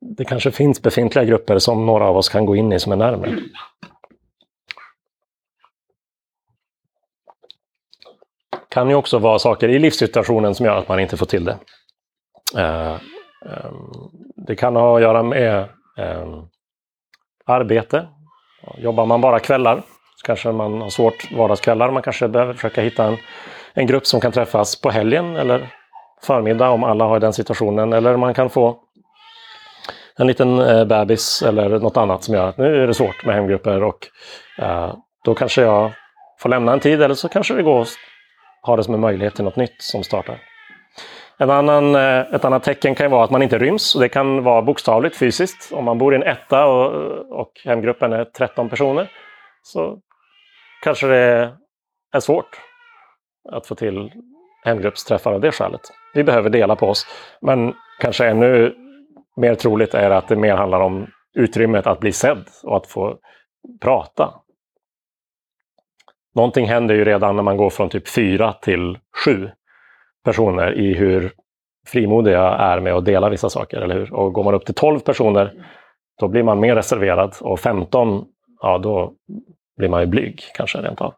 Det 0.00 0.24
kanske 0.24 0.50
finns 0.50 0.82
befintliga 0.82 1.24
grupper 1.24 1.58
som 1.58 1.86
några 1.86 2.04
av 2.04 2.16
oss 2.16 2.28
kan 2.28 2.46
gå 2.46 2.56
in 2.56 2.72
i 2.72 2.80
som 2.80 2.92
är 2.92 2.96
närmare. 2.96 3.36
kan 8.76 8.88
ju 8.88 8.94
också 8.94 9.18
vara 9.18 9.38
saker 9.38 9.68
i 9.68 9.78
livssituationen 9.78 10.54
som 10.54 10.66
gör 10.66 10.76
att 10.76 10.88
man 10.88 11.00
inte 11.00 11.16
får 11.16 11.26
till 11.26 11.44
det. 11.44 11.58
Uh, 12.56 12.96
um, 13.66 14.10
det 14.36 14.56
kan 14.56 14.76
ha 14.76 14.96
att 14.96 15.02
göra 15.02 15.22
med 15.22 15.68
um, 15.96 16.48
arbete. 17.46 18.06
Jobbar 18.78 19.06
man 19.06 19.20
bara 19.20 19.38
kvällar 19.38 19.82
så 20.16 20.26
kanske 20.26 20.52
man 20.52 20.80
har 20.80 20.90
svårt 20.90 21.32
vardagskvällar. 21.32 21.90
Man 21.90 22.02
kanske 22.02 22.28
behöver 22.28 22.54
försöka 22.54 22.82
hitta 22.82 23.04
en, 23.04 23.16
en 23.74 23.86
grupp 23.86 24.06
som 24.06 24.20
kan 24.20 24.32
träffas 24.32 24.80
på 24.80 24.90
helgen 24.90 25.36
eller 25.36 25.68
förmiddag 26.22 26.70
om 26.70 26.84
alla 26.84 27.04
har 27.04 27.20
den 27.20 27.32
situationen. 27.32 27.92
Eller 27.92 28.16
man 28.16 28.34
kan 28.34 28.50
få 28.50 28.78
en 30.18 30.26
liten 30.26 30.58
eh, 30.58 30.84
bebis 30.84 31.42
eller 31.42 31.68
något 31.68 31.96
annat 31.96 32.24
som 32.24 32.34
gör 32.34 32.48
att 32.48 32.58
nu 32.58 32.82
är 32.82 32.86
det 32.86 32.94
svårt 32.94 33.24
med 33.24 33.34
hemgrupper 33.34 33.82
och 33.82 34.06
eh, 34.58 34.94
då 35.24 35.34
kanske 35.34 35.62
jag 35.62 35.92
får 36.38 36.48
lämna 36.48 36.72
en 36.72 36.80
tid 36.80 37.02
eller 37.02 37.14
så 37.14 37.28
kanske 37.28 37.54
det 37.54 37.62
går 37.62 37.82
att 37.82 37.88
ha 38.62 38.76
det 38.76 38.84
som 38.84 38.94
en 38.94 39.00
möjlighet 39.00 39.34
till 39.34 39.44
något 39.44 39.56
nytt 39.56 39.82
som 39.82 40.04
startar. 40.04 40.38
En 41.38 41.50
annan, 41.50 41.94
eh, 41.94 42.34
ett 42.34 42.44
annat 42.44 42.62
tecken 42.62 42.94
kan 42.94 43.10
vara 43.10 43.24
att 43.24 43.30
man 43.30 43.42
inte 43.42 43.58
ryms. 43.58 43.94
Och 43.94 44.00
det 44.00 44.08
kan 44.08 44.42
vara 44.42 44.62
bokstavligt, 44.62 45.16
fysiskt. 45.16 45.72
Om 45.72 45.84
man 45.84 45.98
bor 45.98 46.12
i 46.12 46.16
en 46.16 46.22
etta 46.22 46.66
och, 46.66 46.92
och 47.40 47.52
hemgruppen 47.64 48.12
är 48.12 48.24
13 48.24 48.68
personer 48.68 49.10
så 49.62 49.98
kanske 50.82 51.06
det 51.06 51.52
är 52.12 52.20
svårt 52.20 52.60
att 53.52 53.66
få 53.66 53.74
till 53.74 54.10
hemgruppsträffar 54.64 55.32
av 55.32 55.40
det 55.40 55.52
skälet. 55.52 55.80
Vi 56.14 56.24
behöver 56.24 56.50
dela 56.50 56.76
på 56.76 56.86
oss. 56.86 57.06
Men 57.40 57.74
kanske 58.00 58.26
ännu 58.26 58.74
mer 59.36 59.54
troligt 59.54 59.94
är 59.94 60.10
att 60.10 60.28
det 60.28 60.36
mer 60.36 60.56
handlar 60.56 60.80
om 60.80 61.06
utrymmet 61.34 61.86
att 61.86 62.00
bli 62.00 62.12
sedd 62.12 62.44
och 62.62 62.76
att 62.76 62.86
få 62.86 63.18
prata. 63.82 64.34
Någonting 66.34 66.66
händer 66.66 66.94
ju 66.94 67.04
redan 67.04 67.36
när 67.36 67.42
man 67.42 67.56
går 67.56 67.70
från 67.70 67.88
typ 67.88 68.08
4 68.08 68.52
till 68.52 68.98
7 69.24 69.50
personer 70.26 70.78
i 70.78 70.94
hur 70.94 71.32
frimodiga 71.86 72.42
är 72.42 72.80
med 72.80 72.92
att 72.92 73.04
dela 73.04 73.28
vissa 73.28 73.50
saker, 73.50 73.80
eller 73.80 73.94
hur? 73.94 74.14
Och 74.14 74.32
går 74.32 74.44
man 74.44 74.54
upp 74.54 74.64
till 74.64 74.74
12 74.74 75.00
personer, 75.00 75.52
då 76.20 76.28
blir 76.28 76.42
man 76.42 76.60
mer 76.60 76.74
reserverad. 76.74 77.34
Och 77.40 77.60
15, 77.60 78.24
ja 78.62 78.78
då 78.78 79.12
blir 79.76 79.88
man 79.88 80.00
ju 80.00 80.06
blyg 80.06 80.42
kanske 80.54 80.78
rent 80.78 81.00
av. 81.00 81.14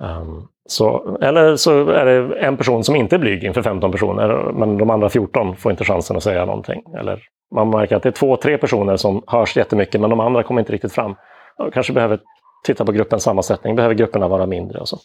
Um, 0.00 0.48
så, 0.66 1.18
eller 1.22 1.56
så 1.56 1.88
är 1.90 2.04
det 2.04 2.38
en 2.38 2.56
person 2.56 2.84
som 2.84 2.96
inte 2.96 3.16
är 3.16 3.18
blyg 3.18 3.44
inför 3.44 3.62
15 3.62 3.92
personer, 3.92 4.52
men 4.52 4.78
de 4.78 4.90
andra 4.90 5.08
14 5.08 5.56
får 5.56 5.72
inte 5.72 5.84
chansen 5.84 6.16
att 6.16 6.22
säga 6.22 6.44
någonting. 6.44 6.82
Eller 6.98 7.22
man 7.54 7.70
märker 7.70 7.96
att 7.96 8.02
det 8.02 8.08
är 8.08 8.10
två, 8.10 8.36
tre 8.36 8.58
personer 8.58 8.96
som 8.96 9.22
hörs 9.26 9.56
jättemycket, 9.56 10.00
men 10.00 10.10
de 10.10 10.20
andra 10.20 10.42
kommer 10.42 10.60
inte 10.60 10.72
riktigt 10.72 10.92
fram. 10.92 11.14
Man 11.58 11.70
kanske 11.70 11.92
behöver 11.92 12.20
titta 12.64 12.84
på 12.84 12.92
gruppens 12.92 13.22
sammansättning, 13.22 13.76
behöver 13.76 13.94
grupperna 13.94 14.28
vara 14.28 14.46
mindre 14.46 14.78
och 14.78 14.88
så. 14.88 14.98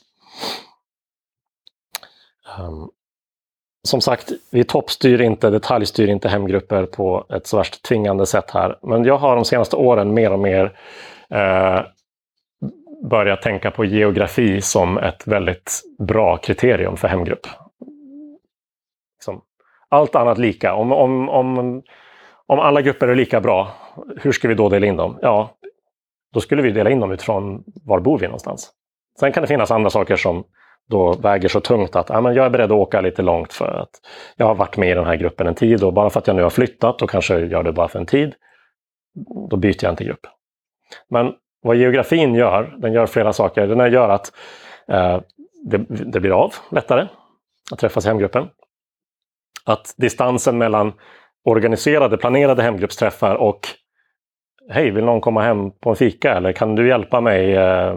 Um, 2.59 2.89
som 3.83 4.01
sagt, 4.01 4.31
vi 4.51 4.63
toppstyr 4.63 5.21
inte, 5.21 5.49
detaljstyr 5.49 6.07
inte 6.07 6.29
hemgrupper 6.29 6.85
på 6.85 7.25
ett 7.29 7.47
så 7.47 7.57
värst 7.57 7.83
tvingande 7.83 8.25
sätt 8.25 8.51
här. 8.51 8.79
Men 8.81 9.03
jag 9.03 9.17
har 9.17 9.35
de 9.35 9.45
senaste 9.45 9.75
åren 9.75 10.13
mer 10.13 10.31
och 10.31 10.39
mer 10.39 10.73
eh, 11.29 11.81
börjat 13.09 13.41
tänka 13.41 13.71
på 13.71 13.85
geografi 13.85 14.61
som 14.61 14.97
ett 14.97 15.27
väldigt 15.27 15.81
bra 15.99 16.37
kriterium 16.37 16.97
för 16.97 17.07
hemgrupp. 17.07 17.47
Liksom, 19.17 19.41
allt 19.89 20.15
annat 20.15 20.37
lika. 20.37 20.73
Om, 20.73 20.91
om, 20.91 21.29
om, 21.29 21.81
om 22.47 22.59
alla 22.59 22.81
grupper 22.81 23.07
är 23.07 23.15
lika 23.15 23.41
bra, 23.41 23.71
hur 24.21 24.31
ska 24.31 24.47
vi 24.47 24.55
då 24.55 24.69
dela 24.69 24.85
in 24.85 24.97
dem? 24.97 25.19
Ja, 25.21 25.49
då 26.33 26.39
skulle 26.41 26.61
vi 26.61 26.71
dela 26.71 26.89
in 26.89 26.99
dem 26.99 27.11
utifrån 27.11 27.63
var 27.85 27.99
bor 27.99 28.19
vi 28.19 28.25
någonstans. 28.25 28.71
Sen 29.19 29.31
kan 29.31 29.41
det 29.41 29.47
finnas 29.47 29.71
andra 29.71 29.89
saker 29.89 30.15
som 30.15 30.43
då 30.89 31.13
väger 31.13 31.49
så 31.49 31.59
tungt 31.59 31.95
att 31.95 32.09
ja, 32.09 32.21
men 32.21 32.35
jag 32.35 32.45
är 32.45 32.49
beredd 32.49 32.71
att 32.71 32.77
åka 32.77 33.01
lite 33.01 33.21
långt 33.21 33.53
för 33.53 33.81
att 33.81 33.89
jag 34.35 34.45
har 34.45 34.55
varit 34.55 34.77
med 34.77 34.91
i 34.91 34.93
den 34.93 35.05
här 35.05 35.15
gruppen 35.15 35.47
en 35.47 35.55
tid 35.55 35.83
och 35.83 35.93
bara 35.93 36.09
för 36.09 36.19
att 36.19 36.27
jag 36.27 36.35
nu 36.35 36.43
har 36.43 36.49
flyttat 36.49 37.01
och 37.01 37.09
kanske 37.09 37.39
gör 37.39 37.63
det 37.63 37.71
bara 37.71 37.87
för 37.87 37.99
en 37.99 38.05
tid, 38.05 38.33
då 39.49 39.57
byter 39.57 39.83
jag 39.83 39.91
inte 39.91 40.03
grupp. 40.03 40.27
Men 41.09 41.33
vad 41.61 41.75
geografin 41.75 42.35
gör, 42.35 42.75
den 42.77 42.93
gör 42.93 43.05
flera 43.05 43.33
saker. 43.33 43.67
Den 43.67 43.91
gör 43.91 44.09
att 44.09 44.31
eh, 44.87 45.21
det, 45.63 45.77
det, 45.89 46.19
blir 46.19 46.31
av 46.31 46.53
lättare 46.71 47.07
att 47.71 47.79
träffas 47.79 48.05
i 48.05 48.07
hemgruppen. 48.07 48.47
Att 49.65 49.93
distansen 49.97 50.57
mellan 50.57 50.93
organiserade, 51.43 52.17
planerade 52.17 52.63
hemgruppsträffar 52.63 53.35
och 53.35 53.59
Hej, 54.69 54.91
vill 54.91 55.05
någon 55.05 55.21
komma 55.21 55.41
hem 55.41 55.71
på 55.71 55.89
en 55.89 55.95
fika 55.95 56.33
eller 56.33 56.51
kan 56.51 56.75
du 56.75 56.87
hjälpa 56.87 57.21
mig 57.21 57.55
eh, 57.55 57.95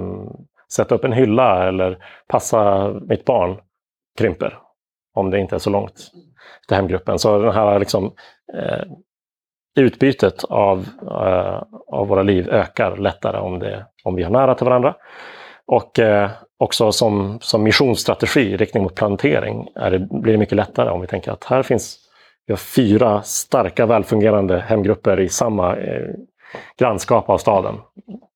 sätta 0.73 0.95
upp 0.95 1.05
en 1.05 1.12
hylla 1.12 1.68
eller 1.68 1.99
passa 2.29 2.93
mitt 3.09 3.25
barn 3.25 3.59
krymper. 4.18 4.59
Om 5.14 5.31
det 5.31 5.39
inte 5.39 5.55
är 5.55 5.59
så 5.59 5.71
långt 5.71 6.11
till 6.68 6.77
hemgruppen. 6.77 7.18
Så 7.18 7.39
den 7.39 7.53
här 7.53 7.79
liksom, 7.79 8.14
eh, 8.55 8.83
utbytet 9.77 10.45
av, 10.45 10.89
eh, 11.03 11.62
av 11.93 12.09
våra 12.09 12.23
liv 12.23 12.49
ökar 12.51 12.97
lättare 12.97 13.39
om, 13.39 13.59
det, 13.59 13.87
om 14.05 14.14
vi 14.14 14.23
har 14.23 14.31
nära 14.31 14.55
till 14.55 14.66
varandra. 14.66 14.95
Och 15.66 15.99
eh, 15.99 16.31
också 16.59 16.93
som, 16.93 17.39
som 17.41 17.62
missionsstrategi, 17.62 18.57
riktning 18.57 18.83
mot 18.83 18.95
plantering, 18.95 19.68
är 19.75 19.91
det, 19.91 19.99
blir 19.99 20.33
det 20.33 20.39
mycket 20.39 20.57
lättare 20.57 20.91
om 20.91 21.01
vi 21.01 21.07
tänker 21.07 21.33
att 21.33 21.45
här 21.45 21.62
finns 21.62 22.11
vi 22.47 22.53
har 22.53 22.59
fyra 22.59 23.23
starka 23.23 23.87
välfungerande 23.87 24.61
hemgrupper 24.61 25.21
i 25.21 25.29
samma 25.29 25.77
eh, 25.77 26.09
grannskap 26.79 27.29
av 27.29 27.39
staden 27.39 27.75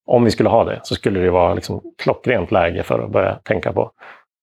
om 0.07 0.25
vi 0.25 0.31
skulle 0.31 0.49
ha 0.49 0.65
det 0.65 0.81
så 0.83 0.95
skulle 0.95 1.21
det 1.21 1.31
vara 1.31 1.55
liksom 1.55 1.81
klockrent 2.03 2.51
läge 2.51 2.83
för 2.83 2.99
att 2.99 3.11
börja 3.11 3.35
tänka 3.35 3.73
på. 3.73 3.91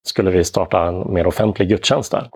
Skulle 0.03 0.31
vi 0.31 0.43
starta 0.43 0.87
en 0.87 1.13
mer 1.13 1.27
offentlig 1.27 1.69
gudstjänst 1.69 2.11
där? 2.11 2.29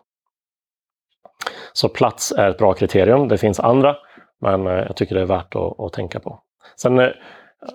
Så 1.74 1.90
plats 1.90 2.32
är 2.32 2.50
ett 2.50 2.58
bra 2.58 2.74
kriterium. 2.74 3.28
Det 3.28 3.38
finns 3.38 3.60
andra, 3.60 3.96
men 4.42 4.68
eh, 4.68 4.74
jag 4.74 4.96
tycker 4.96 5.16
det 5.16 5.22
är 5.22 5.26
värt 5.26 5.56
att, 5.56 5.80
att 5.80 5.94
tänka 5.94 6.20
på. 6.20 6.40
Sen 6.76 7.00
eh, 7.00 7.10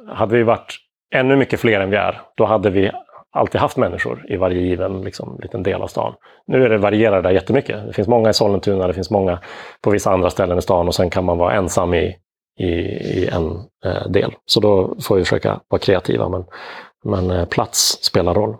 hade 0.09 0.36
vi 0.36 0.42
varit 0.42 0.76
ännu 1.14 1.36
mycket 1.36 1.61
fler 1.61 1.80
än 1.80 1.90
vi 1.90 1.96
är, 1.96 2.20
då 2.36 2.44
hade 2.44 2.70
vi 2.70 2.90
alltid 3.32 3.61
haft 3.61 3.76
människor 3.76 4.26
i 4.28 4.36
varje 4.36 4.61
given 4.61 5.03
liksom, 5.03 5.38
liten 5.42 5.62
del 5.62 5.82
av 5.82 5.86
stan. 5.86 6.14
Nu 6.46 6.64
är 6.64 6.68
det 6.68 6.78
varierar 6.78 7.22
det 7.22 7.32
jättemycket. 7.32 7.86
Det 7.86 7.92
finns 7.92 8.09
många 8.09 8.30
i 8.30 8.34
Sollentuna, 8.34 8.86
det 8.86 8.94
finns 8.94 9.11
många 9.11 9.38
på 9.82 9.90
vissa 9.90 10.11
andra 10.11 10.30
ställen 10.30 10.59
i 10.59 10.62
stan 10.62 10.86
och 10.86 10.94
sen 10.94 11.11
kan 11.11 11.24
man 11.24 11.38
vara 11.38 11.55
ensam 11.55 11.94
i 11.94 12.16
i, 12.61 12.70
i 13.20 13.28
en 13.32 13.50
eh, 13.84 14.08
del. 14.08 14.34
Så 14.46 14.61
då 14.61 14.96
får 15.00 15.16
vi 15.16 15.24
försöka 15.24 15.61
vara 15.68 15.78
kreativa, 15.78 16.28
men, 16.28 16.44
men 17.04 17.30
eh, 17.30 17.44
plats 17.48 17.98
spelar 18.02 18.34
roll. 18.34 18.56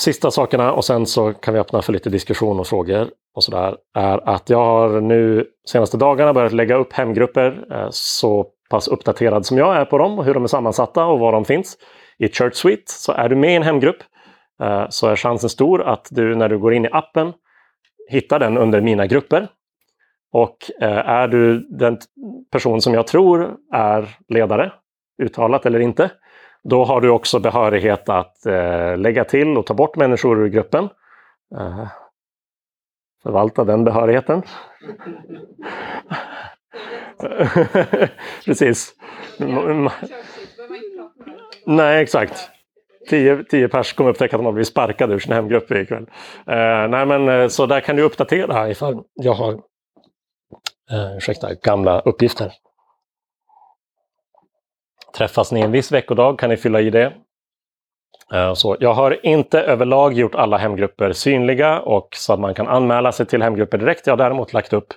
Sista 0.00 0.30
sakerna 0.30 0.72
och 0.72 0.84
sen 0.84 1.06
så 1.06 1.32
kan 1.32 1.54
vi 1.54 1.60
öppna 1.60 1.82
för 1.82 1.92
lite 1.92 2.10
diskussion 2.10 2.60
och 2.60 2.66
frågor 2.66 3.10
och 3.34 3.44
sådär, 3.44 3.76
är 3.94 4.28
att 4.28 4.50
jag 4.50 4.58
har 4.58 5.00
nu 5.00 5.46
senaste 5.68 5.96
dagarna 5.96 6.32
börjat 6.32 6.52
lägga 6.52 6.76
upp 6.76 6.92
hemgrupper 6.92 7.66
eh, 7.72 7.88
så 7.90 8.46
pass 8.70 8.88
uppdaterad 8.88 9.46
som 9.46 9.58
jag 9.58 9.76
är 9.76 9.84
på 9.84 9.98
dem 9.98 10.18
och 10.18 10.24
hur 10.24 10.34
de 10.34 10.42
är 10.42 10.48
sammansatta 10.48 11.04
och 11.04 11.18
var 11.18 11.32
de 11.32 11.44
finns. 11.44 11.76
I 12.18 12.28
Church 12.28 12.54
Suite, 12.54 12.92
så 12.92 13.12
är 13.12 13.28
du 13.28 13.36
med 13.36 13.52
i 13.52 13.56
en 13.56 13.62
hemgrupp 13.62 14.02
eh, 14.62 14.86
så 14.88 15.08
är 15.08 15.16
chansen 15.16 15.50
stor 15.50 15.82
att 15.82 16.08
du 16.10 16.34
när 16.34 16.48
du 16.48 16.58
går 16.58 16.74
in 16.74 16.84
i 16.84 16.88
appen 16.92 17.32
hittar 18.10 18.38
den 18.38 18.58
under 18.58 18.80
mina 18.80 19.06
grupper 19.06 19.48
och 20.32 20.56
eh, 20.80 21.08
är 21.08 21.28
du 21.28 21.58
den 21.58 21.98
person 22.50 22.82
som 22.82 22.94
jag 22.94 23.06
tror 23.06 23.56
är 23.72 24.16
ledare, 24.28 24.72
uttalat 25.22 25.66
eller 25.66 25.80
inte, 25.80 26.10
då 26.64 26.84
har 26.84 27.00
du 27.00 27.10
också 27.10 27.38
behörighet 27.38 28.08
att 28.08 28.46
eh, 28.46 28.96
lägga 28.96 29.24
till 29.24 29.56
och 29.56 29.66
ta 29.66 29.74
bort 29.74 29.96
människor 29.96 30.40
ur 30.44 30.48
gruppen. 30.48 30.88
Eh, 31.56 31.86
förvalta 33.22 33.64
den 33.64 33.84
behörigheten. 33.84 34.42
Precis. 38.44 38.94
Nej, 41.66 42.02
exakt. 42.02 42.50
Tio, 43.08 43.44
tio 43.44 43.68
pers 43.68 43.92
kommer 43.92 44.10
upptäcka 44.10 44.36
att 44.36 44.40
de 44.40 44.46
har 44.46 44.52
blivit 44.52 44.68
sparkade 44.68 45.14
ur 45.14 45.18
sin 45.18 45.32
hemgrupp 45.32 45.70
ikväll. 45.70 46.06
Nej, 46.90 47.06
men, 47.06 47.50
så 47.50 47.66
där 47.66 47.80
kan 47.80 47.96
du 47.96 48.02
uppdatera 48.02 48.70
ifall 48.70 49.02
jag 49.14 49.32
har 49.32 49.60
eh, 50.90 51.16
ursäkta, 51.16 51.54
gamla 51.54 52.00
uppgifter. 52.00 52.52
Träffas 55.16 55.52
ni 55.52 55.60
en 55.60 55.72
viss 55.72 55.92
veckodag 55.92 56.38
kan 56.38 56.50
ni 56.50 56.56
fylla 56.56 56.80
i 56.80 56.90
det. 56.90 57.12
Eh, 58.34 58.54
så 58.54 58.76
jag 58.80 58.94
har 58.94 59.26
inte 59.26 59.60
överlag 59.60 60.12
gjort 60.12 60.34
alla 60.34 60.56
hemgrupper 60.56 61.12
synliga 61.12 61.80
och 61.80 62.08
så 62.12 62.32
att 62.32 62.40
man 62.40 62.54
kan 62.54 62.68
anmäla 62.68 63.12
sig 63.12 63.26
till 63.26 63.42
hemgrupper 63.42 63.78
direkt. 63.78 64.06
Jag 64.06 64.12
har 64.12 64.18
däremot 64.18 64.52
lagt 64.52 64.72
upp 64.72 64.88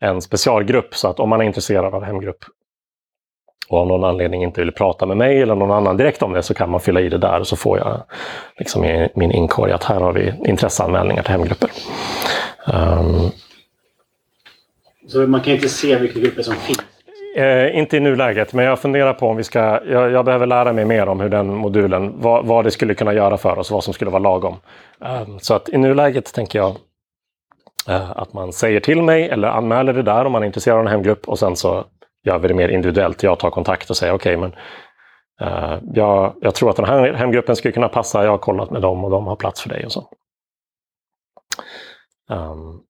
en 0.00 0.22
specialgrupp 0.22 0.94
så 0.94 1.08
att 1.08 1.20
om 1.20 1.28
man 1.28 1.40
är 1.40 1.44
intresserad 1.44 1.94
av 1.94 2.04
hemgrupp 2.04 2.44
och 3.68 3.78
av 3.78 3.86
någon 3.86 4.04
anledning 4.04 4.42
inte 4.42 4.60
vill 4.60 4.72
prata 4.72 5.06
med 5.06 5.16
mig 5.16 5.42
eller 5.42 5.54
någon 5.54 5.70
annan 5.70 5.96
direkt 5.96 6.22
om 6.22 6.32
det 6.32 6.42
så 6.42 6.54
kan 6.54 6.70
man 6.70 6.80
fylla 6.80 7.00
i 7.00 7.08
det 7.08 7.18
där 7.18 7.40
och 7.40 7.46
så 7.46 7.56
får 7.56 7.78
jag 7.78 8.02
liksom 8.58 8.84
i 8.84 9.08
min 9.14 9.32
inkorg 9.32 9.72
att 9.72 9.84
här 9.84 10.00
har 10.00 10.12
vi 10.12 10.34
intresseanmälningar 10.46 11.22
till 11.22 11.32
hemgrupper. 11.32 11.70
Um, 12.74 13.30
så 15.14 15.26
man 15.26 15.40
kan 15.40 15.52
inte 15.52 15.68
se 15.68 15.96
vilka 15.96 16.20
grupper 16.20 16.42
som 16.42 16.54
finns? 16.54 16.78
Liksom. 16.78 17.42
Eh, 17.42 17.78
inte 17.78 17.96
i 17.96 18.00
nuläget, 18.00 18.52
men 18.52 18.64
jag 18.64 18.78
funderar 18.78 19.14
på 19.14 19.28
om 19.28 19.36
vi 19.36 19.44
ska... 19.44 19.58
Jag, 19.86 20.10
jag 20.10 20.24
behöver 20.24 20.46
lära 20.46 20.72
mig 20.72 20.84
mer 20.84 21.08
om 21.08 21.20
hur 21.20 21.28
den 21.28 21.54
modulen, 21.54 22.20
vad, 22.20 22.46
vad, 22.46 22.64
det 22.64 22.70
skulle 22.70 22.94
kunna 22.94 23.12
göra 23.12 23.36
för 23.36 23.58
oss, 23.58 23.70
vad 23.70 23.84
som 23.84 23.94
skulle 23.94 24.10
vara 24.10 24.22
lagom. 24.22 24.56
Eh, 25.04 25.36
så 25.38 25.54
att 25.54 25.68
i 25.68 25.78
nuläget 25.78 26.34
tänker 26.34 26.58
jag 26.58 26.76
eh, 27.88 28.10
att 28.10 28.32
man 28.32 28.52
säger 28.52 28.80
till 28.80 29.02
mig 29.02 29.28
eller 29.28 29.48
anmäler 29.48 29.92
det 29.92 30.02
där 30.02 30.24
om 30.24 30.32
man 30.32 30.42
är 30.42 30.46
intresserad 30.46 30.78
av 30.78 30.84
en 30.84 30.92
hemgrupp 30.92 31.28
och 31.28 31.38
sen 31.38 31.56
så 31.56 31.84
gör 32.24 32.38
vi 32.38 32.48
det 32.48 32.54
mer 32.54 32.68
individuellt. 32.68 33.22
Jag 33.22 33.38
tar 33.38 33.50
kontakt 33.50 33.90
och 33.90 33.96
säger 33.96 34.12
okej, 34.12 34.36
okay, 34.36 34.50
men 34.50 34.58
eh, 35.48 35.78
jag, 35.94 36.34
jag, 36.40 36.54
tror 36.54 36.70
att 36.70 36.76
den 36.76 36.86
här 36.86 37.12
hemgruppen 37.12 37.56
skulle 37.56 37.72
kunna 37.72 37.88
passa. 37.88 38.24
Jag 38.24 38.30
har 38.30 38.38
kollat 38.38 38.70
med 38.70 38.82
dem 38.82 39.04
och 39.04 39.10
de 39.10 39.26
har 39.26 39.36
plats 39.36 39.62
för 39.62 39.68
dig 39.68 39.86
och 39.86 39.92
så. 39.92 40.08
Um, 42.30 42.80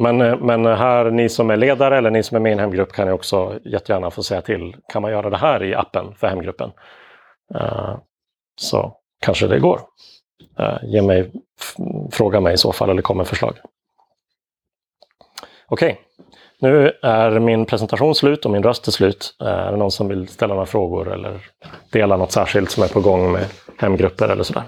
men, 0.00 0.20
eh, 0.20 0.38
men 0.38 0.66
här, 0.66 1.10
ni 1.10 1.28
som 1.28 1.50
är 1.50 1.56
ledare 1.56 1.98
eller 1.98 2.10
ni 2.10 2.22
som 2.22 2.36
är 2.36 2.40
med 2.40 2.50
i 2.50 2.52
en 2.52 2.58
hemgrupp 2.58 2.92
kan 2.92 3.06
ju 3.06 3.12
också 3.12 3.58
jättegärna 3.64 4.10
få 4.10 4.22
säga 4.22 4.40
till. 4.40 4.76
Kan 4.92 5.02
man 5.02 5.10
göra 5.10 5.30
det 5.30 5.36
här 5.36 5.62
i 5.62 5.74
appen 5.74 6.14
för 6.14 6.26
hemgruppen? 6.26 6.72
Uh, 7.54 7.96
så 8.60 8.96
kanske 9.20 9.46
det 9.46 9.58
går. 9.58 9.80
Uh, 10.60 10.78
ge 10.82 11.02
mig, 11.02 11.32
fråga 12.12 12.40
mig 12.40 12.54
i 12.54 12.56
så 12.56 12.72
fall 12.72 12.90
eller 12.90 13.02
kom 13.02 13.16
med 13.16 13.26
förslag. 13.26 13.54
Okej, 15.66 15.92
okay. 15.92 16.26
nu 16.60 16.92
är 17.02 17.38
min 17.38 17.66
presentation 17.66 18.14
slut 18.14 18.44
och 18.44 18.50
min 18.50 18.62
röst 18.62 18.88
är 18.88 18.92
slut. 18.92 19.36
Uh, 19.42 19.48
är 19.48 19.70
det 19.70 19.78
någon 19.78 19.90
som 19.90 20.08
vill 20.08 20.28
ställa 20.28 20.54
några 20.54 20.66
frågor 20.66 21.12
eller 21.12 21.40
dela 21.92 22.16
något 22.16 22.32
särskilt 22.32 22.70
som 22.70 22.82
är 22.82 22.88
på 22.88 23.00
gång 23.00 23.32
med 23.32 23.46
hemgrupper 23.78 24.28
eller 24.28 24.44
sådär? 24.44 24.64